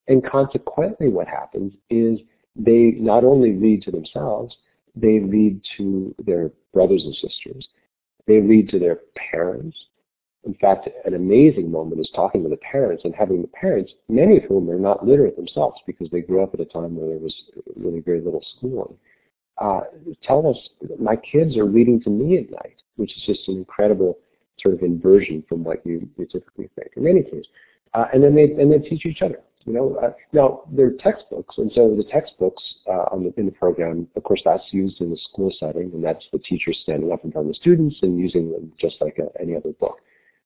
And 0.09 0.25
consequently 0.25 1.09
what 1.09 1.27
happens 1.27 1.73
is 1.91 2.19
they 2.57 2.93
not 2.99 3.25
only 3.25 3.53
read 3.53 3.83
to 3.83 3.91
themselves, 3.91 4.57
they 4.95 5.19
read 5.19 5.61
to 5.77 6.15
their 6.25 6.51
brothers 6.73 7.03
and 7.05 7.15
sisters. 7.15 7.69
They 8.27 8.39
read 8.39 8.69
to 8.71 8.79
their 8.79 9.01
parents. 9.31 9.77
In 10.45 10.55
fact, 10.55 10.89
an 11.05 11.15
amazing 11.15 11.71
moment 11.71 12.01
is 12.01 12.11
talking 12.15 12.43
to 12.43 12.49
the 12.49 12.59
parents 12.59 13.05
and 13.05 13.15
having 13.15 13.41
the 13.41 13.49
parents, 13.49 13.93
many 14.09 14.37
of 14.37 14.45
whom 14.45 14.69
are 14.71 14.79
not 14.79 15.07
literate 15.07 15.37
themselves 15.37 15.81
because 15.87 16.09
they 16.11 16.21
grew 16.21 16.43
up 16.43 16.53
at 16.55 16.61
a 16.61 16.67
time 16.67 16.97
where 16.97 17.09
there 17.09 17.19
was 17.19 17.35
really 17.77 18.01
very 18.01 18.21
little 18.21 18.45
schooling, 18.57 18.97
uh, 19.59 19.81
tell 20.23 20.47
us, 20.47 20.89
my 20.99 21.17
kids 21.17 21.57
are 21.57 21.65
reading 21.65 22.01
to 22.03 22.11
me 22.11 22.39
at 22.39 22.51
night, 22.51 22.83
which 22.97 23.17
is 23.17 23.23
just 23.25 23.49
an 23.49 23.57
incredible 23.57 24.19
sort 24.61 24.75
of 24.75 24.83
inversion 24.83 25.43
from 25.49 25.65
what 25.65 25.85
you, 25.87 26.09
you 26.19 26.27
typically 26.27 26.69
think. 26.77 26.91
In 26.97 27.07
any 27.07 27.23
case, 27.23 27.47
uh, 27.95 28.07
and 28.13 28.23
then 28.23 28.35
they 28.35 28.45
and 28.45 28.73
they 28.73 28.79
teach 28.79 29.07
each 29.07 29.23
other. 29.23 29.41
You 29.67 29.73
know, 29.73 29.97
uh, 30.03 30.11
now 30.35 30.63
they're 30.71 30.93
textbooks, 30.93 31.57
and 31.57 31.73
so 31.75 31.95
the 31.97 32.05
textbooks 32.05 32.63
uh, 32.87 33.17
the, 33.17 33.33
in 33.39 33.47
the 33.47 33.53
program, 33.53 34.07
of 34.15 34.23
course, 34.23 34.43
that's 34.45 34.65
used 34.73 35.01
in 35.01 35.11
the 35.11 35.17
school 35.31 35.51
setting, 35.59 35.91
and 35.95 36.05
that's 36.05 36.25
the 36.33 36.39
teachers 36.39 36.79
standing 36.83 37.11
up 37.11 37.25
in 37.25 37.33
front 37.33 37.47
of 37.47 37.55
the 37.55 37.59
students 37.59 37.97
and 38.03 38.19
using 38.19 38.51
them 38.51 38.73
just 38.79 38.97
like 39.01 39.19
a, 39.19 39.29
any 39.41 39.57
other 39.57 39.73
book. 39.81 39.97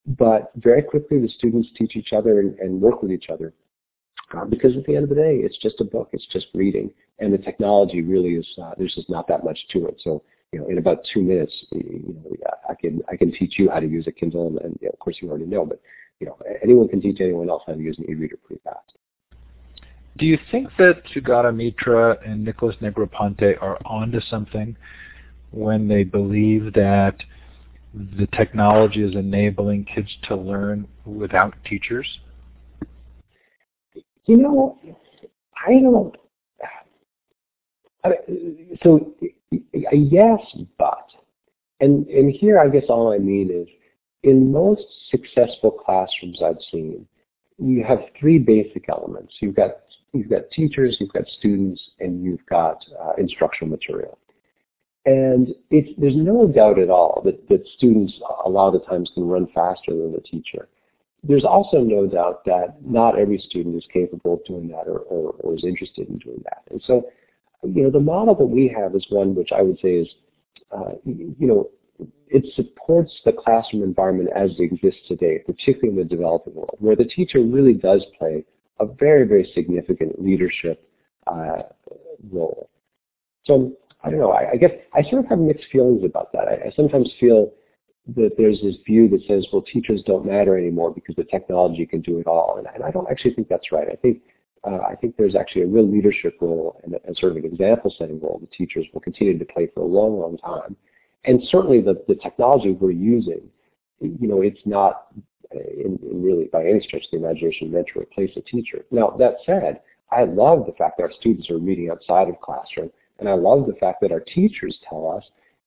But 0.07 0.53
very 0.57 0.83
quickly, 0.83 1.21
the 1.21 1.29
students 1.29 1.69
teach 1.77 1.97
each 1.97 2.13
other 2.13 2.39
and, 2.39 2.57
and 2.61 2.81
work 2.81 3.03
with 3.03 3.11
each 3.11 3.29
other, 3.29 3.55
uh, 4.37 4.45
because 4.45 4.77
at 4.77 4.85
the 4.85 4.95
end 4.95 5.03
of 5.05 5.09
the 5.09 5.17
day, 5.17 5.39
it's 5.43 5.59
just 5.59 5.81
a 5.81 5.85
book, 5.85 6.11
it's 6.13 6.27
just 6.33 6.47
reading, 6.55 6.89
and 7.19 7.33
the 7.33 7.39
technology 7.39 8.03
really 8.03 8.35
is 8.35 8.47
uh, 8.63 8.71
there's 8.79 8.95
just 8.95 9.11
not 9.11 9.27
that 9.27 9.45
much 9.45 9.59
to 9.73 9.87
it. 9.87 10.01
So 10.05 10.23
you 10.53 10.61
know, 10.61 10.69
in 10.69 10.79
about 10.79 11.05
two 11.13 11.23
minutes, 11.23 11.53
you 11.73 12.15
know, 12.25 12.37
I 12.71 12.75
can 12.75 13.03
I 13.11 13.17
can 13.17 13.33
teach 13.33 13.59
you 13.59 13.69
how 13.69 13.81
to 13.81 13.89
use 13.89 14.07
a 14.07 14.13
Kindle, 14.13 14.47
and, 14.47 14.59
and 14.61 14.79
you 14.81 14.87
know, 14.87 14.93
of 14.93 14.99
course 15.01 15.17
you 15.21 15.29
already 15.29 15.47
know, 15.47 15.67
but 15.67 15.81
you 16.21 16.27
know, 16.27 16.39
anyone 16.63 16.89
can 16.89 17.01
teach 17.01 17.21
anyone 17.21 17.51
else 17.51 17.63
how 17.67 17.75
to 17.75 17.81
use 17.81 17.99
an 17.99 18.07
e-reader 18.09 18.37
pretty 18.45 18.63
fast. 18.63 18.95
Do 20.19 20.27
you 20.27 20.39
think 20.51 20.69
that 20.79 21.03
Sugata 21.15 21.55
Mitra 21.55 22.19
and 22.27 22.45
Nicholas 22.45 22.75
Negroponte 22.83 23.63
are 23.63 23.79
onto 23.85 24.21
something 24.21 24.77
when 25.53 25.87
they 25.87 26.03
believe 26.03 26.73
that 26.75 27.17
the 27.95 28.27
technology 28.37 29.03
is 29.03 29.15
enabling 29.15 29.85
kids 29.85 30.11
to 30.25 30.35
learn 30.35 30.89
without 31.05 31.55
teachers? 31.65 32.19
You 34.27 34.37
know, 34.39 34.79
I 35.67 35.81
don't. 35.81 36.17
So 38.83 39.15
yes, 39.63 40.41
but, 40.79 41.07
and 41.81 42.07
and 42.09 42.33
here 42.33 42.59
I 42.59 42.69
guess 42.69 42.85
all 42.89 43.13
I 43.13 43.19
mean 43.19 43.51
is, 43.51 43.69
in 44.23 44.51
most 44.53 44.83
successful 45.11 45.71
classrooms 45.71 46.41
I've 46.45 46.61
seen, 46.71 47.07
you 47.59 47.85
have 47.85 48.01
three 48.19 48.39
basic 48.39 48.89
elements. 48.89 49.35
You've 49.41 49.57
got 49.57 49.77
you've 50.13 50.31
got 50.31 50.51
teachers, 50.51 50.97
you've 51.01 51.13
got 51.13 51.27
students, 51.39 51.81
and 52.01 52.23
you've 52.23 52.45
got 52.47 52.85
uh, 53.01 53.13
instructional 53.19 53.71
material. 53.71 54.19
And 55.05 55.55
there's 55.71 56.17
no 56.17 56.47
doubt 56.47 56.79
at 56.79 56.91
all 56.91 57.23
that, 57.25 57.49
that 57.49 57.67
students 57.77 58.13
a 58.45 58.49
lot 58.49 58.75
of 58.75 58.81
the 58.81 58.87
times 58.87 59.11
can 59.15 59.27
run 59.27 59.47
faster 59.55 59.93
than 59.93 60.13
the 60.13 60.21
teacher. 60.21 60.69
There's 61.23 61.45
also 61.45 61.79
no 61.79 62.07
doubt 62.07 62.45
that 62.45 62.77
not 62.85 63.19
every 63.19 63.39
student 63.39 63.75
is 63.77 63.87
capable 63.93 64.35
of 64.35 64.45
doing 64.45 64.69
that 64.69 64.87
or, 64.87 64.99
or, 65.01 65.33
or 65.41 65.55
is 65.55 65.65
interested 65.65 66.09
in 66.09 66.19
doing 66.19 66.43
that. 66.45 66.63
And 66.71 66.83
so, 66.87 67.07
you 67.65 67.83
know, 67.83 67.91
the 67.91 68.01
model 68.01 68.35
that 68.35 68.45
we 68.45 68.73
have 68.77 68.95
is 68.95 69.07
one 69.09 69.35
which 69.35 69.51
I 69.51 69.63
would 69.63 69.79
say 69.81 69.95
is, 69.95 70.09
uh, 70.71 70.93
you 71.05 71.47
know, 71.47 71.71
it 72.29 72.45
supports 72.55 73.13
the 73.25 73.33
classroom 73.33 73.83
environment 73.83 74.29
as 74.37 74.51
it 74.59 74.63
exists 74.63 75.01
today, 75.09 75.39
particularly 75.47 75.89
in 75.89 75.97
the 75.97 76.05
developing 76.05 76.55
world, 76.55 76.77
where 76.79 76.97
the 76.97 77.05
teacher 77.05 77.41
really 77.41 77.73
does 77.73 78.05
play 78.19 78.45
a 78.81 78.87
very, 78.87 79.27
very 79.27 79.51
significant 79.55 80.23
leadership 80.23 80.89
uh, 81.27 81.63
role. 82.31 82.71
So 83.45 83.73
I 84.03 84.11
don't 84.11 84.21
know. 84.21 84.33
I, 84.33 84.53
I, 84.53 84.57
guess 84.57 84.71
I 84.95 85.03
sort 85.03 85.25
of 85.25 85.31
have 85.31 85.39
mixed 85.39 85.67
feelings 85.73 86.05
about 86.05 86.33
that. 86.33 86.49
I, 86.49 86.69
I, 86.69 86.73
sometimes 86.77 87.11
feel 87.19 87.53
that 88.17 88.31
there's 88.39 88.61
this 88.63 88.77
view 88.87 89.09
that 89.11 89.21
says, 89.27 89.47
well, 89.53 89.63
teachers 89.63 90.03
don't 90.07 90.25
matter 90.25 90.57
anymore 90.57 90.93
because 90.93 91.17
the 91.17 91.25
technology 91.25 91.85
can 91.85 92.01
do 92.01 92.19
it 92.19 92.27
all, 92.27 92.57
and, 92.59 92.67
and 92.75 92.83
I 92.83 92.91
don't 92.91 93.11
actually 93.11 93.35
think 93.35 93.49
that's 93.49 93.71
right. 93.73 93.89
I 93.91 93.97
think 93.97 94.23
uh, 94.65 94.79
I 94.89 94.97
think 94.97 95.17
there's 95.17 95.37
actually 95.37 95.63
a 95.63 95.67
real 95.67 95.89
leadership 95.89 96.37
role 96.41 96.81
and, 96.83 96.97
and 97.05 97.17
sort 97.17 97.33
of 97.33 97.39
an 97.39 97.45
example-setting 97.45 98.19
role 98.21 98.39
that 98.41 98.51
teachers 98.51 98.87
will 98.93 99.01
continue 99.01 99.39
to 99.39 99.45
play 99.45 99.69
for 99.73 99.81
a 99.81 99.87
long, 99.87 100.19
long 100.19 100.37
time. 100.39 100.75
And 101.25 101.41
certainly 101.49 101.81
the, 101.81 102.03
the 102.09 102.17
technology 102.17 102.73
we're 102.73 102.91
using 102.91 103.49
you 104.01 104.29
know, 104.29 104.43
it's 104.43 104.61
not 104.65 105.09
in, 105.53 105.99
in 106.03 106.23
really 106.23 106.45
by 106.53 106.65
any 106.65 106.81
stretch 106.81 107.05
of 107.05 107.11
the 107.13 107.17
imagination 107.19 107.73
meant 107.73 107.89
to 107.93 108.01
replace 108.01 108.31
a 108.37 108.41
teacher. 108.41 108.85
Now, 108.91 109.11
that 109.19 109.37
said, 109.47 109.81
I 110.11 110.25
love 110.25 110.67
the 110.67 110.73
fact 110.73 110.97
that 110.99 111.05
our 111.05 111.13
students 111.13 111.51
are 111.51 111.59
reading 111.59 111.91
outside 111.91 112.29
of 112.29 112.41
classroom, 112.41 112.91
and 113.19 113.29
I 113.29 113.35
love 113.35 113.67
the 113.67 113.75
fact 113.75 114.01
that 114.03 114.13
our 114.13 114.21
teachers 114.21 114.79
tell 114.89 115.11
us, 115.11 115.25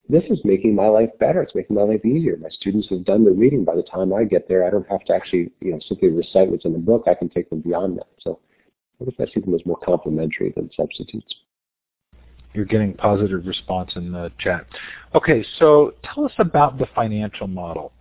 this 0.09 0.23
is 0.29 0.39
making 0.43 0.75
my 0.75 0.87
life 0.87 1.09
better. 1.19 1.41
It's 1.41 1.55
making 1.55 1.75
my 1.75 1.83
life 1.83 2.03
easier. 2.03 2.35
My 2.37 2.49
students 2.49 2.89
have 2.89 3.05
done 3.05 3.23
their 3.23 3.33
reading. 3.33 3.63
By 3.63 3.75
the 3.75 3.83
time 3.83 4.13
I 4.13 4.23
get 4.23 4.47
there, 4.47 4.65
I 4.65 4.69
don't 4.69 4.87
have 4.89 5.05
to 5.05 5.13
actually, 5.13 5.51
you 5.61 5.71
know, 5.71 5.79
simply 5.87 6.09
recite 6.09 6.49
what's 6.49 6.65
in 6.65 6.73
the 6.73 6.79
book. 6.79 7.03
I 7.07 7.13
can 7.13 7.29
take 7.29 7.49
them 7.49 7.61
beyond 7.61 7.97
that. 7.97 8.07
So 8.19 8.39
I 8.99 9.05
guess 9.05 9.13
I 9.19 9.25
see 9.31 9.39
them 9.39 9.53
as 9.53 9.65
more 9.65 9.77
complementary 9.77 10.51
than 10.55 10.69
substitutes. 10.75 11.33
You're 12.53 12.65
getting 12.65 12.93
positive 12.93 13.45
response 13.45 13.91
in 13.95 14.11
the 14.11 14.31
chat. 14.37 14.65
Okay, 15.15 15.45
so 15.59 15.93
tell 16.03 16.25
us 16.25 16.33
about 16.39 16.77
the 16.77 16.87
financial 16.93 17.47
model. 17.47 17.93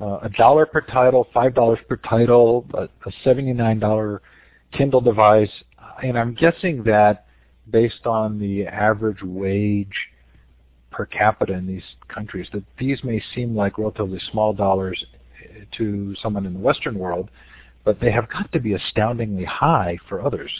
Uh, 0.00 0.18
a 0.22 0.28
dollar 0.30 0.66
per 0.66 0.80
title, 0.80 1.28
five 1.32 1.54
dollars 1.54 1.78
per 1.88 1.96
title, 1.96 2.66
a, 2.74 2.82
a 2.82 3.12
$79 3.24 4.18
Kindle 4.72 5.00
device, 5.00 5.50
and 6.02 6.18
I'm 6.18 6.34
guessing 6.34 6.82
that 6.84 7.26
based 7.70 8.04
on 8.04 8.38
the 8.38 8.66
average 8.66 9.22
wage 9.22 10.08
per 10.90 11.06
capita 11.06 11.52
in 11.52 11.66
these 11.66 11.82
countries, 12.08 12.48
that 12.52 12.64
these 12.78 13.02
may 13.04 13.22
seem 13.34 13.54
like 13.54 13.78
relatively 13.78 14.20
small 14.30 14.52
dollars 14.52 15.04
to 15.76 16.14
someone 16.20 16.46
in 16.46 16.54
the 16.54 16.58
Western 16.58 16.98
world, 16.98 17.30
but 17.84 18.00
they 18.00 18.10
have 18.10 18.28
got 18.30 18.50
to 18.52 18.60
be 18.60 18.74
astoundingly 18.74 19.44
high 19.44 19.98
for 20.08 20.24
others. 20.24 20.50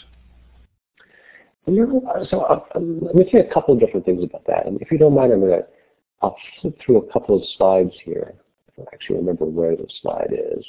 so 2.30 2.42
uh, 2.42 2.60
um, 2.76 3.00
let 3.00 3.14
me 3.14 3.28
say 3.32 3.38
a 3.38 3.52
couple 3.52 3.74
of 3.74 3.80
different 3.80 4.04
things 4.04 4.22
about 4.22 4.46
that. 4.46 4.66
And 4.66 4.80
if 4.82 4.90
you 4.90 4.98
don't 4.98 5.14
mind, 5.14 5.32
I'm 5.32 5.40
going 5.40 5.52
to 5.52 5.66
I'll 6.22 6.36
flip 6.60 6.78
through 6.84 6.98
a 6.98 7.12
couple 7.12 7.36
of 7.36 7.42
slides 7.56 7.92
here. 8.04 8.34
I 8.76 8.82
don't 8.82 8.88
actually 8.92 9.16
remember 9.16 9.44
where 9.44 9.76
the 9.76 9.86
slide 10.02 10.32
is. 10.32 10.64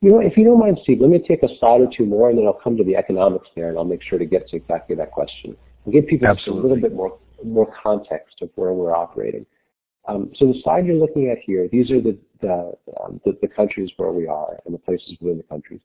You 0.00 0.10
know, 0.10 0.20
if 0.20 0.36
you 0.36 0.44
don't 0.44 0.58
mind, 0.58 0.78
Steve, 0.82 1.00
let 1.00 1.10
me 1.10 1.18
take 1.26 1.42
a 1.42 1.48
slide 1.58 1.80
or 1.80 1.88
two 1.96 2.04
more, 2.04 2.28
and 2.28 2.38
then 2.38 2.46
I'll 2.46 2.60
come 2.62 2.76
to 2.76 2.84
the 2.84 2.96
economics 2.96 3.48
there, 3.56 3.70
and 3.70 3.78
I'll 3.78 3.84
make 3.84 4.02
sure 4.02 4.18
to 4.18 4.26
get 4.26 4.48
to 4.48 4.56
exactly 4.56 4.94
that 4.96 5.10
question 5.10 5.56
and 5.84 5.94
give 5.94 6.06
people 6.06 6.28
just 6.34 6.48
a 6.48 6.52
little 6.52 6.80
bit 6.80 6.92
more 6.94 7.18
more 7.44 7.70
context 7.82 8.36
of 8.40 8.50
where 8.54 8.72
we're 8.72 8.94
operating. 8.94 9.44
Um, 10.08 10.30
so 10.36 10.46
the 10.46 10.60
slide 10.62 10.86
you're 10.86 10.96
looking 10.96 11.30
at 11.30 11.38
here, 11.38 11.68
these 11.70 11.90
are 11.90 12.00
the 12.00 12.18
the, 12.40 12.72
um, 13.02 13.20
the, 13.24 13.36
the 13.40 13.48
countries 13.48 13.90
where 13.96 14.12
we 14.12 14.26
are 14.26 14.58
and 14.64 14.74
the 14.74 14.78
places 14.78 15.16
within 15.20 15.38
the 15.38 15.42
countries. 15.44 15.80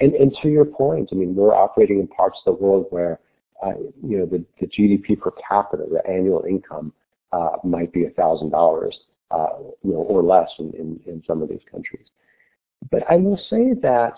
And, 0.00 0.14
and 0.14 0.34
to 0.42 0.48
your 0.48 0.64
point, 0.64 1.10
I 1.12 1.14
mean, 1.14 1.34
we're 1.34 1.54
operating 1.54 2.00
in 2.00 2.08
parts 2.08 2.38
of 2.46 2.56
the 2.56 2.62
world 2.62 2.86
where, 2.90 3.20
uh, 3.64 3.72
you 4.02 4.18
know, 4.18 4.26
the, 4.26 4.44
the 4.60 4.66
GDP 4.66 5.20
per 5.20 5.30
capita, 5.46 5.84
the 5.90 6.08
annual 6.10 6.44
income, 6.48 6.92
uh, 7.32 7.56
might 7.64 7.92
be 7.92 8.04
a 8.04 8.10
$1,000, 8.10 8.92
uh, 9.30 9.58
you 9.82 9.92
know, 9.92 9.98
or 9.98 10.22
less 10.22 10.50
in, 10.58 10.72
in, 10.74 11.00
in 11.06 11.22
some 11.26 11.42
of 11.42 11.48
these 11.48 11.60
countries. 11.70 12.06
But 12.90 13.02
I 13.10 13.16
will 13.16 13.38
say 13.48 13.74
that 13.82 14.14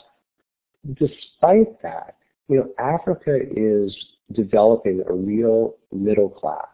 despite 0.95 1.81
that, 1.83 2.17
you 2.49 2.57
know, 2.57 2.69
Africa 2.79 3.39
is 3.57 3.95
developing 4.33 5.03
a 5.09 5.13
real 5.13 5.77
middle 5.93 6.29
class. 6.29 6.67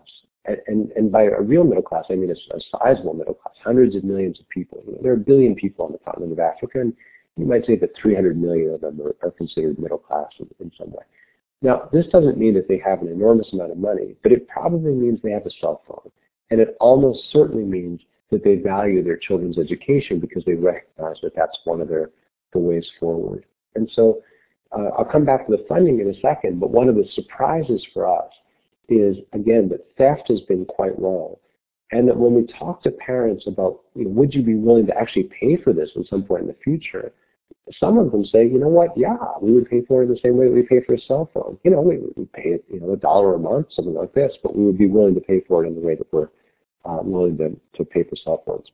And, 0.45 0.59
and, 0.67 0.91
and 0.93 1.13
by 1.13 1.25
a 1.25 1.41
real 1.41 1.65
middle 1.65 1.83
class, 1.83 2.05
I 2.11 2.15
mean 2.15 2.31
a, 2.31 2.57
a 2.57 2.61
sizable 2.73 3.15
middle 3.15 3.35
class, 3.35 3.55
hundreds 3.63 3.95
of 3.95 4.05
millions 4.05 4.41
of 4.41 4.49
people. 4.49 4.83
You 4.87 4.93
know, 4.93 4.99
there 5.03 5.13
are 5.13 5.17
a 5.17 5.19
billion 5.19 5.55
people 5.55 5.85
on 5.85 5.93
the 5.93 5.99
continent 5.99 6.33
of 6.33 6.39
Africa, 6.39 6.81
and 6.81 6.95
you 7.37 7.45
might 7.45 7.67
say 7.67 7.77
that 7.77 7.91
300 8.01 8.41
million 8.41 8.75
of 8.75 8.81
them 8.81 9.01
are, 9.01 9.15
are 9.23 9.31
considered 9.33 9.79
middle 9.79 9.99
class 9.99 10.29
in, 10.39 10.49
in 10.61 10.73
some 10.79 10.91
way. 10.91 11.05
Now, 11.61 11.89
this 11.93 12.07
doesn't 12.07 12.39
mean 12.39 12.55
that 12.55 12.69
they 12.69 12.79
have 12.79 13.03
an 13.03 13.09
enormous 13.09 13.53
amount 13.53 13.73
of 13.73 13.79
money, 13.79 14.15
but 14.23 14.33
it 14.33 14.49
probably 14.49 14.93
means 14.93 15.21
they 15.23 15.33
have 15.33 15.47
a 15.47 15.51
cell 15.61 15.83
phone. 15.87 16.11
And 16.51 16.61
it 16.61 16.77
almost 16.81 17.31
certainly 17.33 17.65
means 17.65 18.01
that 18.31 18.45
they 18.45 18.57
value 18.57 19.03
their 19.03 19.17
children's 19.17 19.59
education 19.59 20.21
because 20.21 20.45
they 20.45 20.55
recognize 20.55 21.17
that 21.23 21.35
that's 21.35 21.59
one 21.65 21.81
of 21.81 21.89
their 21.89 22.11
the 22.53 22.59
ways 22.59 22.87
forward. 22.99 23.45
And 23.75 23.91
so 23.95 24.23
uh, 24.73 24.89
I'll 24.99 25.05
come 25.05 25.25
back 25.25 25.47
to 25.47 25.57
the 25.57 25.65
funding 25.69 26.01
in 26.01 26.11
a 26.11 26.21
second, 26.21 26.61
but 26.61 26.71
one 26.71 26.89
of 26.89 26.95
the 26.95 27.07
surprises 27.15 27.85
for 27.93 28.07
us 28.07 28.31
is, 28.89 29.17
again, 29.33 29.69
that 29.69 29.87
theft 29.97 30.29
has 30.29 30.41
been 30.43 30.65
quite 30.65 31.01
low. 31.01 31.39
And 31.91 32.07
that 32.09 32.17
when 32.17 32.35
we 32.35 32.47
talk 32.59 32.83
to 32.83 32.91
parents 32.91 33.47
about, 33.47 33.81
you 33.95 34.05
know, 34.05 34.11
would 34.11 34.35
you 34.35 34.43
be 34.43 34.55
willing 34.55 34.87
to 34.87 34.97
actually 34.97 35.31
pay 35.41 35.57
for 35.57 35.73
this 35.73 35.91
at 35.97 36.07
some 36.07 36.23
point 36.23 36.43
in 36.43 36.49
the 36.49 36.57
future, 36.63 37.13
some 37.79 37.99
of 37.99 38.13
them 38.13 38.25
say, 38.27 38.47
you 38.47 38.59
know 38.59 38.69
what, 38.69 38.91
yeah, 38.97 39.17
we 39.41 39.53
would 39.53 39.69
pay 39.69 39.83
for 39.87 40.03
it 40.03 40.09
the 40.09 40.19
same 40.23 40.37
way 40.37 40.49
we 40.49 40.63
pay 40.63 40.83
for 40.87 40.95
a 40.95 41.01
cell 41.01 41.31
phone. 41.33 41.59
You 41.65 41.71
know, 41.71 41.81
we 41.81 41.99
would 41.99 42.33
pay 42.33 42.51
it, 42.51 42.65
you 42.71 42.81
know, 42.81 42.93
a 42.93 42.97
dollar 42.97 43.35
a 43.35 43.39
month, 43.39 43.69
something 43.73 43.95
like 43.95 44.13
this, 44.13 44.33
but 44.43 44.57
we 44.57 44.65
would 44.65 44.79
be 44.79 44.87
willing 44.87 45.15
to 45.15 45.21
pay 45.21 45.43
for 45.47 45.65
it 45.65 45.69
in 45.69 45.75
the 45.75 45.81
way 45.81 45.95
that 45.95 46.13
we're 46.13 46.29
uh, 46.85 46.99
willing 47.03 47.37
to, 47.39 47.57
to 47.77 47.85
pay 47.85 48.05
for 48.05 48.17
cell 48.17 48.43
phones. 48.47 48.67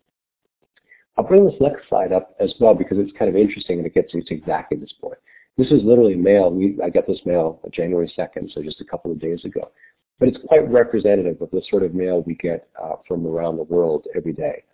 I'll 1.17 1.25
bring 1.25 1.45
this 1.45 1.55
next 1.61 1.89
slide 1.89 2.13
up 2.13 2.35
as 2.41 2.53
well 2.59 2.75
because 2.75 2.99
it's 2.99 3.17
kind 3.17 3.29
of 3.29 3.37
interesting 3.37 3.79
and 3.79 3.87
it 3.87 3.95
gets 3.95 4.15
into 4.15 4.35
exactly 4.35 4.77
this 4.77 4.93
point. 5.01 5.19
This 5.57 5.71
is 5.71 5.85
literally 5.85 6.17
mail. 6.17 6.51
We, 6.51 6.77
I 6.85 6.91
got 6.91 7.07
this 7.07 7.21
mail 7.25 7.61
January 7.73 8.13
2nd, 8.19 8.53
so 8.53 8.63
just 8.63 8.81
a 8.81 8.85
couple 8.85 9.13
of 9.13 9.21
days 9.21 9.45
ago. 9.45 9.71
But 10.19 10.29
it's 10.29 10.39
quite 10.47 10.69
representative 10.69 11.41
of 11.41 11.51
the 11.51 11.63
sort 11.71 11.85
of 11.85 11.95
mail 11.95 12.23
we 12.27 12.35
get 12.35 12.69
uh, 12.83 12.97
from 13.07 13.27
around 13.27 13.57
the 13.57 13.65
world 13.65 14.07
every 14.17 14.33
day. 14.33 14.65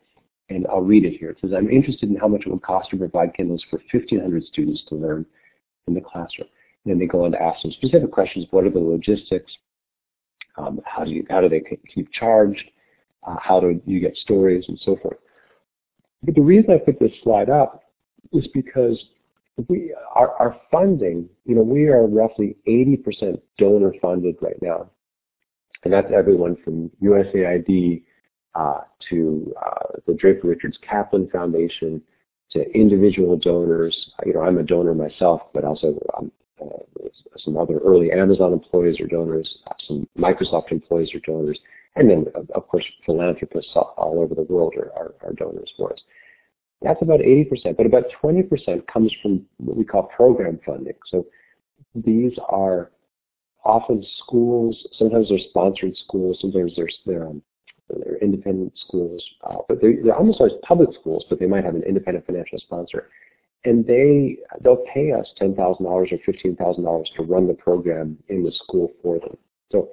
And 0.49 0.66
I'll 0.69 0.81
read 0.81 1.05
it 1.05 1.19
here. 1.19 1.31
It 1.31 1.38
says, 1.40 1.53
I'm 1.57 1.71
interested 1.71 2.09
in 2.09 2.16
how 2.16 2.29
much 2.29 2.43
it 2.47 2.51
would 2.51 2.62
cost 2.62 2.90
to 2.90 2.97
provide 2.97 3.35
Kindles 3.35 3.64
for 3.71 3.81
1,500 3.93 4.45
students 4.47 4.83
to 4.88 4.97
learn 4.97 5.25
in 5.87 5.95
the 5.95 6.01
classroom. 6.01 6.49
And 6.85 6.93
then 6.93 6.99
they 6.99 7.07
go 7.07 7.25
on 7.25 7.33
to 7.33 7.43
ask 7.43 7.61
some 7.62 7.73
specific 7.73 8.11
questions. 8.11 8.47
What 8.51 8.64
are 8.64 8.71
the 8.71 8.79
logistics? 8.79 9.53
Um, 10.57 10.81
how, 10.85 11.05
do 11.05 11.11
you, 11.11 11.27
how 11.31 11.40
do 11.40 11.49
they 11.49 11.62
keep 11.95 12.11
charged? 12.12 12.64
Uh, 13.26 13.37
how 13.40 13.61
do 13.61 13.80
you 13.85 14.00
get 14.00 14.16
stories 14.16 14.64
and 14.68 14.78
so 14.85 14.96
forth? 14.96 15.18
But 16.22 16.35
the 16.35 16.42
reason 16.42 16.70
I 16.70 16.78
put 16.78 16.98
this 16.98 17.12
slide 17.22 17.50
up 17.50 17.83
is 18.33 18.46
because 18.54 19.02
we 19.68 19.94
our, 20.14 20.35
our 20.37 20.56
funding, 20.70 21.28
you 21.44 21.54
know, 21.54 21.62
we 21.62 21.88
are 21.88 22.06
roughly 22.06 22.56
80% 22.66 23.40
donor 23.59 23.92
funded 24.00 24.37
right 24.40 24.61
now. 24.62 24.90
And 25.85 25.92
that's 25.92 26.09
everyone 26.14 26.56
from 26.62 26.90
USAID 27.02 28.02
uh, 28.54 28.80
to 29.09 29.54
uh, 29.64 29.96
the 30.06 30.14
Draper 30.14 30.48
Richards 30.48 30.78
Kaplan 30.88 31.28
Foundation 31.30 32.02
to 32.52 32.70
individual 32.74 33.37
donors. 33.37 34.11
You 34.26 34.35
know, 34.35 34.42
I'm 34.42 34.59
a 34.59 34.62
donor 34.62 34.94
myself, 34.94 35.42
but 35.54 35.64
also 35.64 35.98
um, 36.18 36.33
uh, 36.61 37.09
some 37.38 37.56
other 37.56 37.78
early 37.78 38.12
Amazon 38.12 38.52
employees 38.52 39.00
are 39.00 39.06
donors, 39.06 39.59
uh, 39.68 39.74
some 39.87 40.06
Microsoft 40.18 40.72
employees 40.72 41.14
are 41.14 41.20
donors, 41.20 41.59
and 41.96 42.09
then, 42.09 42.26
of 42.55 42.68
course, 42.68 42.85
philanthropists 43.05 43.72
all 43.74 44.20
over 44.20 44.35
the 44.35 44.42
world 44.42 44.74
are, 44.76 44.92
are, 44.96 45.14
are 45.22 45.33
donors 45.33 45.72
for 45.76 45.92
us. 45.92 46.00
That's 46.83 47.03
about 47.03 47.20
80%, 47.20 47.76
but 47.76 47.85
about 47.85 48.05
20% 48.22 48.87
comes 48.87 49.14
from 49.20 49.44
what 49.59 49.76
we 49.76 49.85
call 49.85 50.05
program 50.05 50.61
funding. 50.64 50.94
So 51.09 51.26
these 51.94 52.33
are 52.48 52.90
often 53.64 54.05
schools, 54.18 54.87
sometimes 54.96 55.29
they're 55.29 55.38
sponsored 55.50 55.96
schools, 55.96 56.38
sometimes 56.40 56.72
they're, 56.76 56.88
they're, 57.05 57.26
um, 57.26 57.42
they're 57.90 58.16
independent 58.18 58.72
schools, 58.87 59.22
uh, 59.44 59.57
but 59.68 59.81
they're, 59.83 59.96
they're 60.03 60.16
almost 60.16 60.40
always 60.40 60.55
public 60.62 60.88
schools, 60.98 61.24
but 61.29 61.38
they 61.38 61.46
might 61.46 61.64
have 61.64 61.74
an 61.74 61.83
independent 61.83 62.24
financial 62.24 62.59
sponsor. 62.61 63.11
And 63.64 63.87
they, 63.87 64.38
they'll 64.62 64.85
pay 64.94 65.12
us 65.12 65.26
$10,000 65.38 65.59
or 65.81 66.07
$15,000 66.07 67.05
to 67.16 67.22
run 67.24 67.46
the 67.46 67.55
program 67.55 68.16
in 68.29 68.42
the 68.42 68.53
school 68.53 68.90
for 69.03 69.18
them. 69.18 69.37
So 69.70 69.90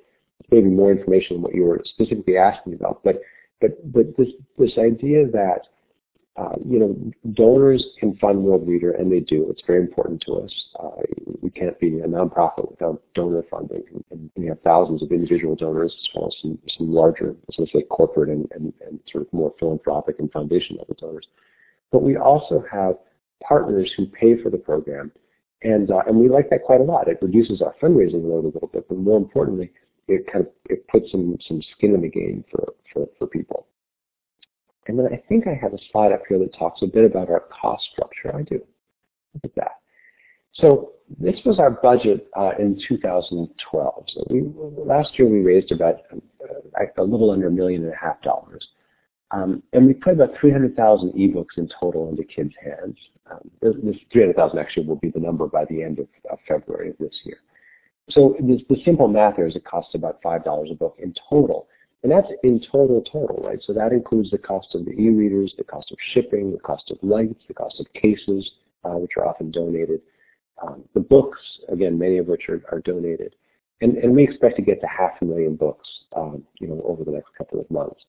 maybe 0.52 0.68
more 0.68 0.92
information 0.92 1.36
than 1.36 1.44
what 1.44 1.56
you 1.56 1.64
were 1.64 1.82
specifically 1.86 2.38
asking 2.38 2.74
about, 2.74 3.02
but, 3.04 3.22
but, 3.62 3.72
but 3.92 4.18
this, 4.18 4.30
this 4.58 4.78
idea 4.78 5.26
that 5.28 5.62
uh, 6.38 6.54
you 6.70 6.78
know, 6.78 6.96
donors 7.34 7.84
can 8.00 8.16
fund 8.18 8.46
Worldreader, 8.46 9.00
and 9.00 9.12
they 9.12 9.22
do. 9.22 9.48
It's 9.50 9.64
very 9.66 9.82
important 9.82 10.22
to 10.28 10.36
us. 10.36 10.54
Uh, 10.80 11.02
we 11.42 11.50
can't 11.50 11.80
be 11.80 12.00
a 12.00 12.08
nonprofit 12.08 12.70
without 12.70 13.02
donor 13.16 13.44
funding. 13.50 13.84
And 14.12 14.30
we 14.36 14.46
have 14.46 14.62
thousands 14.62 15.02
of 15.02 15.12
individual 15.12 15.56
donors, 15.56 15.96
as 16.00 16.08
well 16.14 16.28
as 16.28 16.36
some, 16.42 16.60
some 16.78 16.94
larger, 16.94 17.36
essentially 17.50 17.84
corporate 17.90 18.30
and, 18.30 18.48
and, 18.54 18.72
and 18.88 19.00
sort 19.12 19.26
of 19.26 19.34
more 19.34 19.52
philanthropic 19.60 20.20
and 20.20 20.32
foundation 20.32 20.78
level 20.78 20.96
donors. 21.00 21.28
But 21.92 22.04
we 22.04 22.18
also 22.18 22.64
have 22.72 22.98
partners 23.42 23.92
who 23.98 24.06
pay 24.06 24.40
for 24.42 24.52
the 24.52 24.58
program, 24.60 25.12
and 25.64 25.90
uh, 25.90 26.02
and 26.06 26.18
we 26.18 26.30
like 26.30 26.52
that 26.52 26.64
quite 26.64 26.82
a 26.82 26.84
lot. 26.84 27.08
It 27.08 27.18
reduces 27.20 27.64
our 27.64 27.74
fundraising 27.82 28.24
load 28.24 28.46
a 28.46 28.50
little 28.50 28.70
bit, 28.72 28.88
but 28.88 28.98
more 28.98 29.18
importantly, 29.18 29.72
it 30.08 30.26
kind 30.32 30.46
of 30.46 30.52
it 30.70 30.88
puts 30.88 31.12
some 31.12 31.38
some 31.48 31.62
skin 31.76 31.94
in 31.94 32.02
the 32.02 32.10
game 32.10 32.44
for 32.52 32.74
for, 32.94 33.08
for 33.18 33.28
people. 33.28 33.68
And 34.88 34.98
then 34.98 35.08
I 35.12 35.22
think 35.28 35.48
I 35.48 35.54
have 35.54 35.74
a 35.74 35.80
slide 35.92 36.14
up 36.14 36.22
here 36.30 36.40
that 36.40 36.58
talks 36.58 36.82
a 36.82 36.88
bit 36.88 37.04
about 37.04 37.30
our 37.30 37.44
cost 37.62 37.84
structure. 37.92 38.34
I 38.36 38.44
do. 38.44 38.62
Look 39.34 39.44
at 39.44 39.56
that. 39.56 39.72
So 40.54 40.94
this 41.20 41.36
was 41.46 41.60
our 41.60 41.72
budget 41.72 42.28
uh, 42.38 42.52
in 42.58 42.82
2012. 42.88 44.06
So 44.14 44.24
we, 44.30 44.44
last 44.78 45.18
year 45.20 45.28
we 45.28 45.42
raised 45.42 45.72
about 45.72 45.96
uh, 46.12 46.86
a 46.98 47.04
little 47.04 47.32
under 47.32 47.48
a 47.48 47.52
million 47.52 47.84
and 47.84 47.94
a 47.94 47.98
half 47.98 48.22
dollars. 48.22 48.66
Um, 49.32 49.62
and 49.74 49.86
we 49.86 49.94
put 49.94 50.14
about 50.14 50.30
300,000 50.40 51.12
ebooks 51.12 51.58
in 51.58 51.70
total 51.80 52.10
into 52.10 52.24
kids' 52.24 52.54
hands. 52.64 52.98
Um, 53.30 53.52
this, 53.62 53.76
this 53.84 53.96
300,000 54.14 54.58
actually 54.58 54.88
will 54.88 54.96
be 54.96 55.10
the 55.10 55.20
number 55.20 55.48
by 55.48 55.66
the 55.66 55.84
end 55.84 56.00
of, 56.00 56.08
of 56.32 56.40
February 56.48 56.92
of 56.92 56.98
this 56.98 57.14
year. 57.26 57.42
So 58.10 58.36
this, 58.40 58.62
the 58.70 58.78
simple 58.86 59.08
math 59.08 59.36
here 59.36 59.48
is 59.48 59.56
it 59.56 59.66
costs 59.66 59.96
about 59.96 60.22
$5 60.22 60.72
a 60.72 60.76
book 60.76 60.96
in 61.00 61.14
total. 61.30 61.68
And 62.04 62.12
that's 62.12 62.28
in 62.44 62.62
total 62.72 63.02
total, 63.02 63.44
right? 63.44 63.60
So 63.66 63.74
that 63.74 63.92
includes 63.92 64.32
the 64.32 64.38
cost 64.38 64.76
of 64.76 64.86
the 64.86 64.92
e-readers, 64.92 65.54
the 65.58 65.64
cost 65.64 65.92
of 65.92 65.98
shipping, 66.14 66.52
the 66.52 66.60
cost 66.60 66.92
of 66.92 66.98
lights, 67.02 67.42
the 67.48 67.54
cost 67.54 67.80
of 67.80 67.92
cases, 67.94 68.50
uh, 68.86 68.92
which 68.92 69.12
are 69.18 69.28
often 69.28 69.52
donated, 69.52 70.02
um, 70.62 70.84
the 70.94 71.00
books, 71.00 71.40
again, 71.70 71.98
many 71.98 72.18
of 72.18 72.28
which 72.28 72.50
are, 72.50 72.62
are 72.72 72.80
donated. 72.80 73.36
And, 73.82 73.98
and, 73.98 74.16
we 74.16 74.24
expect 74.24 74.56
to 74.56 74.64
get 74.64 74.82
to 74.82 74.88
half 74.88 75.22
a 75.22 75.26
million 75.26 75.56
books, 75.56 75.88
um, 76.16 76.44
you 76.60 76.68
know, 76.68 76.82
over 76.84 77.04
the 77.04 77.12
next 77.12 77.30
couple 77.38 77.60
of 77.60 77.70
months. 77.70 78.00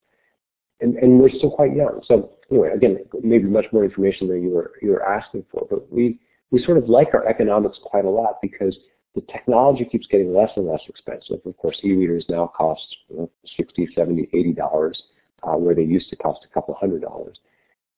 And, 0.81 0.97
and, 0.97 1.21
we're 1.21 1.29
still 1.29 1.51
quite 1.51 1.77
young. 1.77 2.01
So 2.07 2.31
anyway, 2.51 2.71
again, 2.75 2.99
maybe 3.23 3.45
much 3.45 3.67
more 3.73 3.85
information 3.85 4.29
than 4.29 4.43
you 4.43 4.51
were 4.51 4.73
you 4.81 4.91
were 4.91 5.07
asking 5.07 5.45
for, 5.51 5.67
but 5.69 5.93
we 5.93 6.21
we 6.51 6.65
sort 6.65 6.79
of 6.79 6.89
like 6.89 7.09
our 7.13 7.27
economics 7.29 7.79
quite 7.83 8.07
a 8.07 8.11
lot 8.11 8.37
because 8.41 8.75
the 9.19 9.33
technology 9.33 9.85
keeps 9.85 10.07
getting 10.07 10.33
less 10.33 10.51
and 10.57 10.67
less 10.67 10.81
expensive. 10.89 11.41
Of 11.45 11.57
course, 11.57 11.79
e-readers 11.83 12.25
now 12.29 12.53
cost 12.57 12.97
you 13.09 13.17
know, 13.17 13.31
60, 13.57 13.89
70, 13.95 14.29
80 14.33 14.53
dollars, 14.53 15.03
uh, 15.43 15.57
where 15.57 15.75
they 15.75 15.83
used 15.83 16.09
to 16.11 16.17
cost 16.17 16.41
a 16.45 16.55
couple 16.55 16.75
hundred 16.75 17.03
dollars. 17.03 17.39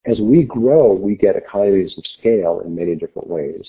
As 0.07 0.19
we 0.21 0.45
grow, 0.45 0.95
we 0.95 1.15
get 1.15 1.37
economies 1.37 1.95
of 1.99 2.05
scale 2.19 2.63
in 2.65 2.75
many 2.75 2.95
different 2.95 3.29
ways. 3.29 3.69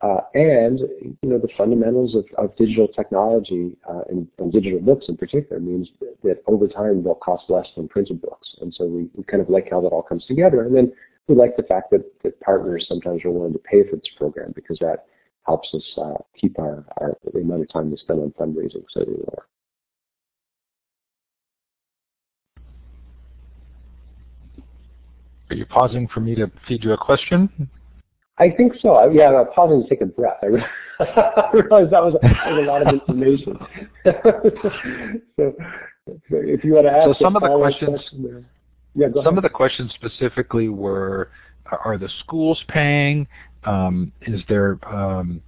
Uh, 0.00 0.20
and 0.34 0.80
you 0.80 1.28
know 1.28 1.38
the 1.38 1.48
fundamentals 1.56 2.14
of, 2.14 2.26
of 2.36 2.54
digital 2.56 2.86
technology 2.88 3.76
uh, 3.88 4.02
and, 4.10 4.28
and, 4.38 4.52
digital 4.52 4.80
books 4.80 5.06
in 5.08 5.16
particular 5.16 5.58
means 5.58 5.88
that, 6.00 6.14
that, 6.22 6.42
over 6.46 6.68
time 6.68 7.02
they'll 7.02 7.14
cost 7.14 7.44
less 7.48 7.66
than 7.74 7.88
printed 7.88 8.20
books. 8.20 8.54
And 8.60 8.74
so 8.74 8.84
we, 8.84 9.08
we, 9.14 9.24
kind 9.24 9.40
of 9.40 9.48
like 9.48 9.68
how 9.70 9.80
that 9.80 9.88
all 9.88 10.02
comes 10.02 10.26
together. 10.26 10.62
And 10.62 10.76
then 10.76 10.92
we 11.26 11.34
like 11.34 11.56
the 11.56 11.62
fact 11.62 11.90
that, 11.92 12.04
that 12.22 12.38
partners 12.40 12.84
sometimes 12.86 13.24
are 13.24 13.30
willing 13.30 13.54
to 13.54 13.58
pay 13.60 13.88
for 13.88 13.96
this 13.96 14.10
program 14.18 14.52
because 14.54 14.78
that 14.80 15.06
helps 15.46 15.72
us 15.74 15.82
uh, 15.98 16.14
keep 16.38 16.58
our, 16.58 16.84
our, 17.00 17.16
the 17.32 17.40
amount 17.40 17.62
of 17.62 17.72
time 17.72 17.90
we 17.90 17.96
spend 17.98 18.20
on 18.20 18.30
fundraising 18.32 18.84
so 18.90 19.00
lower. 19.00 19.46
Are 25.50 25.56
you 25.56 25.66
pausing 25.66 26.08
for 26.08 26.20
me 26.20 26.34
to 26.36 26.50
feed 26.66 26.82
you 26.82 26.92
a 26.92 26.96
question? 26.96 27.70
I 28.38 28.50
think 28.50 28.72
so. 28.80 29.10
Yeah, 29.10 29.28
I'm 29.28 29.46
pausing 29.54 29.82
to 29.82 29.88
take 29.88 30.00
a 30.00 30.06
breath. 30.06 30.38
I, 30.42 31.50
realized 31.52 31.92
that 31.92 32.02
was, 32.02 32.14
that 32.22 32.46
was 32.46 32.58
a 32.58 32.66
lot 32.66 32.82
of 32.82 32.88
information. 32.88 33.58
so, 35.36 35.54
if 36.30 36.64
you 36.64 36.74
want 36.74 36.86
to 36.86 36.92
ask, 36.92 37.06
so 37.06 37.14
some 37.24 37.36
of 37.36 37.42
the 37.42 37.56
questions, 37.56 37.90
question 37.90 38.46
yeah, 38.94 39.08
some 39.08 39.26
ahead. 39.26 39.38
of 39.38 39.42
the 39.42 39.48
questions 39.48 39.92
specifically 39.94 40.68
were: 40.68 41.30
Are 41.70 41.98
the 41.98 42.10
schools 42.20 42.62
paying? 42.68 43.26
Um, 43.64 44.12
is 44.22 44.42
there? 44.48 44.78
Um, 44.86 45.42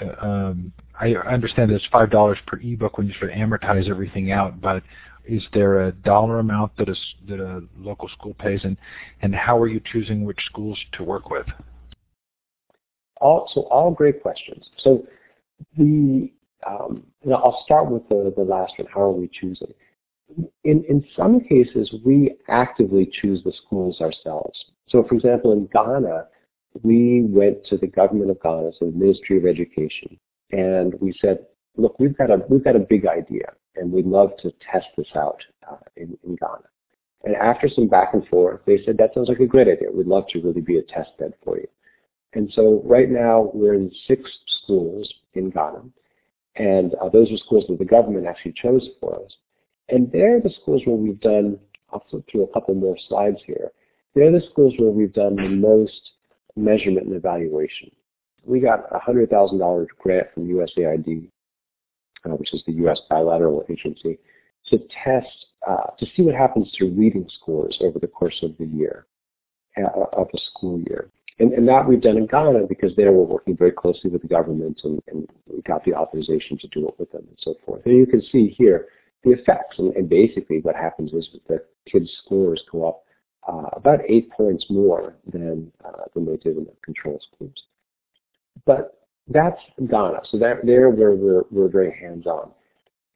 uh, 0.00 0.26
um, 0.26 0.72
I 1.00 1.14
understand 1.14 1.70
that 1.70 1.76
it's 1.76 1.86
five 1.90 2.10
dollars 2.10 2.38
per 2.46 2.58
ebook 2.58 2.98
when 2.98 3.08
you 3.08 3.14
sort 3.18 3.30
of 3.30 3.36
amortize 3.36 3.88
everything 3.88 4.30
out, 4.30 4.60
but 4.60 4.82
is 5.24 5.42
there 5.52 5.82
a 5.82 5.92
dollar 5.92 6.38
amount 6.38 6.76
that 6.76 6.88
a 6.88 6.94
that 7.28 7.40
a 7.40 7.62
local 7.78 8.08
school 8.08 8.34
pays, 8.34 8.60
and 8.64 8.76
and 9.22 9.34
how 9.34 9.58
are 9.58 9.68
you 9.68 9.80
choosing 9.84 10.24
which 10.24 10.40
schools 10.46 10.78
to 10.92 11.04
work 11.04 11.30
with? 11.30 11.46
all 13.22 13.48
so 13.54 13.62
all 13.62 13.90
great 13.90 14.20
questions. 14.20 14.68
So 14.78 15.06
the 15.78 16.30
um, 16.66 17.06
I'll 17.32 17.62
start 17.64 17.90
with 17.90 18.06
the, 18.08 18.32
the 18.36 18.42
last 18.42 18.74
one. 18.76 18.88
How 18.92 19.00
are 19.00 19.12
we 19.12 19.28
choosing? 19.28 19.72
In 20.64 20.84
in 20.84 21.04
some 21.16 21.40
cases, 21.40 21.92
we 22.04 22.36
actively 22.48 23.10
choose 23.20 23.42
the 23.42 23.52
schools 23.52 24.00
ourselves. 24.00 24.58
So, 24.88 25.02
for 25.04 25.14
example, 25.14 25.52
in 25.52 25.66
Ghana, 25.72 26.26
we 26.82 27.22
went 27.28 27.64
to 27.66 27.76
the 27.76 27.86
government 27.86 28.30
of 28.30 28.42
Ghana, 28.42 28.72
so 28.78 28.86
the 28.86 28.98
Ministry 28.98 29.38
of 29.38 29.46
Education, 29.46 30.18
and 30.50 30.94
we 31.00 31.12
said, 31.20 31.46
"Look, 31.76 31.98
we've 31.98 32.16
got 32.16 32.30
a 32.30 32.42
we've 32.48 32.64
got 32.64 32.76
a 32.76 32.80
big 32.80 33.06
idea, 33.06 33.52
and 33.76 33.92
we'd 33.92 34.06
love 34.06 34.30
to 34.38 34.52
test 34.72 34.86
this 34.96 35.08
out 35.14 35.42
uh, 35.70 35.76
in, 35.96 36.16
in 36.24 36.36
Ghana." 36.36 36.68
And 37.24 37.36
after 37.36 37.68
some 37.68 37.88
back 37.88 38.14
and 38.14 38.26
forth, 38.28 38.60
they 38.66 38.82
said, 38.84 38.96
"That 38.98 39.14
sounds 39.14 39.28
like 39.28 39.40
a 39.40 39.46
great 39.46 39.68
idea. 39.68 39.90
We'd 39.92 40.06
love 40.06 40.26
to 40.28 40.40
really 40.40 40.60
be 40.60 40.78
a 40.78 40.82
test 40.82 41.10
bed 41.18 41.34
for 41.44 41.58
you." 41.58 41.68
And 42.34 42.50
so 42.54 42.82
right 42.84 43.10
now 43.10 43.50
we're 43.52 43.74
in 43.74 43.92
six 44.06 44.22
schools 44.62 45.12
in 45.34 45.50
Ghana, 45.50 45.82
and 46.56 46.94
uh, 46.94 47.08
those 47.10 47.30
are 47.30 47.36
schools 47.36 47.64
that 47.68 47.78
the 47.78 47.84
government 47.84 48.26
actually 48.26 48.52
chose 48.52 48.88
for 49.00 49.16
us. 49.24 49.36
And 49.88 50.10
they're 50.12 50.40
the 50.40 50.52
schools 50.62 50.82
where 50.84 50.96
we've 50.96 51.20
done, 51.20 51.58
I'll 51.92 52.04
flip 52.10 52.24
through 52.30 52.44
a 52.44 52.52
couple 52.52 52.74
more 52.74 52.96
slides 53.08 53.38
here. 53.46 53.72
They're 54.14 54.32
the 54.32 54.46
schools 54.50 54.74
where 54.78 54.90
we've 54.90 55.12
done 55.12 55.36
the 55.36 55.48
most 55.48 56.12
measurement 56.56 57.06
and 57.06 57.16
evaluation. 57.16 57.90
We 58.44 58.60
got 58.60 58.80
a 58.90 58.98
$100,000 58.98 59.86
grant 59.98 60.26
from 60.34 60.48
USAID, 60.48 61.28
uh, 62.26 62.30
which 62.30 62.52
is 62.52 62.62
the 62.66 62.72
U.S. 62.74 63.00
bilateral 63.08 63.64
agency, 63.70 64.18
to 64.68 64.78
test, 65.04 65.46
uh, 65.66 65.90
to 65.98 66.06
see 66.14 66.22
what 66.22 66.34
happens 66.34 66.70
to 66.78 66.86
reading 66.86 67.28
scores 67.40 67.78
over 67.80 67.98
the 67.98 68.06
course 68.06 68.38
of 68.42 68.56
the 68.58 68.66
year, 68.66 69.06
uh, 69.78 70.04
of 70.12 70.28
the 70.32 70.40
school 70.50 70.80
year. 70.80 71.10
And, 71.38 71.52
and, 71.54 71.66
that 71.66 71.88
we've 71.88 72.00
done 72.00 72.18
in 72.18 72.26
Ghana 72.26 72.66
because 72.68 72.94
there 72.94 73.10
we're 73.10 73.24
working 73.24 73.56
very 73.56 73.72
closely 73.72 74.10
with 74.10 74.20
the 74.22 74.28
government 74.28 74.80
and, 74.84 75.00
and, 75.08 75.26
we 75.46 75.62
got 75.62 75.84
the 75.84 75.94
authorization 75.94 76.58
to 76.58 76.68
do 76.68 76.86
it 76.88 76.94
with 76.98 77.10
them 77.10 77.24
and 77.26 77.38
so 77.40 77.54
forth. 77.64 77.82
And 77.86 77.96
you 77.96 78.06
can 78.06 78.22
see 78.30 78.54
here 78.56 78.88
the 79.24 79.32
effects. 79.32 79.78
And, 79.78 79.94
and 79.96 80.08
basically 80.08 80.60
what 80.60 80.76
happens 80.76 81.12
is 81.12 81.28
that 81.32 81.46
the 81.48 81.64
kids' 81.90 82.10
scores 82.24 82.62
go 82.70 82.88
up 82.88 83.04
uh, 83.48 83.68
about 83.72 84.00
eight 84.08 84.30
points 84.30 84.66
more 84.70 85.16
than, 85.32 85.72
uh, 85.84 86.04
than 86.14 86.24
they 86.24 86.36
did 86.36 86.56
in 86.56 86.64
the 86.64 86.74
control 86.84 87.20
schools. 87.32 87.54
But 88.64 88.98
that's 89.28 89.60
Ghana. 89.78 90.20
So 90.30 90.38
that, 90.38 90.64
there 90.64 90.90
where 90.90 91.12
we're, 91.12 91.44
we're 91.50 91.68
very 91.68 91.96
hands-on. 91.98 92.50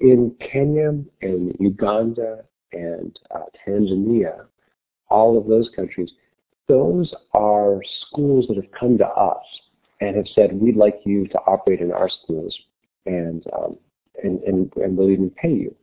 In 0.01 0.35
Kenya 0.41 0.93
and 1.23 1.57
Uganda 1.59 2.45
and 2.73 3.19
uh, 3.35 3.45
Tanzania, 3.67 4.47
all 5.09 5.39
of 5.39 5.47
those 5.47 5.69
countries, 5.75 6.11
those 6.69 7.13
are 7.33 7.81
schools 8.07 8.47
that 8.49 8.57
have 8.57 8.71
come 8.79 8.99
to 8.99 9.07
us 9.07 9.45
and 10.01 10.17
have 10.17 10.27
said, 10.35 10.53
we'd 10.53 10.77
like 10.77 11.01
you 11.05 11.27
to 11.29 11.39
operate 11.47 11.81
in 11.81 11.93
our 11.93 12.11
schools 12.23 12.57
and, 13.07 13.45
um, 13.53 13.77
and, 14.23 14.43
and, 14.43 14.73
and 14.77 14.97
we'll 14.97 15.11
even 15.11 15.31
pay 15.31 15.53
you. 15.53 15.75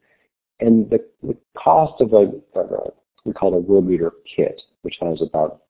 And 0.63 0.89
the, 0.89 0.99
the 1.21 1.35
cost 1.57 1.99
of 1.99 2.13
a, 2.13 2.31
of 2.57 2.71
a, 2.71 2.91
we 3.25 3.33
call 3.33 3.53
it 3.53 3.57
a 3.57 3.61
Worldreader 3.61 4.11
kit, 4.23 4.61
which 4.83 4.95
has 5.01 5.21
about 5.21 5.63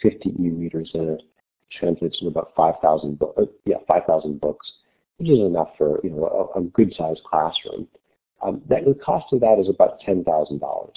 50 0.00 0.30
e-readers 0.30 0.90
in 0.94 1.10
it, 1.10 1.22
translates 1.70 2.18
to 2.20 2.28
about 2.28 2.52
5,000 2.56 3.20
uh, 3.20 3.42
yeah, 3.66 3.76
5,000 3.86 4.40
books, 4.40 4.72
which 5.18 5.28
is 5.28 5.40
enough 5.40 5.68
for, 5.76 6.00
you 6.02 6.08
know, 6.08 6.50
a, 6.54 6.58
a 6.58 6.62
good 6.62 6.94
sized 6.96 7.20
classroom. 7.24 7.86
Um, 8.42 8.62
that, 8.70 8.86
the 8.86 8.94
cost 8.94 9.30
of 9.34 9.40
that 9.40 9.58
is 9.60 9.68
about 9.68 10.00
$10,000. 10.00 10.90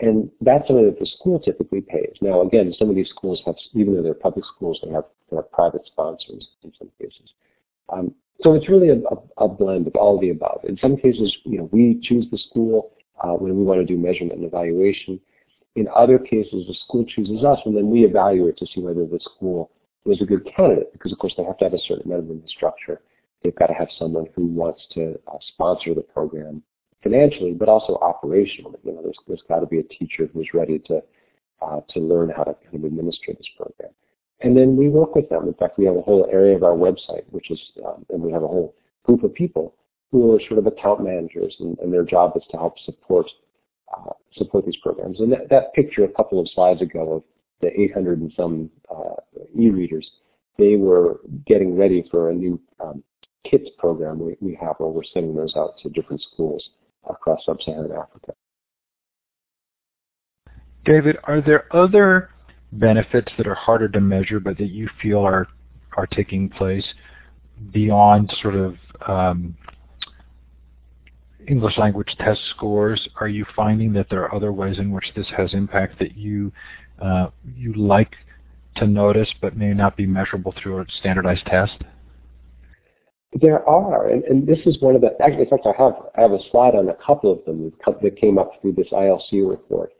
And 0.00 0.28
that's 0.40 0.66
something 0.66 0.86
that 0.86 0.98
the 0.98 1.06
school 1.06 1.38
typically 1.38 1.82
pays. 1.82 2.16
Now, 2.20 2.42
again, 2.42 2.74
some 2.76 2.90
of 2.90 2.96
these 2.96 3.10
schools 3.10 3.40
have, 3.46 3.54
even 3.74 3.94
though 3.94 4.02
they're 4.02 4.14
public 4.14 4.44
schools, 4.56 4.80
they 4.82 4.90
have, 4.90 5.04
they 5.30 5.36
have 5.36 5.52
private 5.52 5.82
sponsors 5.86 6.48
in 6.64 6.72
some 6.76 6.90
cases. 7.00 7.34
Um, 7.88 8.12
so 8.40 8.54
it's 8.54 8.68
really 8.68 8.88
a, 8.88 9.00
a, 9.38 9.48
blend 9.48 9.86
of 9.86 9.94
all 9.94 10.16
of 10.16 10.20
the 10.20 10.30
above. 10.30 10.60
In 10.64 10.76
some 10.78 10.96
cases, 10.96 11.36
you 11.44 11.58
know, 11.58 11.68
we 11.72 12.00
choose 12.02 12.26
the 12.30 12.38
school 12.38 12.92
uh, 13.22 13.32
when 13.32 13.56
we 13.56 13.62
want 13.62 13.80
to 13.80 13.86
do 13.86 14.00
measurement 14.00 14.38
and 14.38 14.44
evaluation. 14.44 15.20
In 15.76 15.86
other 15.94 16.18
cases, 16.18 16.66
the 16.66 16.74
school 16.84 17.04
chooses 17.04 17.44
us, 17.44 17.58
and 17.64 17.76
then 17.76 17.88
we 17.88 18.04
evaluate 18.04 18.56
to 18.58 18.66
see 18.66 18.80
whether 18.80 19.06
the 19.06 19.20
school 19.20 19.70
was 20.04 20.20
a 20.20 20.24
good 20.24 20.46
candidate, 20.56 20.92
because 20.92 21.12
of 21.12 21.18
course 21.18 21.34
they 21.36 21.44
have 21.44 21.58
to 21.58 21.64
have 21.64 21.74
a 21.74 21.78
certain 21.78 22.10
amount 22.10 22.24
of 22.24 22.30
infrastructure. 22.30 23.00
They've 23.42 23.54
got 23.54 23.68
to 23.68 23.74
have 23.74 23.88
someone 23.98 24.26
who 24.34 24.46
wants 24.46 24.82
to 24.94 25.18
uh, 25.28 25.38
sponsor 25.54 25.94
the 25.94 26.02
program 26.02 26.62
financially, 27.02 27.52
but 27.52 27.68
also 27.68 27.98
operationally. 28.02 28.78
You 28.84 28.92
know, 28.92 29.02
there's, 29.02 29.18
there's 29.26 29.42
got 29.48 29.60
to 29.60 29.66
be 29.66 29.78
a 29.78 29.84
teacher 29.84 30.28
who's 30.32 30.48
ready 30.54 30.78
to 30.86 31.02
uh, 31.60 31.80
to 31.90 32.00
learn 32.00 32.28
how 32.36 32.42
to 32.42 32.54
kind 32.64 32.74
of 32.74 32.84
administer 32.84 33.32
this 33.32 33.46
program. 33.56 33.92
And 34.42 34.56
then 34.56 34.76
we 34.76 34.88
work 34.88 35.14
with 35.14 35.28
them. 35.28 35.46
In 35.46 35.54
fact, 35.54 35.78
we 35.78 35.84
have 35.84 35.96
a 35.96 36.02
whole 36.02 36.28
area 36.30 36.56
of 36.56 36.62
our 36.62 36.74
website, 36.74 37.24
which 37.30 37.50
is, 37.50 37.60
um, 37.86 38.04
and 38.10 38.20
we 38.20 38.32
have 38.32 38.42
a 38.42 38.48
whole 38.48 38.74
group 39.04 39.22
of 39.22 39.32
people 39.34 39.74
who 40.10 40.34
are 40.34 40.40
sort 40.48 40.58
of 40.58 40.66
account 40.66 41.02
managers, 41.02 41.56
and, 41.60 41.78
and 41.78 41.92
their 41.92 42.04
job 42.04 42.32
is 42.36 42.42
to 42.50 42.56
help 42.56 42.78
support 42.80 43.26
uh, 43.96 44.10
support 44.36 44.64
these 44.64 44.76
programs. 44.82 45.20
And 45.20 45.30
that, 45.32 45.48
that 45.50 45.74
picture 45.74 46.04
a 46.04 46.08
couple 46.08 46.40
of 46.40 46.48
slides 46.54 46.80
ago 46.80 47.12
of 47.12 47.22
the 47.60 47.68
800 47.80 48.20
and 48.20 48.32
some 48.36 48.70
uh, 48.90 49.14
e-readers, 49.58 50.08
they 50.58 50.76
were 50.76 51.20
getting 51.46 51.76
ready 51.76 52.04
for 52.10 52.30
a 52.30 52.34
new 52.34 52.60
um, 52.80 53.02
KITS 53.44 53.70
program 53.78 54.18
we, 54.18 54.36
we 54.40 54.54
have 54.60 54.76
where 54.78 54.88
we're 54.88 55.02
sending 55.04 55.34
those 55.34 55.54
out 55.56 55.78
to 55.82 55.90
different 55.90 56.22
schools 56.32 56.70
across 57.08 57.44
sub-Saharan 57.44 57.92
Africa. 57.92 58.32
David, 60.84 61.16
are 61.24 61.40
there 61.40 61.66
other 61.74 62.30
benefits 62.72 63.30
that 63.36 63.46
are 63.46 63.54
harder 63.54 63.88
to 63.88 64.00
measure 64.00 64.40
but 64.40 64.56
that 64.58 64.70
you 64.70 64.88
feel 65.00 65.20
are 65.20 65.46
are 65.96 66.06
taking 66.06 66.48
place 66.48 66.86
beyond 67.70 68.32
sort 68.40 68.54
of 68.54 68.76
um, 69.06 69.54
English 71.46 71.76
language 71.78 72.14
test 72.18 72.40
scores? 72.50 73.08
Are 73.20 73.28
you 73.28 73.44
finding 73.54 73.92
that 73.94 74.08
there 74.10 74.22
are 74.22 74.34
other 74.34 74.52
ways 74.52 74.78
in 74.78 74.90
which 74.90 75.12
this 75.14 75.26
has 75.36 75.54
impact 75.54 75.98
that 75.98 76.16
you 76.16 76.52
uh, 77.00 77.28
you 77.56 77.74
like 77.74 78.14
to 78.76 78.86
notice 78.86 79.28
but 79.40 79.56
may 79.56 79.74
not 79.74 79.96
be 79.96 80.06
measurable 80.06 80.54
through 80.60 80.80
a 80.80 80.86
standardized 80.98 81.44
test? 81.46 81.82
There 83.40 83.66
are, 83.66 84.08
and, 84.08 84.22
and 84.24 84.46
this 84.46 84.58
is 84.66 84.80
one 84.80 84.94
of 84.94 85.00
the. 85.00 85.16
Actually, 85.22 85.44
in 85.44 85.48
fact, 85.48 85.66
I 85.66 85.82
have 85.82 85.94
I 86.16 86.20
have 86.22 86.32
a 86.32 86.38
slide 86.50 86.74
on 86.74 86.88
a 86.88 86.96
couple 87.04 87.32
of 87.32 87.44
them 87.44 87.72
that 88.02 88.16
came 88.20 88.38
up 88.38 88.52
through 88.60 88.74
this 88.74 88.88
ILC 88.92 89.48
report. 89.48 89.92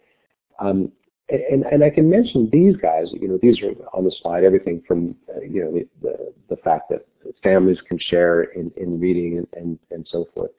Um, 0.58 0.92
and, 1.28 1.64
and 1.64 1.84
I 1.84 1.90
can 1.90 2.10
mention 2.10 2.48
these 2.52 2.76
guys. 2.76 3.06
You 3.12 3.28
know, 3.28 3.38
these 3.40 3.60
are 3.62 3.70
on 3.94 4.04
the 4.04 4.12
slide. 4.22 4.44
Everything 4.44 4.82
from 4.86 5.14
uh, 5.34 5.40
you 5.40 5.62
know 5.64 5.72
the, 5.72 5.88
the, 6.02 6.32
the 6.50 6.56
fact 6.62 6.90
that 6.90 7.06
families 7.42 7.78
can 7.88 7.98
share 7.98 8.42
in, 8.42 8.70
in 8.76 9.00
reading 9.00 9.38
and, 9.38 9.46
and, 9.54 9.78
and 9.90 10.06
so 10.10 10.28
forth. 10.34 10.50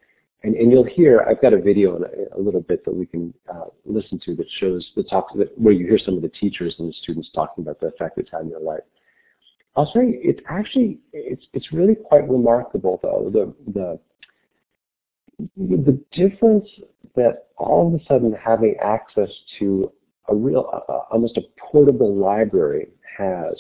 And, 0.44 0.56
and 0.56 0.72
you'll 0.72 0.84
hear 0.84 1.26
I've 1.30 1.42
got 1.42 1.54
a 1.54 1.62
video 1.62 1.96
in 1.96 2.04
a, 2.04 2.38
a 2.38 2.42
little 2.42 2.62
bit 2.62 2.84
that 2.86 2.96
we 2.96 3.06
can 3.06 3.34
uh, 3.54 3.66
listen 3.86 4.20
to 4.26 4.36
that 4.36 4.48
shows 4.60 4.90
the 4.96 5.04
talk 5.04 5.28
that 5.38 5.58
where 5.58 5.74
you 5.74 5.86
hear 5.86 6.00
some 6.00 6.16
of 6.16 6.22
the 6.22 6.30
teachers 6.30 6.76
and 6.80 6.90
the 6.90 6.94
students 7.02 7.30
talking 7.34 7.64
about 7.64 7.80
the 7.80 7.88
effect 7.88 8.18
it's 8.18 8.32
had 8.32 8.42
in 8.42 8.50
their 8.50 8.60
life. 8.60 8.84
I'll 9.76 9.88
say 9.88 10.02
it's 10.06 10.42
actually 10.50 11.00
it's 11.14 11.46
it's 11.54 11.72
really 11.72 11.96
quite 11.96 12.30
remarkable 12.30 13.00
though 13.02 13.30
the 13.32 13.54
the 13.74 14.00
the 15.58 16.00
difference 16.12 16.68
that 17.16 17.48
all 17.58 17.88
of 17.88 18.00
a 18.00 18.06
sudden 18.06 18.34
having 18.34 18.76
access 18.84 19.30
to 19.60 19.92
a 20.30 20.36
real 20.36 20.70
uh, 20.90 20.94
almost 21.12 21.38
a 21.38 21.42
portable 21.60 22.16
library 22.16 22.88
has 23.18 23.54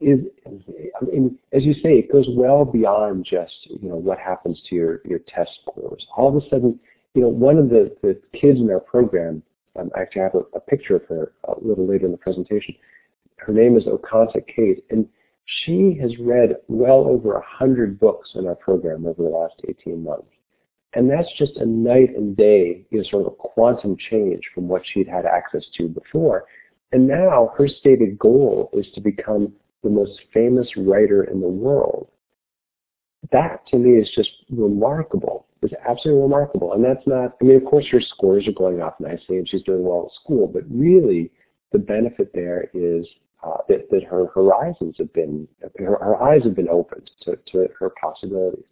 is 0.00 0.20
I 1.00 1.04
mean 1.04 1.38
as 1.52 1.64
you 1.64 1.74
say 1.74 1.90
it 1.98 2.12
goes 2.12 2.26
well 2.30 2.64
beyond 2.64 3.24
just 3.24 3.54
you 3.64 3.88
know 3.88 3.96
what 3.96 4.18
happens 4.18 4.60
to 4.68 4.74
your 4.74 5.00
your 5.04 5.20
test 5.28 5.50
scores 5.62 6.06
all 6.16 6.28
of 6.28 6.42
a 6.42 6.48
sudden 6.48 6.78
you 7.14 7.22
know 7.22 7.28
one 7.28 7.58
of 7.58 7.68
the 7.68 7.94
the 8.02 8.20
kids 8.38 8.58
in 8.58 8.70
our 8.70 8.80
program 8.80 9.42
um, 9.78 9.90
actually 9.96 10.22
I 10.22 10.24
have 10.24 10.34
a, 10.34 10.56
a 10.56 10.60
picture 10.60 10.96
of 10.96 11.04
her 11.08 11.32
a 11.44 11.54
little 11.60 11.86
later 11.86 12.06
in 12.06 12.12
the 12.12 12.18
presentation 12.18 12.74
her 13.46 13.52
name 13.52 13.76
is 13.76 13.84
Okanta 13.84 14.40
Kate, 14.46 14.84
and 14.90 15.08
she 15.44 15.98
has 16.00 16.16
read 16.18 16.56
well 16.68 17.06
over 17.08 17.34
a 17.34 17.44
hundred 17.44 17.98
books 17.98 18.30
in 18.34 18.46
our 18.46 18.54
program 18.54 19.06
over 19.06 19.22
the 19.22 19.28
last 19.28 19.54
18 19.68 20.02
months. 20.02 20.28
And 20.94 21.10
that's 21.10 21.28
just 21.38 21.56
a 21.56 21.64
night 21.64 22.10
and 22.16 22.36
day, 22.36 22.84
you 22.90 22.98
know, 22.98 23.04
sort 23.10 23.26
of 23.26 23.32
a 23.32 23.36
quantum 23.36 23.96
change 24.10 24.42
from 24.54 24.68
what 24.68 24.82
she'd 24.84 25.08
had 25.08 25.24
access 25.24 25.64
to 25.78 25.88
before. 25.88 26.44
And 26.92 27.08
now 27.08 27.52
her 27.56 27.66
stated 27.66 28.18
goal 28.18 28.68
is 28.74 28.86
to 28.94 29.00
become 29.00 29.52
the 29.82 29.88
most 29.88 30.20
famous 30.32 30.68
writer 30.76 31.24
in 31.24 31.40
the 31.40 31.48
world. 31.48 32.08
That 33.30 33.66
to 33.68 33.78
me 33.78 33.92
is 33.92 34.10
just 34.14 34.30
remarkable. 34.50 35.46
It's 35.62 35.72
absolutely 35.88 36.22
remarkable. 36.22 36.74
And 36.74 36.84
that's 36.84 37.06
not, 37.06 37.36
I 37.40 37.44
mean, 37.44 37.56
of 37.56 37.64
course 37.64 37.86
her 37.90 38.00
scores 38.00 38.46
are 38.46 38.52
going 38.52 38.82
off 38.82 38.94
nicely 39.00 39.38
and 39.38 39.48
she's 39.48 39.62
doing 39.62 39.84
well 39.84 40.10
at 40.10 40.22
school, 40.22 40.46
but 40.46 40.64
really 40.68 41.30
the 41.70 41.78
benefit 41.78 42.32
there 42.34 42.68
is 42.74 43.06
uh, 43.42 43.58
that, 43.68 43.88
that 43.90 44.04
her 44.04 44.26
horizons 44.34 44.96
have 44.98 45.12
been, 45.14 45.48
her, 45.78 45.96
her 46.00 46.22
eyes 46.22 46.42
have 46.44 46.54
been 46.54 46.68
opened 46.68 47.10
to, 47.22 47.38
to 47.50 47.68
her 47.78 47.90
possibilities. 48.00 48.64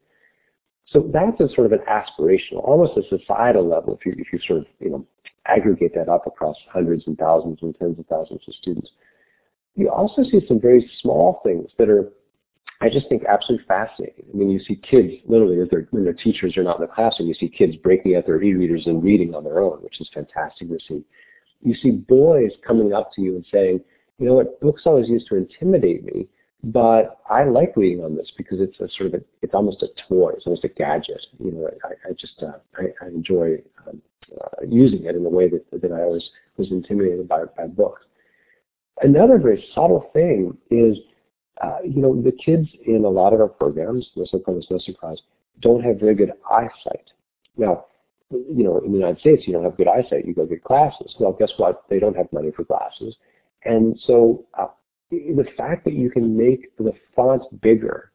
So 0.92 1.08
that's 1.12 1.40
a 1.40 1.54
sort 1.54 1.66
of 1.66 1.72
an 1.72 1.84
aspirational, 1.88 2.64
almost 2.64 2.96
a 2.96 3.16
societal 3.16 3.66
level 3.66 3.96
if 3.98 4.04
you, 4.04 4.14
if 4.18 4.32
you 4.32 4.40
sort 4.46 4.60
of, 4.60 4.66
you 4.80 4.90
know, 4.90 5.06
aggregate 5.46 5.92
that 5.94 6.08
up 6.08 6.26
across 6.26 6.56
hundreds 6.72 7.06
and 7.06 7.16
thousands 7.16 7.58
and 7.62 7.76
tens 7.78 7.98
of 7.98 8.06
thousands 8.06 8.40
of 8.46 8.54
students. 8.54 8.90
You 9.76 9.88
also 9.88 10.24
see 10.24 10.40
some 10.48 10.60
very 10.60 10.90
small 11.00 11.40
things 11.44 11.70
that 11.78 11.88
are, 11.88 12.12
I 12.80 12.88
just 12.88 13.08
think, 13.08 13.22
absolutely 13.28 13.66
fascinating. 13.66 14.24
I 14.32 14.36
mean, 14.36 14.50
you 14.50 14.58
see 14.58 14.76
kids, 14.76 15.12
literally, 15.26 15.64
they're, 15.70 15.86
when 15.90 16.02
their 16.02 16.12
teachers 16.12 16.56
are 16.56 16.64
not 16.64 16.80
in 16.80 16.82
the 16.82 16.92
classroom, 16.92 17.28
you 17.28 17.34
see 17.34 17.48
kids 17.48 17.76
breaking 17.76 18.16
out 18.16 18.26
their 18.26 18.42
e-readers 18.42 18.86
and 18.86 19.02
reading 19.02 19.34
on 19.34 19.44
their 19.44 19.60
own, 19.60 19.82
which 19.82 20.00
is 20.00 20.10
fantastic 20.12 20.68
to 20.68 20.78
see. 20.88 21.04
You 21.62 21.74
see 21.74 21.90
boys 21.90 22.50
coming 22.66 22.92
up 22.92 23.12
to 23.14 23.22
you 23.22 23.36
and 23.36 23.46
saying, 23.52 23.80
you 24.18 24.26
know 24.26 24.34
what, 24.34 24.60
books 24.60 24.82
always 24.86 25.08
used 25.08 25.28
to 25.28 25.36
intimidate 25.36 26.04
me, 26.04 26.26
but 26.62 27.20
I 27.28 27.44
like 27.44 27.76
reading 27.76 28.04
on 28.04 28.16
this 28.16 28.30
because 28.36 28.58
it's 28.60 28.78
a 28.80 28.88
sort 28.96 29.14
of 29.14 29.20
a, 29.20 29.24
it's 29.42 29.54
almost 29.54 29.82
a 29.82 29.88
toy, 30.08 30.32
it's 30.36 30.46
almost 30.46 30.64
a 30.64 30.68
gadget. 30.68 31.26
You 31.38 31.52
know, 31.52 31.70
I, 31.84 32.08
I 32.08 32.12
just 32.12 32.42
uh, 32.42 32.58
I, 32.76 33.04
I 33.04 33.08
enjoy 33.08 33.56
um, 33.86 34.02
uh, 34.40 34.66
using 34.68 35.06
it 35.06 35.14
in 35.14 35.22
the 35.22 35.30
way 35.30 35.48
that 35.48 35.64
that 35.70 35.92
I 35.92 36.02
always 36.02 36.28
was 36.56 36.70
intimidated 36.70 37.26
by 37.28 37.44
by 37.56 37.66
books. 37.66 38.02
Another 39.02 39.38
very 39.38 39.64
subtle 39.74 40.10
thing 40.12 40.56
is, 40.70 40.98
uh, 41.62 41.78
you 41.82 42.02
know, 42.02 42.20
the 42.20 42.32
kids 42.32 42.68
in 42.86 43.04
a 43.04 43.08
lot 43.08 43.32
of 43.32 43.40
our 43.40 43.48
programs, 43.48 44.06
no 44.14 44.26
surprise, 44.26 44.64
no 44.70 44.78
surprise, 44.78 45.18
don't 45.60 45.82
have 45.82 45.98
very 45.98 46.14
good 46.14 46.32
eyesight. 46.50 47.10
Now, 47.56 47.86
you 48.30 48.62
know, 48.62 48.78
in 48.84 48.92
the 48.92 48.98
United 48.98 49.20
States, 49.20 49.44
you 49.46 49.54
don't 49.54 49.64
have 49.64 49.76
good 49.78 49.88
eyesight, 49.88 50.26
you 50.26 50.34
go 50.34 50.44
get 50.44 50.62
glasses. 50.62 51.14
Well, 51.18 51.32
guess 51.32 51.52
what? 51.56 51.84
They 51.88 51.98
don't 51.98 52.16
have 52.16 52.30
money 52.32 52.50
for 52.54 52.64
glasses. 52.64 53.16
And 53.64 53.98
so 54.06 54.44
uh, 54.58 54.68
the 55.10 55.46
fact 55.56 55.84
that 55.84 55.94
you 55.94 56.10
can 56.10 56.36
make 56.36 56.76
the 56.76 56.92
font 57.14 57.42
bigger 57.60 58.12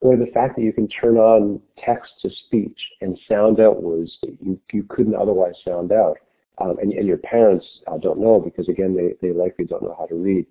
or 0.00 0.16
the 0.16 0.30
fact 0.32 0.56
that 0.56 0.62
you 0.62 0.72
can 0.72 0.88
turn 0.88 1.16
on 1.16 1.60
text 1.84 2.12
to 2.22 2.30
speech 2.46 2.78
and 3.00 3.18
sound 3.28 3.60
out 3.60 3.82
words 3.82 4.16
that 4.22 4.36
you, 4.40 4.58
you 4.72 4.84
couldn't 4.88 5.14
otherwise 5.14 5.54
sound 5.64 5.92
out, 5.92 6.16
um, 6.58 6.76
and, 6.80 6.92
and, 6.92 7.06
your 7.06 7.18
parents 7.18 7.66
uh, 7.86 7.98
don't 7.98 8.18
know 8.18 8.40
because 8.40 8.68
again 8.68 8.96
they, 8.96 9.14
they 9.26 9.32
likely 9.32 9.64
don't 9.64 9.82
know 9.82 9.94
how 9.98 10.06
to 10.06 10.14
read. 10.14 10.46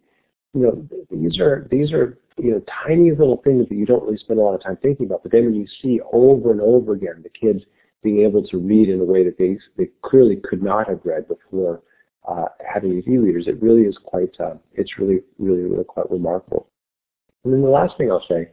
You 0.54 0.62
know, 0.62 0.88
these 1.12 1.40
are 1.40 1.68
these 1.72 1.92
are 1.92 2.18
you 2.38 2.52
know 2.52 2.62
tiny 2.88 3.12
little 3.12 3.42
things 3.44 3.68
that 3.70 3.76
you 3.76 3.86
don't 3.86 4.04
really 4.04 4.18
spend 4.18 4.40
a 4.40 4.44
lot 4.44 4.56
of 4.56 4.64
time 4.64 4.78
thinking 4.82 5.06
about. 5.06 5.24
But 5.24 5.32
then 5.32 5.46
when 5.46 5.56
you 5.56 5.68
see 5.82 6.00
over 6.14 6.52
and 6.52 6.62
over 6.62 6.94
again 6.94 7.24
the 7.24 7.30
kids 7.30 7.64
being 8.04 8.22
able 8.22 8.46
to 8.48 8.58
read 8.58 8.90
in 8.90 9.00
a 9.00 9.04
way 9.04 9.24
that 9.24 9.38
they 9.38 9.58
they 9.78 9.90
clearly 10.02 10.38
could 10.38 10.64
not 10.64 10.88
have 10.88 11.00
read 11.04 11.28
before, 11.28 11.82
uh, 12.28 12.46
having 12.66 12.96
these 12.96 13.08
e-readers, 13.08 13.48
it 13.48 13.62
really 13.62 13.84
is 13.84 13.98
quite, 14.04 14.36
uh, 14.40 14.56
it's 14.74 14.98
really, 14.98 15.20
really, 15.40 15.64
really 15.64 15.84
quite 15.84 16.10
remarkable. 16.10 16.70
And 17.44 17.54
then 17.54 17.62
the 17.62 17.70
last 17.70 17.98
thing 17.98 18.12
I'll 18.12 18.26
say 18.28 18.50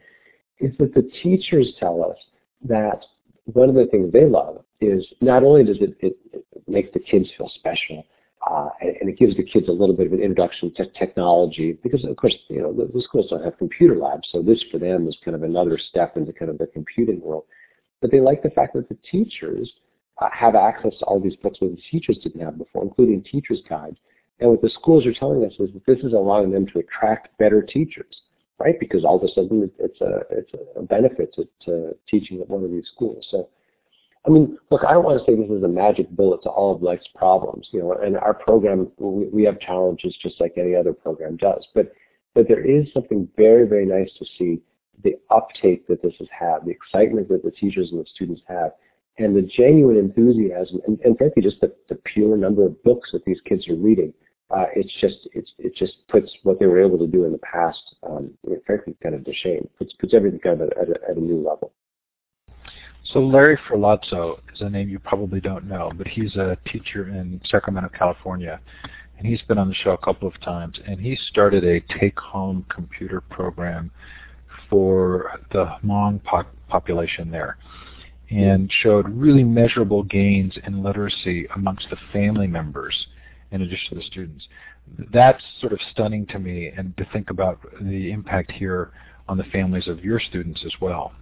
is 0.59 0.71
that 0.79 0.93
the 0.93 1.09
teachers 1.21 1.73
tell 1.79 2.03
us 2.03 2.17
that 2.63 3.05
one 3.45 3.69
of 3.69 3.75
the 3.75 3.85
things 3.87 4.11
they 4.11 4.25
love 4.25 4.63
is 4.81 5.05
not 5.21 5.43
only 5.43 5.63
does 5.63 5.77
it, 5.81 5.95
it, 5.99 6.17
it 6.31 6.45
make 6.67 6.93
the 6.93 6.99
kids 6.99 7.29
feel 7.37 7.49
special, 7.55 8.05
uh, 8.49 8.69
and, 8.81 8.95
and, 9.01 9.09
it 9.09 9.17
gives 9.17 9.35
the 9.35 9.43
kids 9.43 9.67
a 9.69 9.71
little 9.71 9.95
bit 9.95 10.07
of 10.07 10.13
an 10.13 10.21
introduction 10.21 10.71
to 10.75 10.85
technology 10.91 11.77
because, 11.83 12.03
of 12.05 12.15
course, 12.15 12.35
you 12.49 12.61
know 12.61 12.71
the, 12.71 12.85
the, 12.93 13.01
schools 13.01 13.27
don't 13.29 13.43
have 13.43 13.57
computer 13.57 13.95
labs, 13.95 14.27
so 14.31 14.41
this 14.41 14.63
for 14.71 14.77
them 14.77 15.07
is 15.07 15.17
kind 15.25 15.35
of 15.35 15.43
another 15.43 15.79
step 15.79 16.15
into 16.15 16.31
kind 16.31 16.51
of 16.51 16.57
the 16.57 16.67
computing 16.67 17.19
world. 17.21 17.45
But 18.01 18.11
they 18.11 18.19
like 18.19 18.43
the 18.43 18.51
fact 18.51 18.73
that 18.75 18.87
the 18.87 18.97
teachers 19.09 19.71
Uh, 20.21 20.29
have 20.31 20.55
access 20.55 20.97
to 20.97 21.05
all 21.05 21.19
these 21.19 21.35
books 21.35 21.59
that 21.59 21.75
the 21.75 21.81
teachers 21.91 22.17
didn't 22.19 22.39
have 22.39 22.57
before, 22.57 22.81
including 22.83 23.21
teachers' 23.21 23.61
guides. 23.67 23.97
And 24.39 24.49
what 24.49 24.61
the 24.61 24.69
schools 24.69 25.05
are 25.05 25.13
telling 25.13 25.45
us 25.45 25.51
is 25.59 25.73
that 25.73 25.85
this 25.85 25.99
is 26.05 26.13
allowing 26.13 26.51
them 26.51 26.65
to 26.67 26.79
attract 26.79 27.37
better 27.37 27.61
teachers, 27.61 28.21
right? 28.57 28.79
Because 28.79 29.03
all 29.03 29.17
of 29.17 29.23
a 29.23 29.27
sudden 29.33 29.69
it's 29.77 29.99
a 29.99 30.21
it's 30.29 30.51
a 30.77 30.83
benefit 30.83 31.33
to, 31.35 31.47
to 31.65 31.95
teaching 32.09 32.39
at 32.39 32.49
one 32.49 32.63
of 32.63 32.71
these 32.71 32.87
schools. 32.93 33.27
So, 33.29 33.49
I 34.25 34.29
mean, 34.29 34.57
look, 34.71 34.83
I 34.87 34.93
don't 34.93 35.03
want 35.03 35.19
to 35.19 35.25
say 35.29 35.35
this 35.35 35.51
is 35.51 35.63
a 35.63 35.67
magic 35.67 36.09
bullet 36.11 36.43
to 36.43 36.49
all 36.49 36.73
of 36.73 36.81
life's 36.81 37.09
problems, 37.13 37.67
you 37.71 37.79
know. 37.79 37.93
And 37.93 38.17
our 38.17 38.33
program, 38.33 38.89
we, 38.97 39.27
we 39.27 39.43
have 39.43 39.59
challenges 39.59 40.15
just 40.21 40.39
like 40.39 40.53
any 40.57 40.75
other 40.75 40.93
program 40.93 41.35
does, 41.35 41.67
but 41.73 41.91
but 42.33 42.47
there 42.47 42.65
is 42.65 42.87
something 42.93 43.27
very 43.35 43.67
very 43.67 43.85
nice 43.85 44.11
to 44.19 44.25
see 44.37 44.61
the 45.03 45.15
uptake 45.29 45.87
that 45.87 46.01
this 46.01 46.13
has 46.19 46.29
had, 46.31 46.59
the 46.65 46.71
excitement 46.71 47.27
that 47.27 47.43
the 47.43 47.51
teachers 47.51 47.91
and 47.91 47.99
the 47.99 48.07
students 48.13 48.41
have, 48.47 48.71
and 49.17 49.35
the 49.35 49.41
genuine 49.41 49.97
enthusiasm 49.97 50.79
and, 50.87 50.99
and 51.01 51.17
frankly 51.17 51.41
just 51.41 51.59
the, 51.61 51.73
the 51.89 51.95
pure 51.95 52.37
number 52.37 52.65
of 52.65 52.81
books 52.83 53.09
that 53.11 53.23
these 53.25 53.39
kids 53.45 53.67
are 53.69 53.75
reading 53.75 54.13
uh, 54.51 54.65
it's 54.75 54.93
just 55.01 55.27
it's, 55.33 55.51
it 55.57 55.75
just 55.75 55.95
puts 56.07 56.31
what 56.43 56.59
they 56.59 56.65
were 56.65 56.83
able 56.83 56.97
to 56.97 57.07
do 57.07 57.25
in 57.25 57.31
the 57.31 57.39
past 57.39 57.95
um, 58.07 58.31
frankly 58.65 58.95
kind 59.01 59.15
of 59.15 59.23
to 59.23 59.33
shame 59.33 59.67
puts 59.77 59.93
puts 59.93 60.13
everything 60.13 60.39
kind 60.39 60.61
of 60.61 60.69
at 60.81 60.89
a, 60.89 61.09
at 61.09 61.17
a 61.17 61.19
new 61.19 61.43
level 61.45 61.71
so 63.13 63.19
Larry 63.19 63.57
Ferlazzo 63.69 64.39
is 64.51 64.61
a 64.61 64.69
name 64.69 64.89
you 64.89 64.97
probably 64.97 65.39
don't 65.39 65.65
know, 65.65 65.91
but 65.95 66.07
he's 66.07 66.35
a 66.37 66.57
teacher 66.65 67.07
in 67.07 67.39
Sacramento, 67.45 67.91
California, 67.95 68.59
and 69.17 69.27
he's 69.27 69.43
been 69.43 69.59
on 69.59 69.69
the 69.69 69.75
show 69.75 69.91
a 69.91 69.97
couple 69.97 70.27
of 70.27 70.41
times. 70.41 70.79
And 70.87 70.99
he 70.99 71.15
started 71.29 71.63
a 71.63 71.81
take-home 71.99 72.65
computer 72.67 73.21
program 73.21 73.91
for 74.69 75.39
the 75.51 75.65
Hmong 75.83 76.23
po- 76.23 76.47
population 76.67 77.29
there 77.29 77.57
and 78.29 78.71
showed 78.81 79.07
really 79.09 79.43
measurable 79.43 80.03
gains 80.03 80.57
in 80.65 80.83
literacy 80.83 81.47
amongst 81.55 81.89
the 81.89 81.97
family 82.11 82.47
members 82.47 83.07
in 83.51 83.61
addition 83.61 83.89
to 83.89 83.95
the 83.95 84.03
students. 84.03 84.47
That's 85.11 85.43
sort 85.59 85.73
of 85.73 85.79
stunning 85.91 86.25
to 86.27 86.39
me 86.39 86.67
and 86.75 86.95
to 86.97 87.05
think 87.13 87.29
about 87.29 87.59
the 87.81 88.11
impact 88.11 88.51
here 88.51 88.91
on 89.27 89.37
the 89.37 89.43
families 89.45 89.87
of 89.87 90.03
your 90.03 90.19
students 90.19 90.63
as 90.65 90.73
well. 90.81 91.13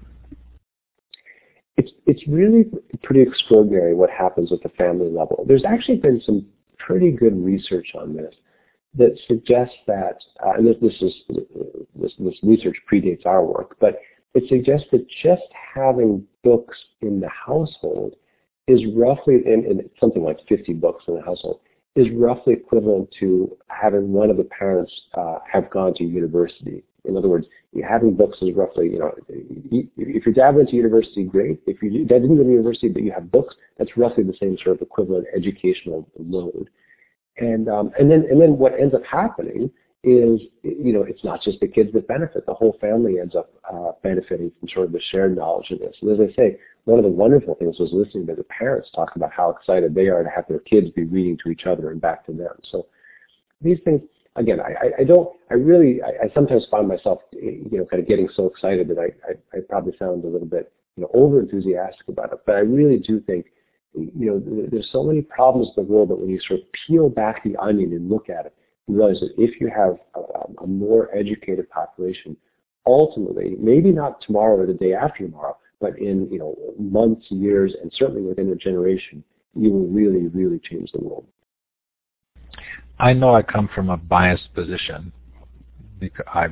It's, 1.78 1.92
it's 2.06 2.22
really 2.28 2.66
pretty 3.02 3.22
extraordinary 3.22 3.94
what 3.94 4.10
happens 4.10 4.52
at 4.52 4.62
the 4.62 4.70
family 4.70 5.10
level. 5.10 5.44
There's 5.48 5.66
actually 5.66 5.98
been 5.98 6.22
some 6.26 6.46
pretty 6.78 7.12
good 7.12 7.36
research 7.36 7.94
on 7.96 8.16
this 8.16 8.34
that 8.96 9.18
suggests 9.28 9.76
that, 9.88 10.20
uh, 10.46 10.52
and 10.58 10.68
this, 10.68 10.76
this, 10.82 11.02
is, 11.02 11.14
this, 11.96 12.12
this 12.20 12.36
research 12.44 12.78
predates 12.92 13.26
our 13.26 13.44
work, 13.44 13.76
but 13.80 14.00
it 14.34 14.44
suggests 14.50 14.88
that 14.92 15.08
just 15.10 15.44
having 15.76 16.26
books 16.44 16.78
in 17.02 17.20
the 17.20 17.30
household 17.30 18.16
is 18.68 18.82
roughly, 18.96 19.36
in, 19.46 19.66
in 19.66 19.90
something 20.00 20.24
like 20.24 20.40
50 20.48 20.74
books 20.74 21.04
in 21.08 21.16
the 21.16 21.22
household, 21.22 21.60
is 21.96 22.08
roughly 22.12 22.54
equivalent 22.54 23.14
to 23.20 23.56
having 23.68 24.12
one 24.12 24.30
of 24.30 24.38
the 24.38 24.46
parents 24.46 24.92
uh, 25.16 25.38
have 25.52 25.70
gone 25.70 25.94
to 25.96 26.04
university. 26.04 26.84
In 27.06 27.18
other 27.18 27.28
words, 27.28 27.46
having 27.88 28.16
books 28.16 28.38
is 28.42 28.56
roughly, 28.56 28.90
you 28.90 29.00
know, 29.00 29.14
if 29.30 30.26
your 30.26 30.34
dad 30.34 30.56
went 30.56 30.70
to 30.70 30.76
university, 30.76 31.24
great. 31.24 31.60
If 31.68 31.84
you 31.84 32.06
dad 32.06 32.22
didn't 32.22 32.38
go 32.38 32.44
to 32.44 32.50
university, 32.50 32.88
but 32.88 33.04
you 33.04 33.12
have 33.12 33.30
books, 33.30 33.56
that's 33.78 33.98
roughly 33.98 34.24
the 34.24 34.36
same 34.40 34.58
sort 34.64 34.78
of 34.78 34.82
equivalent 34.82 35.28
educational 35.36 36.08
load. 36.18 36.70
And 37.38 37.68
um, 37.68 37.92
and 38.00 38.10
then 38.10 38.26
and 38.30 38.42
then 38.42 38.58
what 38.58 38.80
ends 38.80 38.96
up 38.96 39.04
happening 39.04 39.70
is, 40.04 40.42
you 40.64 40.92
know, 40.92 41.04
it's 41.04 41.24
not 41.24 41.42
just 41.42 41.60
the 41.62 41.68
kids 41.68 41.94
that 41.94 42.08
benefit. 42.08 42.46
The 42.46 42.54
whole 42.54 42.78
family 42.82 43.20
ends 43.22 43.36
up 43.36 43.54
uh, 43.72 43.92
benefiting 44.04 44.52
from 44.60 44.68
sort 44.70 44.88
of 44.88 44.92
the 44.92 45.02
shared 45.12 45.36
knowledge 45.36 45.72
of 45.72 45.80
this. 45.80 45.96
And 46.02 46.12
as 46.12 46.20
I 46.20 46.36
say, 46.36 46.60
one 46.84 47.00
of 47.00 47.06
the 47.06 47.12
wonderful 47.12 47.56
things 47.56 47.80
was 47.80 47.92
listening 47.94 48.28
to 48.28 48.36
the 48.36 48.44
parents 48.44 48.90
talk 48.94 49.16
about 49.16 49.32
how 49.32 49.50
excited 49.50 49.96
they 49.96 50.08
are 50.08 50.22
to 50.22 50.30
have 50.30 50.46
their 50.50 50.60
kids 50.60 50.90
be 50.90 51.06
reading 51.06 51.38
to 51.44 51.50
each 51.50 51.66
other 51.66 51.92
and 51.92 52.02
back 52.02 52.26
to 52.26 52.34
them. 52.34 52.54
So 52.70 52.88
these 53.62 53.78
things, 53.86 54.02
again, 54.36 54.60
I, 54.60 55.02
I 55.02 55.04
don't, 55.06 55.30
I 55.50 55.54
really, 55.54 56.02
I, 56.04 56.26
I 56.26 56.34
sometimes 56.34 56.68
find 56.70 56.86
myself, 56.86 57.20
you 57.32 57.70
know, 57.72 57.86
kind 57.86 58.04
of 58.04 58.10
getting 58.10 58.28
so 58.36 58.48
excited 58.48 58.90
that 58.90 59.00
I, 59.00 59.06
I, 59.26 59.58
I 59.58 59.62
probably 59.70 59.94
sound 59.98 60.26
a 60.26 60.28
little 60.28 60.48
bit, 60.48 60.74
you 60.98 61.04
know, 61.04 61.10
over 61.14 61.40
enthusiastic 61.40 62.10
about 62.10 62.34
it. 62.34 62.40
But 62.46 62.56
I 62.56 62.60
really 62.60 62.98
do 62.98 63.22
think, 63.22 63.46
you 63.94 64.12
know, 64.26 64.68
there's 64.70 64.90
so 64.92 65.04
many 65.04 65.22
problems 65.22 65.70
in 65.78 65.86
the 65.86 65.90
world 65.90 66.10
that 66.10 66.20
when 66.20 66.30
you 66.30 66.42
sort 66.46 66.60
of 66.60 66.66
peel 66.86 67.08
back 67.08 67.44
the 67.46 67.56
onion 67.56 67.94
and 67.94 68.10
look 68.10 68.30
at 68.30 68.48
it, 68.48 68.54
you 68.88 68.96
realize 68.96 69.20
that 69.22 69.34
if 69.38 69.60
you 69.62 69.70
have 69.76 69.98
a, 70.16 70.64
a 70.64 70.68
more 70.68 71.16
educated 71.16 71.70
population, 71.70 72.36
ultimately, 72.86 73.56
maybe 73.60 73.92
not 73.92 74.22
tomorrow 74.22 74.58
or 74.58 74.66
the 74.66 74.74
day 74.74 74.94
after 74.94 75.26
tomorrow, 75.26 75.58
but 75.80 75.98
in 76.00 76.30
you 76.32 76.40
know 76.40 76.56
months, 76.80 77.26
years, 77.30 77.74
and 77.82 77.92
certainly 77.96 78.22
within 78.22 78.50
a 78.50 78.56
generation, 78.56 79.24
you 79.56 79.70
will 79.72 79.88
really, 79.88 80.28
really 80.28 80.60
change 80.60 80.92
the 80.92 81.00
world. 81.00 81.26
I 83.00 83.14
know 83.14 83.36
I 83.36 83.42
come 83.42 83.70
from 83.74 83.90
a 83.90 83.98
biased 83.98 84.54
position 84.54 85.12
because 86.00 86.26
I 86.28 86.48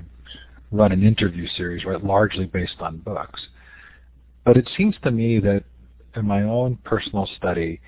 run 0.71 0.91
an 0.91 1.03
interview 1.03 1.47
series 1.55 1.85
right 1.85 2.03
largely 2.03 2.45
based 2.45 2.77
on 2.79 2.97
books. 2.97 3.41
But 4.45 4.57
it 4.57 4.69
seems 4.75 4.95
to 5.03 5.11
me 5.11 5.39
that 5.39 5.63
in 6.15 6.25
my 6.25 6.43
own 6.43 6.77
personal 6.83 7.29
study, 7.37 7.79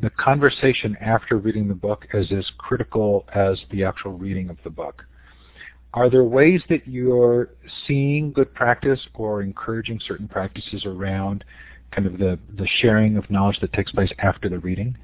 the 0.00 0.10
conversation 0.10 0.96
after 1.00 1.38
reading 1.38 1.68
the 1.68 1.74
book 1.74 2.06
is 2.14 2.30
as 2.30 2.48
critical 2.58 3.26
as 3.34 3.58
the 3.70 3.84
actual 3.84 4.12
reading 4.12 4.48
of 4.48 4.56
the 4.62 4.70
book. 4.70 5.04
Are 5.94 6.08
there 6.08 6.24
ways 6.24 6.62
that 6.68 6.86
you're 6.86 7.50
seeing 7.86 8.32
good 8.32 8.54
practice 8.54 9.00
or 9.14 9.42
encouraging 9.42 10.00
certain 10.06 10.28
practices 10.28 10.84
around 10.84 11.44
kind 11.90 12.06
of 12.06 12.18
the, 12.18 12.38
the 12.56 12.68
sharing 12.80 13.16
of 13.16 13.28
knowledge 13.30 13.58
that 13.60 13.72
takes 13.72 13.90
place 13.90 14.10
after 14.18 14.48
the 14.48 14.58
reading? 14.58 14.96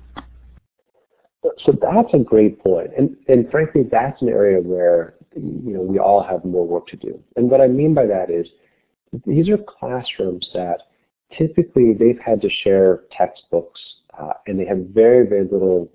So 1.64 1.72
that's 1.72 2.14
a 2.14 2.18
great 2.18 2.62
point. 2.62 2.90
And, 2.96 3.16
and 3.28 3.50
frankly, 3.50 3.82
that's 3.90 4.20
an 4.22 4.28
area 4.28 4.60
where 4.60 5.14
you 5.34 5.74
know, 5.74 5.80
we 5.80 5.98
all 5.98 6.22
have 6.22 6.44
more 6.44 6.66
work 6.66 6.86
to 6.88 6.96
do. 6.96 7.18
And 7.36 7.50
what 7.50 7.60
I 7.60 7.66
mean 7.66 7.94
by 7.94 8.06
that 8.06 8.30
is 8.30 8.46
these 9.26 9.48
are 9.48 9.58
classrooms 9.58 10.48
that 10.54 10.82
typically 11.38 11.94
they've 11.94 12.18
had 12.24 12.40
to 12.42 12.50
share 12.50 13.02
textbooks 13.16 13.80
uh, 14.18 14.32
and 14.46 14.58
they 14.58 14.66
have 14.66 14.78
very, 14.92 15.26
very 15.26 15.44
little 15.44 15.90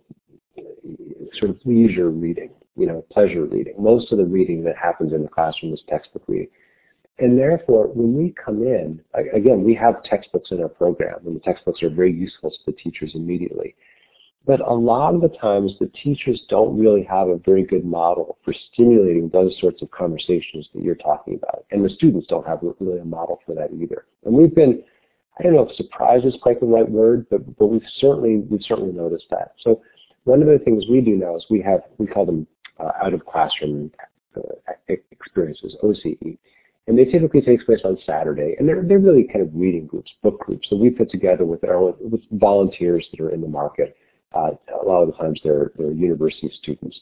sort 1.33 1.51
of 1.51 1.57
leisure 1.65 2.09
reading, 2.09 2.51
you 2.75 2.85
know, 2.85 3.05
pleasure 3.11 3.45
reading. 3.45 3.73
Most 3.77 4.11
of 4.11 4.17
the 4.17 4.25
reading 4.25 4.63
that 4.63 4.75
happens 4.77 5.13
in 5.13 5.23
the 5.23 5.29
classroom 5.29 5.73
is 5.73 5.81
textbook 5.87 6.23
reading. 6.27 6.49
And 7.19 7.37
therefore, 7.37 7.87
when 7.87 8.15
we 8.15 8.33
come 8.43 8.63
in, 8.63 9.01
again, 9.33 9.63
we 9.63 9.75
have 9.75 10.03
textbooks 10.03 10.51
in 10.51 10.61
our 10.61 10.69
program, 10.69 11.19
and 11.25 11.35
the 11.35 11.41
textbooks 11.41 11.83
are 11.83 11.89
very 11.89 12.13
useful 12.13 12.49
to 12.49 12.57
the 12.65 12.71
teachers 12.71 13.11
immediately. 13.13 13.75
But 14.45 14.61
a 14.61 14.73
lot 14.73 15.15
of 15.15 15.21
the 15.21 15.37
times, 15.37 15.73
the 15.79 15.91
teachers 16.01 16.41
don't 16.47 16.79
really 16.79 17.03
have 17.03 17.27
a 17.27 17.37
very 17.37 17.63
good 17.63 17.83
model 17.83 18.37
for 18.43 18.53
stimulating 18.71 19.29
those 19.29 19.53
sorts 19.59 19.81
of 19.81 19.91
conversations 19.91 20.69
that 20.73 20.81
you're 20.81 20.95
talking 20.95 21.35
about. 21.35 21.65
And 21.71 21.83
the 21.83 21.89
students 21.89 22.25
don't 22.27 22.47
have 22.47 22.59
really 22.79 22.99
a 22.99 23.05
model 23.05 23.41
for 23.45 23.53
that 23.53 23.71
either. 23.73 24.05
And 24.23 24.33
we've 24.33 24.55
been, 24.55 24.81
I 25.39 25.43
don't 25.43 25.55
know 25.55 25.67
if 25.67 25.75
surprise 25.75 26.23
is 26.25 26.35
quite 26.41 26.59
the 26.59 26.65
right 26.65 26.89
word, 26.89 27.25
but, 27.29 27.57
but 27.57 27.67
we've 27.67 27.81
certainly, 27.97 28.37
we've 28.49 28.63
certainly 28.63 28.91
noticed 28.91 29.25
that. 29.31 29.53
So 29.61 29.81
one 30.25 30.41
of 30.41 30.47
the 30.47 30.59
things 30.59 30.83
we 30.89 31.01
do 31.01 31.15
now 31.15 31.37
is 31.37 31.45
we 31.49 31.61
have, 31.61 31.81
we 31.97 32.07
call 32.07 32.25
them 32.25 32.45
uh, 32.79 32.91
out 33.01 33.13
of 33.13 33.25
classroom 33.25 33.91
uh, 34.35 34.93
experiences, 35.11 35.75
OCE. 35.83 36.37
And 36.87 36.97
they 36.97 37.05
typically 37.05 37.41
take 37.41 37.65
place 37.65 37.81
on 37.85 37.97
Saturday, 38.05 38.55
and 38.57 38.67
they're, 38.67 38.83
they're 38.83 38.99
really 38.99 39.23
kind 39.23 39.41
of 39.41 39.49
reading 39.53 39.85
groups, 39.85 40.11
book 40.23 40.39
groups 40.39 40.67
that 40.69 40.77
we 40.77 40.89
put 40.89 41.11
together 41.11 41.45
with 41.45 41.63
our 41.63 41.91
with 41.99 42.21
volunteers 42.31 43.07
that 43.11 43.21
are 43.23 43.29
in 43.29 43.41
the 43.41 43.47
market. 43.47 43.95
Uh, 44.35 44.51
a 44.81 44.85
lot 44.85 45.03
of 45.03 45.07
the 45.07 45.13
times 45.13 45.39
they're, 45.43 45.71
they're 45.77 45.91
university 45.91 46.51
students 46.61 46.99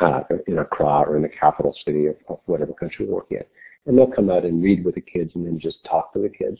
uh, 0.00 0.20
in 0.46 0.58
Accra 0.58 1.04
or 1.06 1.16
in 1.16 1.22
the 1.22 1.28
capital 1.28 1.74
city 1.84 2.06
of, 2.06 2.16
of 2.28 2.40
whatever 2.46 2.72
country 2.72 3.06
we're 3.06 3.16
working 3.16 3.38
in. 3.38 3.44
And 3.86 3.98
they'll 3.98 4.10
come 4.10 4.30
out 4.30 4.44
and 4.44 4.62
read 4.62 4.84
with 4.84 4.94
the 4.94 5.00
kids 5.02 5.32
and 5.34 5.46
then 5.46 5.60
just 5.60 5.84
talk 5.84 6.12
to 6.14 6.20
the 6.20 6.30
kids. 6.30 6.58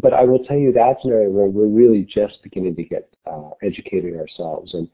But 0.00 0.12
I 0.12 0.24
will 0.24 0.44
tell 0.44 0.56
you 0.56 0.72
that's 0.72 1.04
an 1.04 1.10
area 1.10 1.30
where 1.30 1.46
we're 1.46 1.66
really 1.66 2.02
just 2.02 2.42
beginning 2.42 2.76
to 2.76 2.84
get 2.84 3.08
uh, 3.26 3.50
educated 3.62 4.16
ourselves. 4.16 4.74
And 4.74 4.88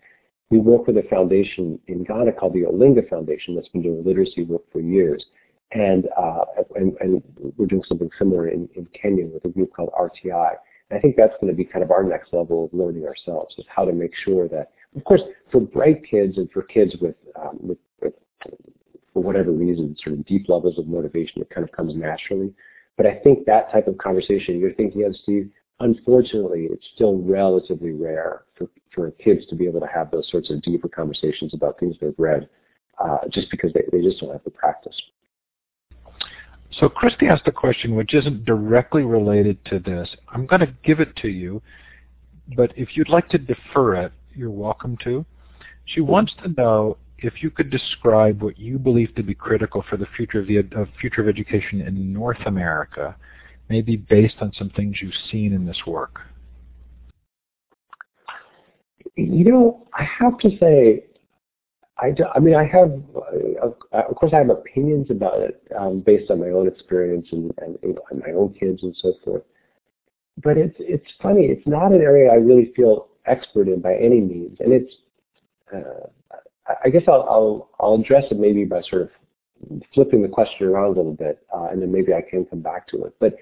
we 0.50 0.58
work 0.58 0.86
with 0.86 0.96
a 0.98 1.02
foundation 1.08 1.78
in 1.88 2.04
Ghana 2.04 2.32
called 2.32 2.54
the 2.54 2.62
Olinga 2.62 3.08
Foundation 3.08 3.54
that's 3.54 3.68
been 3.68 3.82
doing 3.82 4.04
literacy 4.04 4.44
work 4.44 4.62
for 4.70 4.80
years. 4.80 5.24
And, 5.72 6.08
uh, 6.18 6.44
and, 6.76 6.94
and, 7.00 7.22
we're 7.56 7.66
doing 7.66 7.82
something 7.88 8.10
similar 8.18 8.48
in, 8.48 8.68
in 8.74 8.86
Kenya 8.92 9.26
with 9.26 9.44
a 9.46 9.48
group 9.48 9.72
called 9.74 9.90
RTI. 9.98 10.52
I 10.90 10.98
think 10.98 11.16
that's 11.16 11.32
going 11.40 11.50
to 11.50 11.56
be 11.56 11.64
kind 11.64 11.82
of 11.82 11.90
our 11.90 12.02
next 12.02 12.34
level 12.34 12.66
of 12.66 12.78
learning 12.78 13.06
ourselves, 13.06 13.54
is 13.56 13.64
how 13.74 13.86
to 13.86 13.92
make 13.92 14.12
sure 14.14 14.48
that, 14.48 14.72
of 14.94 15.04
course, 15.04 15.22
for 15.50 15.62
bright 15.62 16.02
kids 16.08 16.36
and 16.36 16.50
for 16.50 16.62
kids 16.62 16.94
with, 17.00 17.14
um, 17.40 17.58
with, 17.62 17.78
with 18.02 18.12
for 19.12 19.22
whatever 19.22 19.52
reason, 19.52 19.96
sort 20.02 20.18
of 20.18 20.26
deep 20.26 20.48
levels 20.48 20.78
of 20.78 20.86
motivation, 20.86 21.40
it 21.40 21.50
kind 21.50 21.66
of 21.66 21.72
comes 21.72 21.94
naturally. 21.94 22.52
But 22.96 23.06
I 23.06 23.14
think 23.16 23.46
that 23.46 23.72
type 23.72 23.86
of 23.88 23.98
conversation 23.98 24.58
you're 24.58 24.74
thinking 24.74 25.04
of, 25.04 25.16
Steve, 25.16 25.50
unfortunately, 25.80 26.68
it's 26.70 26.86
still 26.94 27.18
relatively 27.18 27.92
rare 27.92 28.44
for, 28.56 28.68
for 28.94 29.10
kids 29.12 29.46
to 29.46 29.54
be 29.54 29.66
able 29.66 29.80
to 29.80 29.86
have 29.86 30.10
those 30.10 30.28
sorts 30.30 30.50
of 30.50 30.62
deeper 30.62 30.88
conversations 30.88 31.54
about 31.54 31.78
things 31.78 31.96
they've 32.00 32.14
read, 32.18 32.48
uh, 33.02 33.18
just 33.30 33.50
because 33.50 33.72
they, 33.72 33.82
they 33.90 34.02
just 34.02 34.20
don't 34.20 34.32
have 34.32 34.44
the 34.44 34.50
practice. 34.50 35.00
So 36.78 36.88
Christy 36.88 37.26
asked 37.26 37.46
a 37.46 37.52
question 37.52 37.94
which 37.94 38.14
isn't 38.14 38.44
directly 38.44 39.02
related 39.02 39.62
to 39.66 39.78
this. 39.78 40.08
I'm 40.28 40.46
going 40.46 40.60
to 40.60 40.74
give 40.82 41.00
it 41.00 41.14
to 41.16 41.28
you, 41.28 41.60
but 42.56 42.72
if 42.76 42.96
you'd 42.96 43.10
like 43.10 43.28
to 43.30 43.38
defer 43.38 43.96
it, 43.96 44.12
you're 44.34 44.50
welcome 44.50 44.96
to. 45.04 45.24
She 45.84 46.00
wants 46.00 46.32
to 46.42 46.48
know 46.48 46.96
if 47.22 47.42
you 47.42 47.50
could 47.50 47.70
describe 47.70 48.42
what 48.42 48.58
you 48.58 48.78
believe 48.78 49.14
to 49.14 49.22
be 49.22 49.34
critical 49.34 49.84
for 49.88 49.96
the 49.96 50.06
future 50.16 50.40
of, 50.40 50.46
the, 50.46 50.58
of 50.58 50.88
future 51.00 51.22
of 51.22 51.28
education 51.28 51.80
in 51.80 52.12
North 52.12 52.40
America, 52.46 53.16
maybe 53.68 53.96
based 53.96 54.36
on 54.40 54.52
some 54.52 54.70
things 54.70 54.96
you've 55.00 55.12
seen 55.30 55.52
in 55.52 55.66
this 55.66 55.80
work. 55.86 56.20
You 59.16 59.44
know, 59.44 59.86
I 59.94 60.04
have 60.04 60.38
to 60.38 60.50
say, 60.58 61.04
I, 61.98 62.10
do, 62.10 62.24
I 62.34 62.38
mean, 62.38 62.54
I 62.54 62.64
have, 62.64 62.90
uh, 63.14 64.02
of 64.08 64.16
course, 64.16 64.32
I 64.32 64.38
have 64.38 64.50
opinions 64.50 65.10
about 65.10 65.40
it 65.40 65.62
um, 65.78 66.00
based 66.00 66.30
on 66.30 66.40
my 66.40 66.48
own 66.48 66.66
experience 66.66 67.28
and, 67.30 67.52
and, 67.58 67.78
and, 67.82 68.20
my 68.20 68.32
own 68.32 68.54
kids 68.54 68.82
and 68.82 68.96
so 69.00 69.14
forth. 69.24 69.42
But 70.42 70.56
it's 70.56 70.74
it's 70.78 71.06
funny. 71.20 71.42
It's 71.44 71.66
not 71.66 71.92
an 71.92 72.00
area 72.00 72.32
I 72.32 72.36
really 72.36 72.72
feel 72.74 73.08
expert 73.26 73.68
in 73.68 73.82
by 73.82 73.94
any 73.96 74.20
means, 74.20 74.56
and 74.60 74.72
it's. 74.72 74.94
Uh, 75.74 76.08
I 76.84 76.88
guess 76.90 77.02
I'll, 77.08 77.26
I'll 77.28 77.70
I'll 77.80 77.94
address 77.94 78.24
it 78.30 78.38
maybe 78.38 78.64
by 78.64 78.82
sort 78.82 79.02
of 79.02 79.10
flipping 79.94 80.22
the 80.22 80.28
question 80.28 80.66
around 80.66 80.86
a 80.86 80.96
little 80.96 81.14
bit, 81.14 81.44
uh, 81.54 81.68
and 81.70 81.82
then 81.82 81.92
maybe 81.92 82.12
I 82.12 82.20
can 82.20 82.44
come 82.44 82.60
back 82.60 82.88
to 82.88 83.04
it. 83.04 83.14
But 83.18 83.34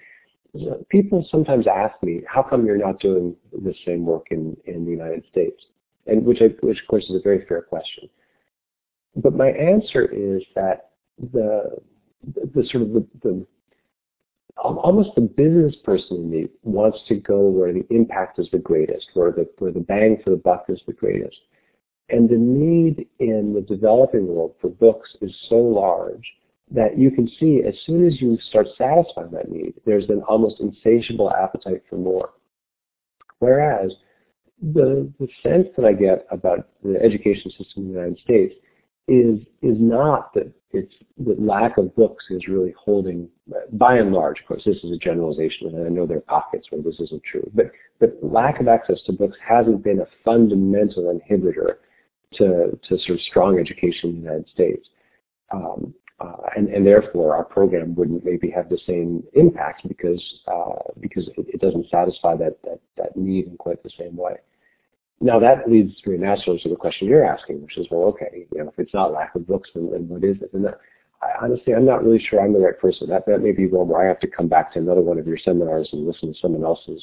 you 0.52 0.70
know, 0.70 0.84
people 0.88 1.26
sometimes 1.30 1.66
ask 1.66 2.02
me, 2.02 2.22
"How 2.26 2.42
come 2.42 2.66
you're 2.66 2.76
not 2.76 3.00
doing 3.00 3.36
the 3.52 3.74
same 3.86 4.04
work 4.04 4.26
in 4.30 4.56
in 4.64 4.84
the 4.84 4.90
United 4.90 5.24
States?" 5.30 5.66
And 6.06 6.24
which 6.24 6.40
I, 6.40 6.48
which 6.64 6.80
of 6.80 6.88
course 6.88 7.04
is 7.10 7.16
a 7.16 7.22
very 7.22 7.44
fair 7.46 7.62
question. 7.62 8.08
But 9.16 9.34
my 9.34 9.48
answer 9.48 10.06
is 10.06 10.42
that 10.54 10.90
the 11.32 11.78
the, 12.54 12.64
sort 12.70 12.82
of 12.82 12.92
the, 12.92 13.06
the 13.22 13.46
almost 14.56 15.10
the 15.14 15.22
business 15.22 15.74
person 15.84 16.16
in 16.16 16.30
me 16.30 16.48
wants 16.62 16.98
to 17.08 17.14
go 17.16 17.48
where 17.48 17.72
the 17.72 17.86
impact 17.90 18.38
is 18.38 18.48
the 18.50 18.58
greatest, 18.58 19.06
where 19.14 19.32
the 19.32 19.48
where 19.58 19.72
the 19.72 19.80
bang 19.80 20.18
for 20.22 20.30
the 20.30 20.36
buck 20.36 20.66
is 20.68 20.80
the 20.86 20.92
greatest. 20.92 21.36
And 22.10 22.28
the 22.28 22.36
need 22.36 23.06
in 23.18 23.54
the 23.54 23.60
developing 23.60 24.26
world 24.26 24.54
for 24.60 24.68
books 24.68 25.10
is 25.20 25.34
so 25.48 25.56
large 25.56 26.24
that 26.72 26.98
you 26.98 27.10
can 27.10 27.28
see 27.38 27.62
as 27.66 27.74
soon 27.86 28.06
as 28.06 28.20
you 28.20 28.38
start 28.48 28.66
satisfying 28.78 29.30
that 29.32 29.50
need, 29.50 29.74
there's 29.84 30.08
an 30.08 30.22
almost 30.28 30.60
insatiable 30.60 31.32
appetite 31.32 31.82
for 31.88 31.96
more. 31.96 32.30
Whereas 33.38 33.92
the, 34.62 35.10
the 35.18 35.28
sense 35.42 35.68
that 35.76 35.84
I 35.84 35.92
get 35.92 36.26
about 36.30 36.68
the 36.82 36.96
education 37.02 37.50
system 37.50 37.84
in 37.84 37.88
the 37.88 37.94
United 37.94 38.18
States 38.20 38.54
is 39.08 39.40
is 39.62 39.76
not 39.80 40.32
that 40.34 40.52
it's 40.72 40.94
the 41.18 41.34
lack 41.38 41.78
of 41.78 41.94
books 41.96 42.24
is 42.30 42.46
really 42.46 42.72
holding 42.78 43.28
by 43.72 43.96
and 43.96 44.12
large 44.12 44.38
of 44.38 44.46
course 44.46 44.62
this 44.64 44.76
is 44.84 44.92
a 44.92 44.98
generalization 44.98 45.66
and 45.68 45.84
I 45.84 45.88
know 45.88 46.06
there 46.06 46.18
are 46.18 46.20
pockets 46.20 46.68
where 46.70 46.82
this 46.82 47.00
isn't 47.00 47.22
true 47.24 47.50
but 47.52 47.72
but 47.98 48.16
lack 48.22 48.60
of 48.60 48.68
access 48.68 49.00
to 49.06 49.12
books 49.12 49.36
hasn't 49.44 49.82
been 49.82 50.00
a 50.00 50.06
fundamental 50.24 51.18
inhibitor 51.18 51.76
to 52.34 52.78
to 52.88 52.98
sort 52.98 53.18
of 53.18 53.20
strong 53.22 53.58
education 53.58 54.10
in 54.10 54.16
the 54.16 54.22
United 54.22 54.48
States 54.48 54.88
um, 55.52 55.94
uh, 56.20 56.36
and, 56.54 56.68
and 56.68 56.86
therefore 56.86 57.34
our 57.34 57.44
program 57.44 57.94
wouldn't 57.94 58.24
maybe 58.24 58.50
have 58.50 58.68
the 58.68 58.78
same 58.86 59.22
impact 59.34 59.88
because 59.88 60.22
uh, 60.48 60.92
because 61.00 61.26
it, 61.28 61.46
it, 61.54 61.60
doesn't 61.60 61.88
satisfy 61.90 62.36
that, 62.36 62.58
that 62.62 62.78
that 62.96 63.16
need 63.16 63.46
in 63.46 63.56
quite 63.56 63.82
the 63.82 63.90
same 63.98 64.16
way. 64.16 64.34
Now 65.20 65.38
that 65.38 65.70
leads 65.70 65.94
very 66.04 66.18
naturally 66.18 66.60
to 66.60 66.68
the 66.68 66.76
question 66.76 67.08
you're 67.08 67.24
asking, 67.24 67.62
which 67.62 67.78
is, 67.78 67.86
well, 67.90 68.02
okay, 68.08 68.46
you 68.52 68.58
know, 68.58 68.68
if 68.68 68.78
it's 68.78 68.94
not 68.94 69.12
lack 69.12 69.34
of 69.34 69.46
books, 69.46 69.70
then, 69.74 69.90
then 69.90 70.08
what 70.08 70.24
is 70.24 70.36
it? 70.42 70.50
And 70.52 70.64
that, 70.64 70.78
I, 71.22 71.44
honestly, 71.44 71.74
I'm 71.74 71.86
not 71.86 72.04
really 72.04 72.22
sure 72.22 72.40
I'm 72.40 72.52
the 72.52 72.58
right 72.58 72.78
person. 72.78 73.08
That 73.08 73.24
that 73.26 73.40
may 73.40 73.52
be 73.52 73.66
one 73.66 73.88
where 73.88 74.02
I 74.02 74.08
have 74.08 74.20
to 74.20 74.28
come 74.28 74.48
back 74.48 74.74
to 74.74 74.78
another 74.78 75.02
one 75.02 75.18
of 75.18 75.26
your 75.26 75.38
seminars 75.38 75.88
and 75.92 76.06
listen 76.06 76.34
to 76.34 76.38
someone 76.38 76.64
else's 76.64 77.02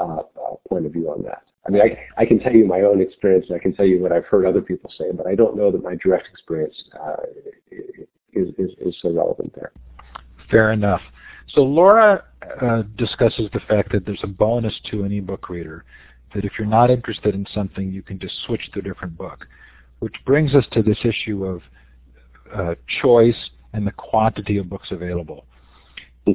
uh, 0.00 0.22
uh, 0.22 0.54
point 0.68 0.86
of 0.86 0.92
view 0.92 1.10
on 1.10 1.22
that. 1.24 1.42
I 1.66 1.70
mean, 1.70 1.82
I, 1.82 2.22
I 2.22 2.24
can 2.24 2.38
tell 2.38 2.52
you 2.52 2.66
my 2.66 2.80
own 2.80 3.00
experience, 3.00 3.46
and 3.48 3.56
I 3.56 3.62
can 3.62 3.74
tell 3.74 3.84
you 3.84 4.00
what 4.00 4.12
I've 4.12 4.24
heard 4.24 4.46
other 4.46 4.62
people 4.62 4.90
say, 4.96 5.12
but 5.12 5.26
I 5.26 5.34
don't 5.34 5.56
know 5.56 5.70
that 5.70 5.82
my 5.82 5.96
direct 6.02 6.28
experience 6.28 6.74
uh, 6.98 7.16
is, 7.70 8.48
is, 8.56 8.70
is 8.80 8.96
so 9.02 9.12
relevant 9.12 9.54
there. 9.54 9.72
Fair 10.50 10.72
enough. 10.72 11.02
So 11.48 11.62
Laura 11.62 12.24
uh, 12.62 12.82
discusses 12.96 13.50
the 13.52 13.60
fact 13.60 13.92
that 13.92 14.06
there's 14.06 14.22
a 14.22 14.28
bonus 14.28 14.74
to 14.90 15.04
an 15.04 15.12
ebook 15.12 15.48
reader, 15.48 15.84
that 16.34 16.44
if 16.44 16.52
you're 16.58 16.68
not 16.68 16.90
interested 16.90 17.34
in 17.34 17.46
something, 17.54 17.90
you 17.90 18.02
can 18.02 18.18
just 18.18 18.34
switch 18.46 18.70
to 18.72 18.80
a 18.80 18.82
different 18.82 19.16
book, 19.16 19.46
which 19.98 20.14
brings 20.24 20.54
us 20.54 20.64
to 20.72 20.82
this 20.82 20.98
issue 21.04 21.44
of 21.44 21.62
uh, 22.54 22.74
choice 23.02 23.50
and 23.72 23.86
the 23.86 23.92
quantity 23.92 24.56
of 24.56 24.68
books 24.68 24.88
available. 24.90 25.44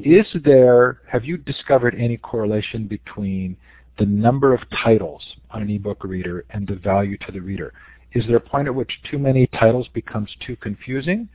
Is 0.02 0.26
there, 0.44 1.00
have 1.08 1.24
you 1.24 1.36
discovered 1.36 1.94
any 1.98 2.16
correlation 2.16 2.86
between 2.86 3.56
the 3.98 4.06
number 4.06 4.52
of 4.52 4.60
titles 4.82 5.22
on 5.50 5.62
an 5.62 5.70
ebook 5.70 6.02
reader 6.04 6.44
and 6.50 6.66
the 6.66 6.74
value 6.74 7.16
to 7.18 7.32
the 7.32 7.40
reader? 7.40 7.72
Is 8.12 8.24
there 8.26 8.36
a 8.36 8.40
point 8.40 8.68
at 8.68 8.74
which 8.74 9.00
too 9.10 9.18
many 9.18 9.46
titles 9.48 9.88
becomes 9.92 10.34
too 10.44 10.56
confusing, 10.56 11.28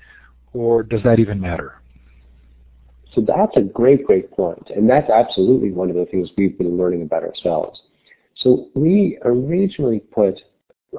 or 0.53 0.84
does 0.84 1.03
that 1.03 1.20
even 1.20 1.39
matter? 1.39 1.82
So 3.14 3.22
that's 3.22 3.55
a 3.57 3.62
great, 3.62 4.05
great 4.05 4.32
point, 4.32 4.70
and 4.76 4.89
that's 4.89 5.10
absolutely 5.10 5.72
one 5.72 5.89
of 5.89 5.95
the 5.95 6.05
things 6.05 6.30
we've 6.38 6.57
been 6.57 6.78
learning 6.78 7.01
about 7.01 7.24
ourselves. 7.24 7.82
So 8.36 8.70
we 8.76 9.18
originally 9.24 9.99
put, 9.99 10.39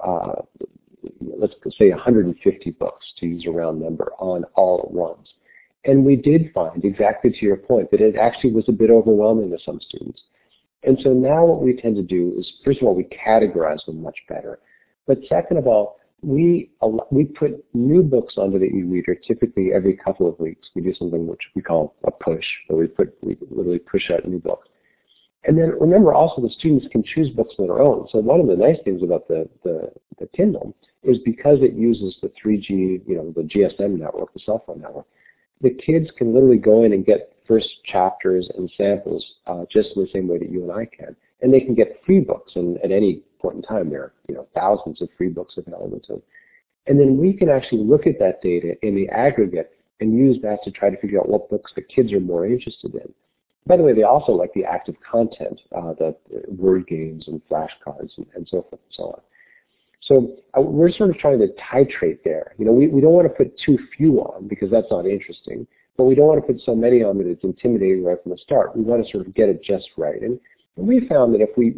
uh, 0.03 0.43
let's 1.21 1.55
say 1.79 1.91
150 1.91 2.71
books, 2.73 3.07
to 3.19 3.27
use 3.27 3.45
a 3.47 3.51
round 3.51 3.81
number, 3.81 4.13
on 4.19 4.45
all 4.55 4.81
at 4.85 4.91
once. 4.91 5.29
And 5.85 6.05
we 6.05 6.17
did 6.17 6.53
find, 6.53 6.85
exactly 6.85 7.31
to 7.31 7.47
your 7.47 7.57
point, 7.57 7.91
that 7.91 8.01
it 8.01 8.17
actually 8.17 8.53
was 8.53 8.69
a 8.69 8.73
bit 8.73 8.91
overwhelming 8.91 9.51
to 9.51 9.59
some 9.65 9.81
students. 9.81 10.23
And 10.83 10.99
so 11.03 11.11
now 11.11 11.45
what 11.45 11.63
we 11.63 11.75
tend 11.75 11.97
to 11.97 12.03
do 12.03 12.35
is, 12.39 12.51
first 12.65 12.81
of 12.81 12.87
all, 12.87 12.95
we 12.95 13.05
categorize 13.05 13.85
them 13.87 14.03
much 14.03 14.19
better. 14.29 14.59
But 15.07 15.19
second 15.29 15.59
of 15.59 15.67
all, 15.67 15.99
we 16.23 16.71
we 17.11 17.25
put 17.25 17.65
new 17.73 18.03
books 18.03 18.35
onto 18.37 18.59
the 18.59 18.67
e-reader 18.67 19.15
typically 19.15 19.71
every 19.75 19.97
couple 19.97 20.29
of 20.29 20.39
weeks. 20.39 20.69
We 20.75 20.83
do 20.83 20.95
something 20.95 21.27
which 21.27 21.41
we 21.55 21.63
call 21.63 21.95
a 22.05 22.11
push, 22.11 22.45
where 22.69 22.79
we 22.79 22.87
put 22.87 23.17
we 23.23 23.37
literally 23.51 23.79
push 23.79 24.11
out 24.11 24.27
new 24.29 24.39
books. 24.39 24.69
And 25.45 25.57
then 25.57 25.73
remember 25.81 26.13
also 26.13 26.43
the 26.43 26.51
students 26.51 26.87
can 26.93 27.03
choose 27.03 27.31
books 27.31 27.55
on 27.59 27.67
their 27.67 27.81
own. 27.81 28.09
So 28.13 28.19
one 28.19 28.41
of 28.41 28.47
the 28.47 28.57
nice 28.57 28.77
things 28.85 29.03
about 29.03 29.27
the, 29.29 29.49
the, 29.65 29.91
the 30.19 30.27
Kindle 30.37 30.77
is 31.03 31.17
because 31.25 31.59
it 31.63 31.73
uses 31.73 32.15
the 32.21 32.31
3G, 32.45 33.09
you 33.09 33.17
know, 33.17 33.33
the 33.35 33.43
GSM 33.43 33.99
network, 33.99 34.35
the 34.35 34.41
cell 34.41 34.63
phone 34.67 34.83
network, 34.83 35.07
the 35.61 35.71
kids 35.71 36.09
can 36.17 36.33
literally 36.33 36.59
go 36.59 36.85
in 36.85 36.93
and 36.93 37.05
get 37.05 37.35
first 37.47 37.69
chapters 37.85 38.49
and 38.57 38.71
samples 38.77 39.25
uh, 39.47 39.65
just 39.71 39.91
in 39.97 40.03
the 40.03 40.09
same 40.13 40.29
way 40.29 40.39
that 40.39 40.51
you 40.51 40.63
and 40.63 40.73
I 40.73 40.87
can. 40.87 41.17
And 41.43 41.53
they 41.53 41.61
can 41.61 41.75
get 41.75 42.01
free 42.07 42.21
books 42.21 42.53
and 42.55 42.79
at 42.79 42.93
any 42.93 43.23
point 43.41 43.57
in 43.57 43.63
time 43.63 43.91
there 43.91 44.03
are, 44.03 44.13
you 44.29 44.35
know, 44.35 44.47
thousands 44.55 45.03
of 45.03 45.09
free 45.17 45.29
books 45.29 45.55
available 45.57 46.01
to 46.07 46.13
them. 46.15 46.23
And 46.87 46.99
then 46.99 47.19
we 47.19 47.33
can 47.33 47.49
actually 47.49 47.83
look 47.83 48.07
at 48.07 48.19
that 48.19 48.43
data 48.43 48.75
in 48.83 48.95
the 48.95 49.09
aggregate 49.09 49.73
and 50.01 50.17
use 50.17 50.39
that 50.43 50.63
to 50.65 50.71
try 50.71 50.91
to 50.91 50.97
figure 51.01 51.21
out 51.21 51.29
what 51.29 51.51
books 51.51 51.73
the 51.75 51.83
kids 51.83 52.13
are 52.13 52.21
more 52.21 52.47
interested 52.47 52.95
in. 52.95 53.13
By 53.67 53.77
the 53.77 53.83
way, 53.83 53.93
they 53.93 54.03
also 54.03 54.33
like 54.33 54.53
the 54.55 54.65
active 54.65 54.97
content, 55.01 55.61
uh, 55.77 55.93
the 55.93 56.17
word 56.49 56.87
games 56.87 57.25
and 57.29 57.43
flashcards 57.51 58.17
and, 58.17 58.27
and 58.35 58.49
so 58.49 58.63
forth 58.63 58.81
and 58.81 58.95
so 58.97 59.03
on. 59.05 59.21
So 60.03 60.37
we're 60.57 60.91
sort 60.91 61.11
of 61.11 61.19
trying 61.19 61.41
to 61.41 61.49
titrate 61.73 62.23
there. 62.25 62.55
You 62.59 62.65
know, 62.65 62.73
we, 62.73 62.89
we 62.89 63.01
don't 63.01 63.13
want 63.13 63.29
to 63.29 63.35
put 63.35 63.59
too 63.59 63.79
few 63.97 64.21
on 64.21 64.49
because 64.49 64.71
that's 64.71 64.91
not 64.91 65.07
interesting, 65.07 65.67
but 65.97 66.05
we 66.05 66.15
don't 66.15 66.27
want 66.27 66.41
to 66.41 66.53
put 66.53 66.63
so 66.63 66.75
many 66.75 67.03
on 67.03 67.19
that 67.19 67.27
it's 67.27 67.45
intimidating 67.45 68.03
right 68.05 68.17
from 68.23 68.33
the 68.33 68.39
start. 68.39 68.75
We 68.75 68.83
want 68.83 69.05
to 69.05 69.11
sort 69.11 69.27
of 69.27 69.35
get 69.35 69.51
it 69.51 69.63
just 69.63 69.89
right. 69.99 70.21
And, 70.21 70.41
and 70.77 70.87
we 70.87 71.07
found 71.07 71.35
that 71.35 71.43
if 71.43 71.51
we, 71.57 71.75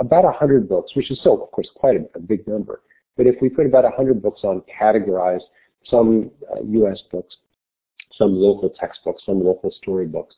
about 0.00 0.24
100 0.24 0.68
books, 0.68 0.92
which 0.96 1.10
is 1.10 1.20
still, 1.20 1.42
of 1.42 1.50
course, 1.50 1.68
quite 1.74 1.96
a, 1.96 2.04
a 2.14 2.20
big 2.20 2.46
number, 2.48 2.80
but 3.16 3.26
if 3.26 3.34
we 3.42 3.48
put 3.50 3.66
about 3.66 3.84
100 3.84 4.22
books 4.22 4.40
on 4.44 4.62
categorized, 4.80 5.42
some 5.84 6.30
uh, 6.50 6.62
U.S. 6.62 7.02
books, 7.12 7.36
some 8.12 8.34
local 8.34 8.70
textbooks, 8.70 9.24
some 9.26 9.44
local 9.44 9.70
storybooks, 9.82 10.34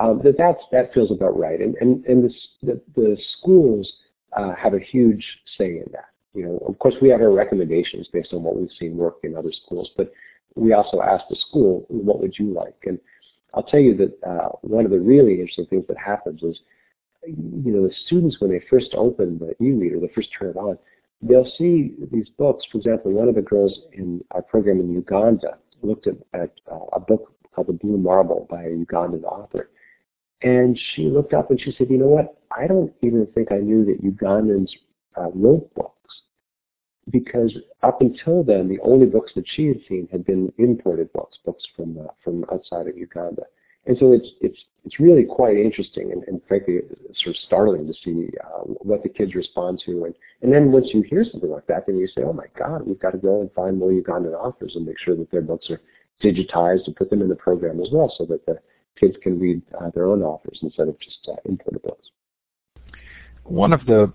um, 0.00 0.20
that 0.24 0.36
that's, 0.36 0.62
that 0.72 0.92
feels 0.92 1.10
about 1.10 1.38
right. 1.38 1.60
And, 1.60 1.76
and, 1.80 2.04
and 2.06 2.24
the, 2.24 2.34
the, 2.62 2.80
the 2.96 3.16
schools 3.38 3.90
uh, 4.36 4.54
have 4.54 4.74
a 4.74 4.80
huge 4.80 5.24
say 5.56 5.76
in 5.76 5.86
that. 5.92 6.11
You 6.34 6.44
know, 6.44 6.58
of 6.66 6.78
course, 6.78 6.94
we 7.02 7.10
have 7.10 7.20
our 7.20 7.32
recommendations 7.32 8.08
based 8.12 8.32
on 8.32 8.42
what 8.42 8.56
we've 8.56 8.70
seen 8.78 8.96
work 8.96 9.16
in 9.22 9.36
other 9.36 9.52
schools, 9.52 9.90
but 9.96 10.12
we 10.54 10.72
also 10.72 11.00
ask 11.00 11.24
the 11.28 11.36
school, 11.48 11.84
what 11.88 12.20
would 12.20 12.38
you 12.38 12.52
like? 12.52 12.76
And 12.84 12.98
I'll 13.54 13.62
tell 13.62 13.80
you 13.80 13.96
that 13.96 14.28
uh, 14.28 14.48
one 14.62 14.84
of 14.84 14.90
the 14.90 15.00
really 15.00 15.34
interesting 15.34 15.66
things 15.66 15.84
that 15.88 15.98
happens 15.98 16.42
is, 16.42 16.58
you 17.26 17.72
know, 17.72 17.86
the 17.86 17.94
students 18.06 18.40
when 18.40 18.50
they 18.50 18.62
first 18.70 18.94
open 18.94 19.38
the 19.38 19.54
e-reader, 19.64 20.00
they 20.00 20.10
first 20.14 20.30
turn 20.38 20.50
it 20.50 20.56
on, 20.56 20.78
they'll 21.20 21.50
see 21.58 21.94
these 22.10 22.28
books. 22.38 22.64
For 22.72 22.78
example, 22.78 23.12
one 23.12 23.28
of 23.28 23.34
the 23.34 23.42
girls 23.42 23.78
in 23.92 24.24
our 24.32 24.42
program 24.42 24.80
in 24.80 24.92
Uganda 24.92 25.58
looked 25.82 26.06
at, 26.06 26.16
at 26.34 26.50
uh, 26.70 26.86
a 26.94 27.00
book 27.00 27.32
called 27.54 27.68
The 27.68 27.74
Blue 27.74 27.98
Marble 27.98 28.46
by 28.50 28.64
a 28.64 28.70
Ugandan 28.70 29.24
author. 29.24 29.70
And 30.42 30.78
she 30.94 31.02
looked 31.02 31.34
up 31.34 31.50
and 31.50 31.60
she 31.60 31.72
said, 31.76 31.88
you 31.90 31.98
know 31.98 32.06
what? 32.06 32.38
I 32.56 32.66
don't 32.66 32.92
even 33.02 33.26
think 33.34 33.52
I 33.52 33.58
knew 33.58 33.84
that 33.84 34.02
Ugandans 34.02 34.70
uh, 35.16 35.28
books 35.28 35.92
because 37.10 37.52
up 37.82 38.00
until 38.00 38.44
then, 38.44 38.68
the 38.68 38.80
only 38.82 39.06
books 39.06 39.32
that 39.34 39.44
she 39.46 39.66
had 39.66 39.80
seen 39.88 40.08
had 40.12 40.24
been 40.24 40.52
imported 40.58 41.12
books, 41.12 41.38
books 41.44 41.64
from 41.76 41.98
uh, 41.98 42.12
from 42.22 42.44
outside 42.52 42.86
of 42.86 42.96
Uganda. 42.96 43.42
And 43.86 43.96
so 43.98 44.12
it's 44.12 44.28
it's 44.40 44.58
it's 44.84 45.00
really 45.00 45.24
quite 45.24 45.56
interesting 45.56 46.12
and, 46.12 46.22
and 46.28 46.40
frankly 46.46 46.78
sort 47.16 47.34
of 47.34 47.42
startling 47.44 47.86
to 47.88 47.94
see 48.04 48.28
uh, 48.44 48.62
what 48.62 49.02
the 49.02 49.08
kids 49.08 49.34
respond 49.34 49.82
to. 49.86 50.04
And 50.04 50.14
and 50.42 50.52
then 50.52 50.70
once 50.70 50.88
you 50.94 51.02
hear 51.02 51.24
something 51.24 51.50
like 51.50 51.66
that, 51.66 51.86
then 51.86 51.98
you 51.98 52.06
say, 52.06 52.22
oh 52.24 52.32
my 52.32 52.46
God, 52.56 52.86
we've 52.86 53.00
got 53.00 53.10
to 53.10 53.18
go 53.18 53.40
and 53.40 53.52
find 53.52 53.78
more 53.78 53.90
Ugandan 53.90 54.34
authors 54.34 54.74
and 54.76 54.86
make 54.86 54.98
sure 54.98 55.16
that 55.16 55.30
their 55.32 55.42
books 55.42 55.68
are 55.70 55.80
digitized 56.22 56.86
and 56.86 56.94
put 56.94 57.10
them 57.10 57.22
in 57.22 57.28
the 57.28 57.34
program 57.34 57.80
as 57.80 57.88
well, 57.92 58.14
so 58.16 58.24
that 58.26 58.46
the 58.46 58.56
kids 59.00 59.16
can 59.22 59.40
read 59.40 59.60
uh, 59.80 59.90
their 59.92 60.06
own 60.06 60.22
authors 60.22 60.60
instead 60.62 60.86
of 60.86 60.98
just 61.00 61.28
uh, 61.28 61.34
imported 61.44 61.82
books. 61.82 62.10
One 63.42 63.72
of 63.72 63.84
the 63.86 64.12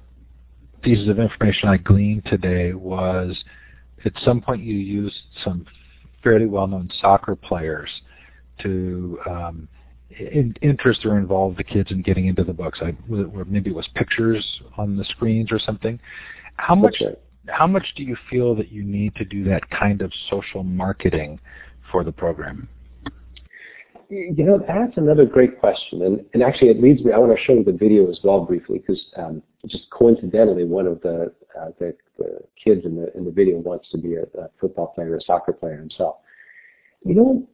pieces 0.88 1.10
of 1.10 1.20
information 1.20 1.68
I 1.68 1.76
gleaned 1.76 2.24
today 2.26 2.72
was 2.72 3.36
at 4.06 4.14
some 4.24 4.40
point 4.40 4.62
you 4.64 4.76
used 4.76 5.18
some 5.44 5.66
fairly 6.24 6.46
well-known 6.46 6.90
soccer 7.02 7.36
players 7.36 7.90
to 8.62 9.20
um, 9.30 9.68
in, 10.18 10.56
interest 10.62 11.06
or 11.06 11.18
involve 11.18 11.58
the 11.58 11.64
kids 11.66 11.92
in 11.92 12.02
getting 12.02 12.28
into 12.28 12.46
the 12.46 12.54
books. 12.54 12.80
I, 12.82 12.96
or 13.12 13.44
maybe 13.44 13.72
it 13.72 13.76
was 13.76 13.88
pictures 13.96 14.62
on 14.78 14.96
the 14.96 15.04
screens 15.04 15.52
or 15.52 15.60
something. 15.60 16.00
How 16.56 16.74
much 16.74 17.04
how 17.50 17.68
much 17.68 17.94
do 17.98 18.04
you 18.04 18.16
feel 18.30 18.56
that 18.56 18.72
you 18.72 18.84
need 18.84 19.14
to 19.16 19.26
do 19.26 19.44
that 19.46 19.70
kind 19.70 20.02
of 20.02 20.12
social 20.30 20.64
marketing 20.64 21.40
for 21.92 22.06
the 22.06 22.12
program? 22.14 22.70
You 24.10 24.46
know, 24.46 24.58
that's 24.66 24.96
another 24.96 25.26
great 25.26 25.60
question. 25.60 26.02
And, 26.02 26.26
and 26.34 26.42
actually, 26.42 26.70
it 26.70 26.82
leads 26.82 27.04
me, 27.04 27.12
I 27.12 27.18
want 27.18 27.38
to 27.38 27.44
show 27.44 27.54
you 27.54 27.64
the 27.66 27.74
video 27.74 28.10
as 28.10 28.20
well 28.24 28.46
briefly, 28.46 28.80
because 28.80 29.02
um, 29.18 29.44
just 29.68 29.89
coincidentally, 29.89 30.65
one 30.65 30.88
of 30.88 31.01
the, 31.01 31.34
uh, 31.59 31.70
the, 31.80 31.95
the, 32.18 32.39
kids 32.63 32.86
in 32.86 32.95
the, 32.95 33.15
in 33.15 33.24
the 33.26 33.32
video 33.32 33.57
wants 33.57 33.88
to 33.91 33.97
be 33.97 34.15
a, 34.15 34.24
a 34.39 34.49
football 34.59 34.88
player, 34.88 35.15
a 35.15 35.22
soccer 35.22 35.53
player 35.53 35.78
himself. 35.78 36.18
You 37.05 37.47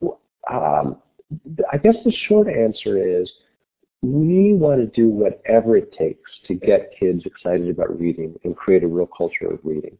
know, 0.00 0.18
um, 0.50 0.96
I 1.72 1.78
guess 1.78 1.96
the 2.04 2.12
short 2.28 2.48
answer 2.48 3.20
is 3.22 3.30
we 4.02 4.54
want 4.54 4.80
to 4.80 4.86
do 4.86 5.08
whatever 5.08 5.76
it 5.76 5.92
takes 5.92 6.30
to 6.46 6.54
get 6.54 6.92
kids 6.98 7.22
excited 7.24 7.68
about 7.68 7.98
reading 7.98 8.34
and 8.44 8.56
create 8.56 8.84
a 8.84 8.88
real 8.88 9.08
culture 9.16 9.48
of 9.50 9.58
reading. 9.64 9.96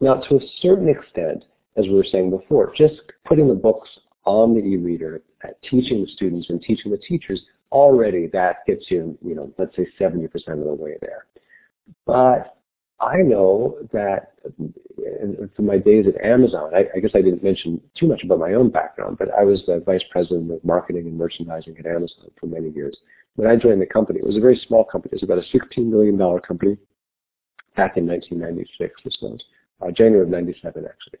Now, 0.00 0.14
to 0.14 0.36
a 0.36 0.40
certain 0.60 0.88
extent, 0.88 1.44
as 1.76 1.86
we 1.86 1.94
were 1.94 2.06
saying 2.10 2.30
before, 2.30 2.72
just 2.76 2.94
putting 3.24 3.48
the 3.48 3.54
books 3.54 3.88
on 4.24 4.54
the 4.54 4.60
e-reader, 4.60 5.22
uh, 5.44 5.48
teaching 5.62 6.02
the 6.02 6.10
students 6.12 6.48
and 6.50 6.60
teaching 6.62 6.90
the 6.90 6.98
teachers, 6.98 7.40
already 7.72 8.28
that 8.28 8.66
gets 8.66 8.90
you, 8.90 9.18
you 9.24 9.34
know, 9.34 9.52
let's 9.58 9.74
say 9.76 9.86
70% 9.98 10.26
of 10.34 10.58
the 10.58 10.74
way 10.74 10.96
there. 11.00 11.26
But 12.04 12.56
I 13.00 13.18
know 13.18 13.76
that 13.92 14.32
from 15.54 15.66
my 15.66 15.76
days 15.76 16.06
at 16.06 16.24
Amazon, 16.24 16.72
I, 16.74 16.86
I, 16.96 17.00
guess 17.00 17.10
I 17.14 17.20
didn't 17.20 17.44
mention 17.44 17.80
too 17.94 18.06
much 18.06 18.22
about 18.24 18.38
my 18.38 18.54
own 18.54 18.70
background, 18.70 19.18
but 19.18 19.28
I 19.38 19.44
was 19.44 19.62
the 19.66 19.82
vice 19.84 20.04
president 20.10 20.50
of 20.50 20.64
marketing 20.64 21.06
and 21.06 21.16
merchandising 21.16 21.76
at 21.78 21.86
Amazon 21.86 22.30
for 22.40 22.46
many 22.46 22.70
years. 22.70 22.96
When 23.34 23.48
I 23.48 23.56
joined 23.56 23.82
the 23.82 23.86
company, 23.86 24.20
it 24.20 24.26
was 24.26 24.36
a 24.36 24.40
very 24.40 24.60
small 24.66 24.84
company. 24.84 25.12
It 25.12 25.20
was 25.20 25.22
about 25.24 25.38
a 25.38 25.56
$16 25.56 25.90
million 25.90 26.16
company 26.40 26.78
back 27.76 27.98
in 27.98 28.06
1996, 28.06 29.02
this 29.04 29.16
was, 29.20 29.40
uh, 29.82 29.90
January 29.90 30.22
of 30.22 30.30
97 30.30 30.86
actually, 30.86 31.18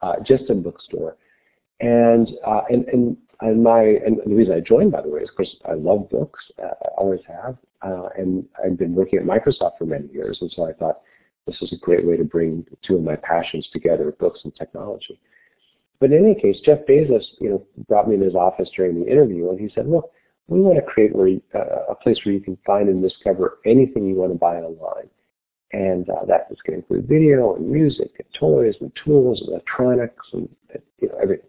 uh, 0.00 0.14
just 0.26 0.48
a 0.48 0.54
bookstore. 0.54 1.16
And, 1.80 2.30
uh, 2.46 2.62
and, 2.70 2.86
and, 2.88 3.16
and 3.40 3.62
my, 3.62 3.82
and 3.82 4.18
the 4.26 4.34
reason 4.34 4.54
I 4.54 4.60
joined, 4.60 4.92
by 4.92 5.02
the 5.02 5.08
way, 5.08 5.20
is 5.20 5.28
of 5.28 5.36
course 5.36 5.56
I 5.68 5.74
love 5.74 6.10
books. 6.10 6.44
Uh, 6.62 6.66
I 6.66 6.88
always 6.98 7.20
have. 7.26 7.56
Uh, 7.82 8.08
and 8.16 8.44
I've 8.62 8.78
been 8.78 8.94
working 8.94 9.18
at 9.18 9.24
Microsoft 9.24 9.78
for 9.78 9.86
many 9.86 10.08
years. 10.12 10.38
And 10.40 10.52
so 10.54 10.66
I 10.66 10.72
thought 10.74 11.00
this 11.46 11.58
was 11.60 11.72
a 11.72 11.76
great 11.76 12.06
way 12.06 12.16
to 12.16 12.24
bring 12.24 12.66
two 12.82 12.96
of 12.96 13.02
my 13.02 13.16
passions 13.16 13.66
together, 13.72 14.14
books 14.18 14.40
and 14.44 14.54
technology. 14.54 15.18
But 16.00 16.12
in 16.12 16.24
any 16.24 16.34
case, 16.34 16.60
Jeff 16.64 16.80
Bezos, 16.88 17.24
you 17.40 17.50
know, 17.50 17.66
brought 17.88 18.08
me 18.08 18.14
in 18.14 18.22
his 18.22 18.34
office 18.34 18.68
during 18.76 19.00
the 19.00 19.10
interview 19.10 19.50
and 19.50 19.58
he 19.58 19.70
said, 19.74 19.88
look, 19.88 20.10
we 20.48 20.60
want 20.60 20.76
to 20.76 20.82
create 20.82 21.14
where 21.14 21.28
you, 21.28 21.42
uh, 21.54 21.86
a 21.90 21.94
place 21.94 22.18
where 22.24 22.34
you 22.34 22.40
can 22.40 22.58
find 22.66 22.88
and 22.88 23.02
discover 23.02 23.58
anything 23.64 24.06
you 24.06 24.16
want 24.16 24.32
to 24.32 24.38
buy 24.38 24.56
online. 24.56 25.08
And 25.72 26.08
uh, 26.10 26.24
that 26.26 26.48
is 26.50 26.58
going 26.66 26.82
to 26.82 26.82
include 26.82 27.08
video 27.08 27.54
and 27.54 27.70
music 27.70 28.10
and 28.18 28.26
toys 28.34 28.74
and 28.80 28.90
tools, 29.04 29.40
and 29.40 29.50
electronics, 29.50 30.26
and 30.32 30.48
you 30.98 31.08
know 31.08 31.14
everything. 31.22 31.46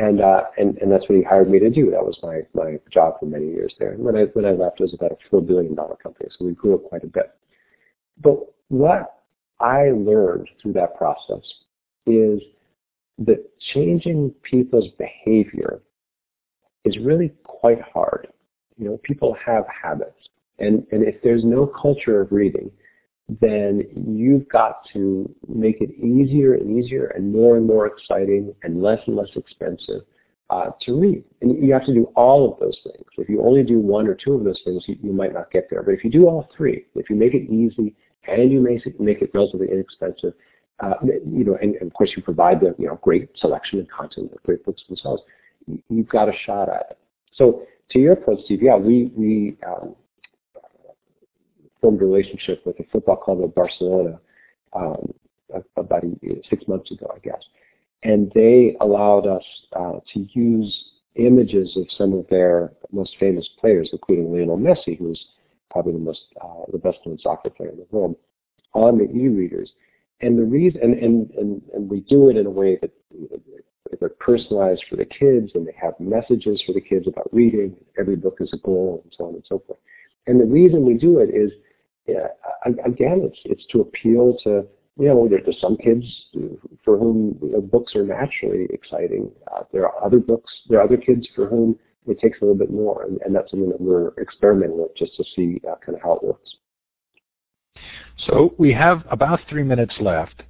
And, 0.00 0.22
uh, 0.22 0.44
and 0.56 0.78
and 0.78 0.90
that's 0.90 1.06
what 1.08 1.18
he 1.18 1.22
hired 1.22 1.50
me 1.50 1.58
to 1.58 1.68
do. 1.68 1.90
That 1.90 2.02
was 2.02 2.18
my 2.22 2.40
my 2.54 2.78
job 2.90 3.20
for 3.20 3.26
many 3.26 3.48
years 3.48 3.74
there. 3.78 3.92
And 3.92 4.02
when 4.02 4.16
I 4.16 4.22
when 4.32 4.46
I 4.46 4.52
left, 4.52 4.80
it 4.80 4.84
was 4.84 4.94
about 4.94 5.12
a 5.12 5.16
four 5.28 5.42
billion 5.42 5.74
dollar 5.74 5.96
company, 5.96 6.30
so 6.30 6.46
we 6.46 6.52
grew 6.52 6.74
it 6.76 6.88
quite 6.88 7.04
a 7.04 7.06
bit. 7.06 7.32
But 8.22 8.36
what 8.68 9.20
I 9.60 9.90
learned 9.90 10.48
through 10.60 10.72
that 10.74 10.96
process 10.96 11.44
is 12.06 12.40
that 13.18 13.44
changing 13.74 14.30
people's 14.42 14.88
behavior 14.98 15.82
is 16.84 16.96
really 16.98 17.32
quite 17.44 17.82
hard. 17.82 18.28
You 18.78 18.86
know, 18.86 19.00
people 19.02 19.36
have 19.44 19.64
habits. 19.68 20.16
And, 20.58 20.86
and 20.92 21.02
if 21.02 21.16
there's 21.22 21.44
no 21.44 21.66
culture 21.66 22.20
of 22.20 22.32
reading, 22.32 22.70
then 23.40 23.84
you've 24.08 24.48
got 24.48 24.82
to 24.92 25.32
make 25.48 25.80
it 25.80 25.90
easier 25.92 26.54
and 26.54 26.78
easier 26.78 27.06
and 27.08 27.32
more 27.32 27.56
and 27.56 27.66
more 27.66 27.86
exciting 27.86 28.54
and 28.62 28.82
less 28.82 28.98
and 29.06 29.16
less 29.16 29.28
expensive 29.36 30.02
uh, 30.50 30.70
to 30.82 30.98
read. 30.98 31.22
And 31.40 31.62
you 31.64 31.72
have 31.72 31.84
to 31.86 31.94
do 31.94 32.10
all 32.16 32.52
of 32.52 32.58
those 32.58 32.76
things. 32.82 33.04
If 33.18 33.28
you 33.28 33.42
only 33.42 33.62
do 33.62 33.78
one 33.78 34.08
or 34.08 34.14
two 34.14 34.34
of 34.34 34.44
those 34.44 34.60
things, 34.64 34.84
you, 34.86 34.96
you 35.02 35.12
might 35.12 35.32
not 35.32 35.50
get 35.50 35.68
there. 35.70 35.82
But 35.82 35.94
if 35.94 36.02
you 36.02 36.10
do 36.10 36.26
all 36.26 36.48
three, 36.56 36.86
if 36.96 37.08
you 37.08 37.16
make 37.16 37.34
it 37.34 37.50
easy 37.50 37.94
and 38.26 38.50
you 38.50 38.60
make 38.60 38.84
it, 38.84 38.98
make 39.00 39.22
it 39.22 39.30
relatively 39.32 39.68
inexpensive, 39.70 40.32
uh, 40.80 40.94
you 41.02 41.44
know, 41.44 41.56
and, 41.60 41.76
and, 41.76 41.86
of 41.86 41.92
course 41.92 42.10
you 42.16 42.22
provide 42.22 42.60
the 42.60 42.74
you 42.78 42.86
know 42.86 42.98
great 43.02 43.28
selection 43.36 43.78
and 43.78 43.90
content 43.90 44.32
of 44.32 44.42
great 44.42 44.64
books 44.64 44.82
themselves, 44.88 45.22
you've 45.88 46.08
got 46.08 46.28
a 46.28 46.32
shot 46.46 46.68
at 46.68 46.86
it. 46.90 46.98
So 47.34 47.66
to 47.90 47.98
your 47.98 48.16
point, 48.16 48.40
Steve, 48.44 48.62
yeah, 48.62 48.76
we 48.76 49.12
we 49.14 49.56
um, 49.66 49.94
formed 51.80 52.00
a 52.02 52.04
relationship 52.04 52.64
with 52.64 52.78
a 52.80 52.84
football 52.92 53.16
club 53.16 53.42
of 53.42 53.54
Barcelona 53.54 54.20
um, 54.72 55.12
about 55.76 56.04
six 56.48 56.66
months 56.68 56.90
ago, 56.90 57.10
I 57.14 57.18
guess, 57.18 57.42
and 58.02 58.30
they 58.34 58.76
allowed 58.80 59.26
us 59.26 59.44
uh, 59.74 59.98
to 60.14 60.26
use 60.32 60.84
images 61.16 61.76
of 61.76 61.86
some 61.96 62.12
of 62.12 62.26
their 62.28 62.72
most 62.92 63.16
famous 63.18 63.48
players, 63.58 63.90
including 63.92 64.32
Lionel 64.32 64.58
Messi, 64.58 64.98
who's 64.98 65.24
probably 65.70 65.92
the 65.92 65.98
most 65.98 66.20
uh, 66.42 66.64
the 66.72 66.78
best 66.78 66.98
known 67.04 67.18
soccer 67.18 67.50
player 67.50 67.70
in 67.70 67.76
the 67.76 67.86
world, 67.90 68.16
on 68.74 68.98
the 68.98 69.04
e-readers. 69.04 69.70
And 70.22 70.38
the 70.38 70.44
reason, 70.44 70.82
and, 70.82 70.94
and, 70.94 71.30
and, 71.30 71.62
and 71.72 71.90
we 71.90 72.00
do 72.00 72.28
it 72.28 72.36
in 72.36 72.46
a 72.46 72.50
way 72.50 72.78
that 72.80 72.90
they're 73.98 74.10
personalized 74.10 74.84
for 74.88 74.96
the 74.96 75.04
kids 75.04 75.50
and 75.54 75.66
they 75.66 75.74
have 75.80 75.94
messages 75.98 76.62
for 76.66 76.72
the 76.72 76.80
kids 76.80 77.06
about 77.08 77.32
reading. 77.32 77.74
Every 77.98 78.16
book 78.16 78.36
is 78.40 78.50
a 78.52 78.58
goal 78.58 79.00
and 79.02 79.14
so 79.16 79.26
on 79.26 79.34
and 79.34 79.44
so 79.48 79.62
forth. 79.66 79.78
And 80.26 80.40
the 80.40 80.44
reason 80.44 80.84
we 80.84 80.94
do 80.94 81.18
it 81.18 81.30
is, 81.34 81.50
yeah, 82.06 82.28
again, 82.66 83.22
it's, 83.24 83.38
it's 83.44 83.66
to 83.72 83.80
appeal 83.80 84.36
to, 84.44 84.66
you 84.98 85.08
know, 85.08 85.28
there, 85.28 85.40
there's 85.44 85.60
some 85.60 85.76
kids 85.76 86.04
for 86.84 86.98
whom 86.98 87.38
you 87.42 87.52
know, 87.52 87.60
books 87.60 87.94
are 87.94 88.04
naturally 88.04 88.66
exciting. 88.70 89.30
Uh, 89.54 89.62
there 89.72 89.86
are 89.86 90.04
other 90.04 90.18
books, 90.18 90.52
there 90.68 90.80
are 90.80 90.84
other 90.84 90.96
kids 90.96 91.26
for 91.34 91.46
whom 91.46 91.78
it 92.06 92.18
takes 92.20 92.38
a 92.40 92.44
little 92.44 92.58
bit 92.58 92.70
more. 92.70 93.04
And, 93.04 93.20
and 93.24 93.34
that's 93.34 93.50
something 93.50 93.70
that 93.70 93.80
we're 93.80 94.12
experimenting 94.20 94.78
with 94.78 94.96
just 94.96 95.16
to 95.16 95.24
see 95.36 95.60
uh, 95.68 95.76
kind 95.84 95.96
of 95.96 96.02
how 96.02 96.12
it 96.14 96.24
works. 96.24 96.56
So 98.26 98.54
we 98.58 98.72
have 98.72 99.04
about 99.10 99.40
three 99.48 99.62
minutes 99.62 99.94
left 100.00 100.42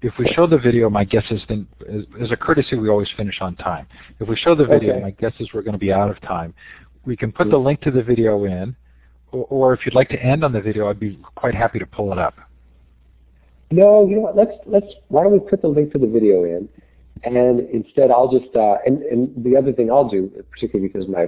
if 0.00 0.14
we 0.18 0.30
show 0.34 0.46
the 0.46 0.58
video, 0.58 0.88
my 0.88 1.04
guess 1.04 1.24
is 1.30 1.42
then, 1.48 1.66
as 2.20 2.30
a 2.30 2.36
courtesy, 2.36 2.76
we 2.76 2.88
always 2.88 3.08
finish 3.16 3.38
on 3.40 3.56
time. 3.56 3.86
If 4.20 4.28
we 4.28 4.36
show 4.36 4.54
the 4.54 4.64
video, 4.64 4.94
okay. 4.94 5.02
my 5.02 5.10
guess 5.10 5.32
is 5.40 5.48
we're 5.52 5.62
going 5.62 5.72
to 5.72 5.78
be 5.78 5.92
out 5.92 6.10
of 6.10 6.20
time. 6.20 6.54
We 7.04 7.16
can 7.16 7.32
put 7.32 7.50
the 7.50 7.56
link 7.56 7.80
to 7.82 7.90
the 7.90 8.02
video 8.02 8.44
in, 8.44 8.76
or, 9.32 9.74
if 9.74 9.84
you'd 9.84 9.94
like 9.94 10.08
to 10.10 10.22
end 10.22 10.44
on 10.44 10.52
the 10.52 10.60
video, 10.60 10.88
I'd 10.88 11.00
be 11.00 11.18
quite 11.34 11.54
happy 11.54 11.78
to 11.78 11.86
pull 11.86 12.12
it 12.12 12.18
up. 12.18 12.34
No, 13.70 14.06
you 14.08 14.16
know 14.16 14.22
what? 14.22 14.36
Let's 14.36 14.52
let's. 14.66 14.86
Why 15.08 15.22
don't 15.22 15.32
we 15.32 15.40
put 15.40 15.60
the 15.60 15.68
link 15.68 15.92
to 15.92 15.98
the 15.98 16.06
video 16.06 16.44
in, 16.44 16.68
and 17.24 17.60
instead 17.68 18.10
I'll 18.10 18.30
just 18.30 18.54
uh, 18.56 18.76
and 18.86 19.02
and 19.02 19.44
the 19.44 19.56
other 19.58 19.72
thing 19.72 19.90
I'll 19.90 20.08
do, 20.08 20.32
particularly 20.50 20.88
because 20.88 21.06
my 21.06 21.26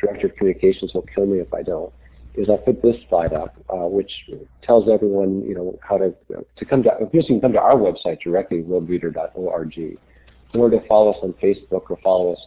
director 0.00 0.28
of 0.28 0.36
communications 0.36 0.94
will 0.94 1.06
kill 1.14 1.26
me 1.26 1.40
if 1.40 1.52
I 1.52 1.62
don't 1.62 1.92
is 2.36 2.48
I'll 2.50 2.58
put 2.58 2.82
this 2.82 2.96
slide 3.08 3.32
up, 3.32 3.56
uh, 3.70 3.88
which 3.88 4.10
tells 4.62 4.88
everyone, 4.88 5.42
you 5.46 5.54
know, 5.54 5.78
how 5.82 5.98
to 5.98 6.14
to 6.30 6.64
come 6.64 6.82
to. 6.82 6.90
If 7.00 7.12
you 7.12 7.22
can 7.24 7.40
come 7.40 7.52
to 7.52 7.60
our 7.60 7.76
website 7.76 8.20
directly, 8.20 8.62
worldreader.org, 8.62 9.98
or 10.54 10.70
to 10.70 10.86
follow 10.86 11.12
us 11.12 11.18
on 11.22 11.32
Facebook 11.34 11.90
or 11.90 11.98
follow 12.02 12.32
us 12.34 12.40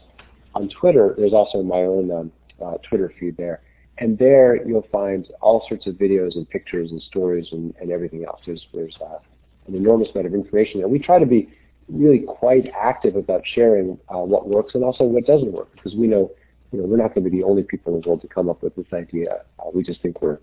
on 0.55 0.69
Twitter. 0.69 1.15
There's 1.17 1.33
also 1.33 1.61
my 1.63 1.81
own 1.81 2.11
um, 2.11 2.31
uh, 2.63 2.77
Twitter 2.87 3.13
feed 3.19 3.37
there, 3.37 3.61
and 3.99 4.17
there 4.17 4.65
you'll 4.67 4.87
find 4.91 5.27
all 5.41 5.65
sorts 5.69 5.85
of 5.87 5.95
videos 5.95 6.35
and 6.35 6.49
pictures 6.49 6.91
and 6.91 7.01
stories 7.01 7.47
and, 7.51 7.73
and 7.79 7.91
everything 7.91 8.25
else. 8.25 8.41
There's 8.45 8.65
there's 8.73 8.97
uh, 9.01 9.19
an 9.67 9.75
enormous 9.75 10.09
amount 10.13 10.27
of 10.27 10.33
information, 10.33 10.81
and 10.81 10.91
we 10.91 10.99
try 10.99 11.19
to 11.19 11.25
be 11.25 11.49
really 11.87 12.19
quite 12.19 12.69
active 12.79 13.15
about 13.15 13.41
sharing 13.55 13.97
uh, 14.13 14.19
what 14.19 14.47
works 14.47 14.75
and 14.75 14.83
also 14.83 15.03
what 15.03 15.25
doesn't 15.25 15.51
work, 15.51 15.71
because 15.75 15.95
we 15.95 16.07
know 16.07 16.31
you 16.71 16.79
know, 16.79 16.85
we're 16.85 16.97
not 16.97 17.13
going 17.13 17.23
to 17.23 17.29
be 17.29 17.37
the 17.37 17.43
only 17.43 17.63
people 17.63 17.95
in 17.95 18.01
the 18.01 18.07
world 18.07 18.21
to 18.21 18.27
come 18.27 18.49
up 18.49 18.61
with 18.61 18.75
this 18.75 18.85
idea. 18.93 19.43
Uh, 19.59 19.69
we 19.73 19.83
just 19.83 20.01
think 20.01 20.21
we're, 20.21 20.39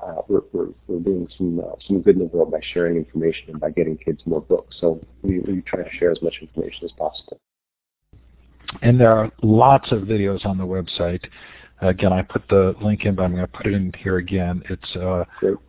uh, 0.00 0.20
we're, 0.28 0.42
we're, 0.52 0.68
we're 0.86 1.00
doing 1.00 1.28
some, 1.36 1.60
uh, 1.60 1.74
some 1.86 2.02
good 2.02 2.16
in 2.16 2.22
the 2.22 2.26
world 2.26 2.50
by 2.50 2.60
sharing 2.74 2.96
information 2.96 3.44
and 3.48 3.60
by 3.60 3.70
getting 3.70 3.96
kids 3.96 4.20
more 4.26 4.40
books. 4.42 4.76
So 4.80 5.00
we, 5.22 5.40
we 5.40 5.62
try 5.62 5.82
to 5.82 5.90
share 5.98 6.10
as 6.10 6.20
much 6.20 6.34
information 6.40 6.84
as 6.84 6.92
possible. 6.92 7.38
And 8.82 9.00
there 9.00 9.12
are 9.12 9.30
lots 9.42 9.92
of 9.92 10.02
videos 10.02 10.44
on 10.44 10.58
the 10.58 10.66
website. 10.66 11.24
Again, 11.82 12.12
I 12.12 12.22
put 12.22 12.48
the 12.48 12.76
link 12.80 13.04
in, 13.04 13.16
but 13.16 13.24
I'm 13.24 13.34
going 13.34 13.44
to 13.44 13.52
put 13.52 13.66
it 13.66 13.74
in 13.74 13.92
here 13.98 14.18
again. 14.18 14.62
It's 14.70 14.96
uh, 14.96 15.24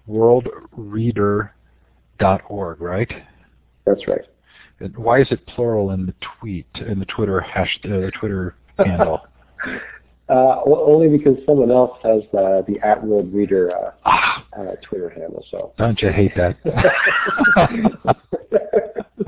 worldreader.org, 0.07 2.82
right? 2.82 3.11
That's 3.86 4.07
right. 4.07 4.22
And 4.80 4.95
why 4.97 5.20
is 5.22 5.28
it 5.32 5.45
plural 5.47 5.89
in 5.91 6.05
the 6.05 6.14
tweet, 6.39 6.68
in 6.88 6.99
the 6.99 7.05
Twitter 7.05 7.41
hash, 7.41 7.80
uh, 7.86 8.11
Twitter 8.20 8.55
handle? 8.78 9.22
Uh, 10.30 10.61
well, 10.66 10.86
only 10.88 11.09
because 11.09 11.36
someone 11.45 11.70
else 11.70 11.99
has 12.01 12.22
uh, 12.34 12.61
the 12.66 12.80
at 12.82 13.03
Worldreader 13.03 13.72
uh, 13.72 13.91
ah. 14.05 14.45
uh, 14.57 14.72
Twitter 14.82 15.09
handle. 15.09 15.45
So 15.51 15.74
don't 15.78 16.01
you 16.01 16.11
hate 16.11 16.32
that? 16.38 16.57
I'm 17.57 17.97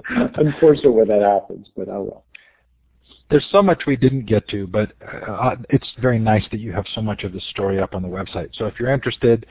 Unfortunate 0.36 0.92
when 0.92 1.08
that 1.10 1.22
happens, 1.22 1.68
but 1.76 1.90
oh 1.90 2.04
well. 2.04 2.25
There's 3.30 3.46
so 3.52 3.64
much 3.64 3.84
we 3.88 3.96
didn't 3.96 4.28
get 4.28 4.48
to, 4.50 4.68
but 4.68 4.92
uh, 5.28 5.56
it's 5.70 5.88
very 6.00 6.20
nice 6.20 6.44
that 6.52 6.60
you 6.60 6.72
have 6.74 6.86
so 6.94 7.02
much 7.02 7.24
of 7.24 7.34
the 7.34 7.42
story 7.52 7.80
up 7.80 7.96
on 7.96 8.04
the 8.04 8.08
website. 8.08 8.50
So 8.56 8.66
if 8.66 8.80
you're 8.80 8.92
interested, 8.92 9.46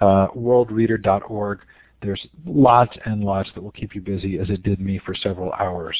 uh, 0.00 0.28
worldreader.org. 0.28 1.60
There's 2.00 2.24
lots 2.46 2.96
and 3.04 3.24
lots 3.24 3.50
that 3.54 3.62
will 3.62 3.72
keep 3.72 3.94
you 3.94 4.00
busy, 4.00 4.38
as 4.38 4.48
it 4.50 4.62
did 4.62 4.80
me 4.80 5.00
for 5.04 5.14
several 5.14 5.52
hours. 5.54 5.98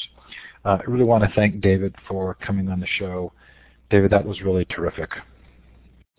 Uh, 0.63 0.77
I 0.79 0.83
really 0.89 1.03
want 1.03 1.23
to 1.23 1.29
thank 1.35 1.61
David 1.61 1.93
for 2.07 2.35
coming 2.35 2.69
on 2.69 2.79
the 2.79 2.87
show. 2.87 3.33
David, 3.89 4.11
that 4.11 4.25
was 4.25 4.41
really 4.41 4.65
terrific. 4.65 5.09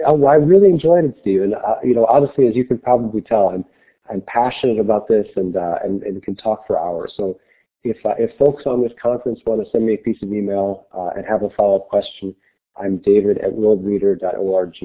I 0.07 0.13
really 0.13 0.69
enjoyed 0.69 1.05
it, 1.05 1.17
Stephen. 1.21 1.55
Uh, 1.55 1.77
you 1.83 1.95
know, 1.95 2.07
honestly, 2.07 2.47
as 2.47 2.57
you 2.57 2.65
can 2.65 2.79
probably 2.79 3.21
tell, 3.21 3.49
I'm 3.49 3.65
I'm 4.11 4.23
passionate 4.23 4.81
about 4.81 5.09
this 5.09 5.27
and 5.37 5.57
uh, 5.57 5.77
and, 5.85 6.03
and 6.03 6.23
can 6.23 6.37
talk 6.37 6.67
for 6.67 6.79
hours. 6.79 7.13
So 7.17 7.39
if 7.85 8.05
uh, 8.05 8.14
if 8.18 8.37
folks 8.39 8.64
on 8.66 8.83
this 8.83 8.93
conference 9.01 9.41
want 9.47 9.64
to 9.64 9.70
send 9.70 9.87
me 9.87 9.95
a 9.95 9.99
piece 9.99 10.22
of 10.22 10.33
email 10.33 10.87
uh, 10.95 11.11
and 11.16 11.24
have 11.26 11.43
a 11.43 11.51
follow-up 11.51 11.89
question, 11.89 12.35
I'm 12.76 12.99
David 12.99 13.39
at 13.39 13.53
worldreader.org. 13.53 14.76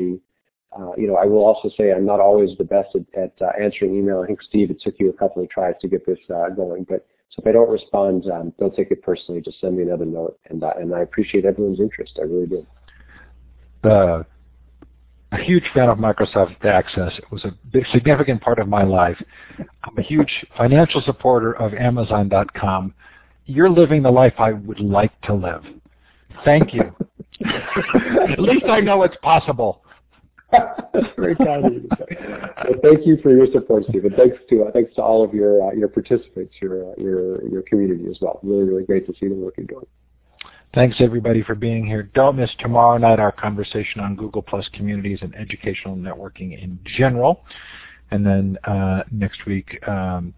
Uh, 0.78 0.92
you 0.98 1.08
know, 1.08 1.16
I 1.16 1.26
will 1.26 1.46
also 1.46 1.70
say 1.78 1.92
I'm 1.92 2.06
not 2.06 2.20
always 2.20 2.58
the 2.58 2.64
best 2.66 2.96
at, 2.96 3.22
at 3.22 3.34
uh, 3.42 3.52
answering 3.62 3.98
email. 3.98 4.22
I 4.22 4.28
think 4.28 4.42
Steve, 4.42 4.72
it 4.72 4.82
took 4.82 4.96
you 5.00 5.10
a 5.10 5.14
couple 5.14 5.42
of 5.42 5.50
tries 5.50 5.76
to 5.82 5.88
get 5.88 6.06
this 6.06 6.20
uh, 6.34 6.50
going, 6.50 6.86
but 6.88 7.06
so 7.30 7.42
if 7.42 7.48
I 7.48 7.52
don't 7.52 7.70
respond, 7.70 8.30
um, 8.32 8.54
don't 8.60 8.76
take 8.76 8.92
it 8.92 9.02
personally. 9.02 9.42
Just 9.42 9.60
send 9.60 9.78
me 9.78 9.84
another 9.84 10.06
note, 10.06 10.40
and 10.50 10.64
uh, 10.64 10.74
and 10.78 10.94
I 10.94 11.02
appreciate 11.02 11.46
everyone's 11.46 11.80
interest. 11.80 12.18
I 12.20 12.24
really 12.24 12.48
do. 12.48 12.66
A 15.36 15.44
huge 15.44 15.66
fan 15.74 15.90
of 15.90 15.98
Microsoft 15.98 16.64
Access. 16.64 17.12
It 17.18 17.30
was 17.30 17.44
a 17.44 17.54
big, 17.74 17.86
significant 17.92 18.42
part 18.42 18.58
of 18.58 18.70
my 18.70 18.84
life. 18.84 19.22
I'm 19.60 19.98
a 19.98 20.02
huge 20.02 20.46
financial 20.58 21.02
supporter 21.02 21.52
of 21.54 21.74
Amazon.com. 21.74 22.94
You're 23.46 23.70
living 23.70 24.02
the 24.02 24.12
life 24.12 24.36
I 24.38 24.54
would 24.54 24.80
like 24.80 25.20
to 25.24 25.34
live. 25.34 25.64
Thank 26.46 26.74
you. 26.74 26.96
At 28.32 28.40
least 28.40 28.66
I 28.66 28.80
know 28.80 29.04
it's 29.04 29.18
possible. 29.22 29.84
very 31.18 31.36
kind 31.36 31.66
of 31.66 31.74
you. 31.74 31.90
Well, 32.00 32.80
thank 32.82 33.06
you 33.06 33.18
for 33.22 33.36
your 33.36 33.48
support, 33.52 33.84
Stephen. 33.90 34.14
Thanks 34.16 34.38
to 34.50 34.64
uh, 34.64 34.72
thanks 34.72 34.96
to 34.96 35.02
all 35.02 35.24
of 35.24 35.34
your 35.34 35.68
uh, 35.68 35.74
your 35.74 35.90
participants, 35.90 36.54
your 36.62 36.92
uh, 36.92 36.96
your 36.98 37.46
your 37.50 37.62
community 37.64 38.06
as 38.10 38.18
well. 38.22 38.40
Really, 38.42 38.64
really 38.64 38.86
great 38.86 39.06
to 39.08 39.14
see 39.20 39.28
the 39.28 39.36
work 39.36 39.56
you're 39.58 39.66
doing. 39.66 39.86
Thanks 40.74 40.98
everybody 41.00 41.42
for 41.42 41.56
being 41.56 41.86
here. 41.86 42.04
Don't 42.04 42.36
miss 42.36 42.50
tomorrow 42.60 42.98
night 42.98 43.20
our 43.20 43.32
conversation 43.32 44.02
on 44.02 44.16
Google 44.16 44.42
Plus 44.42 44.68
communities 44.74 45.20
and 45.22 45.34
educational 45.36 45.96
networking 45.96 46.62
in 46.62 46.80
general. 46.98 47.44
And 48.12 48.26
then 48.26 48.58
uh, 48.66 49.04
next 49.12 49.46
week, 49.46 49.80
um, 49.88 50.34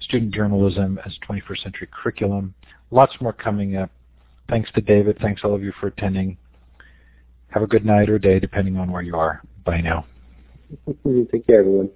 student 0.00 0.34
journalism 0.34 0.98
as 1.06 1.16
21st 1.28 1.62
century 1.62 1.88
curriculum. 1.90 2.54
Lots 2.90 3.14
more 3.20 3.32
coming 3.32 3.76
up. 3.76 3.90
Thanks 4.48 4.70
to 4.72 4.80
David. 4.80 5.18
Thanks 5.20 5.42
all 5.44 5.54
of 5.54 5.62
you 5.62 5.72
for 5.80 5.88
attending. 5.88 6.36
Have 7.48 7.62
a 7.62 7.66
good 7.66 7.84
night 7.84 8.10
or 8.10 8.18
day 8.18 8.38
depending 8.38 8.76
on 8.76 8.90
where 8.90 9.02
you 9.02 9.16
are. 9.16 9.42
Bye 9.64 9.80
now. 9.80 10.06
Take 10.86 11.46
care, 11.46 11.60
everyone. 11.60 11.90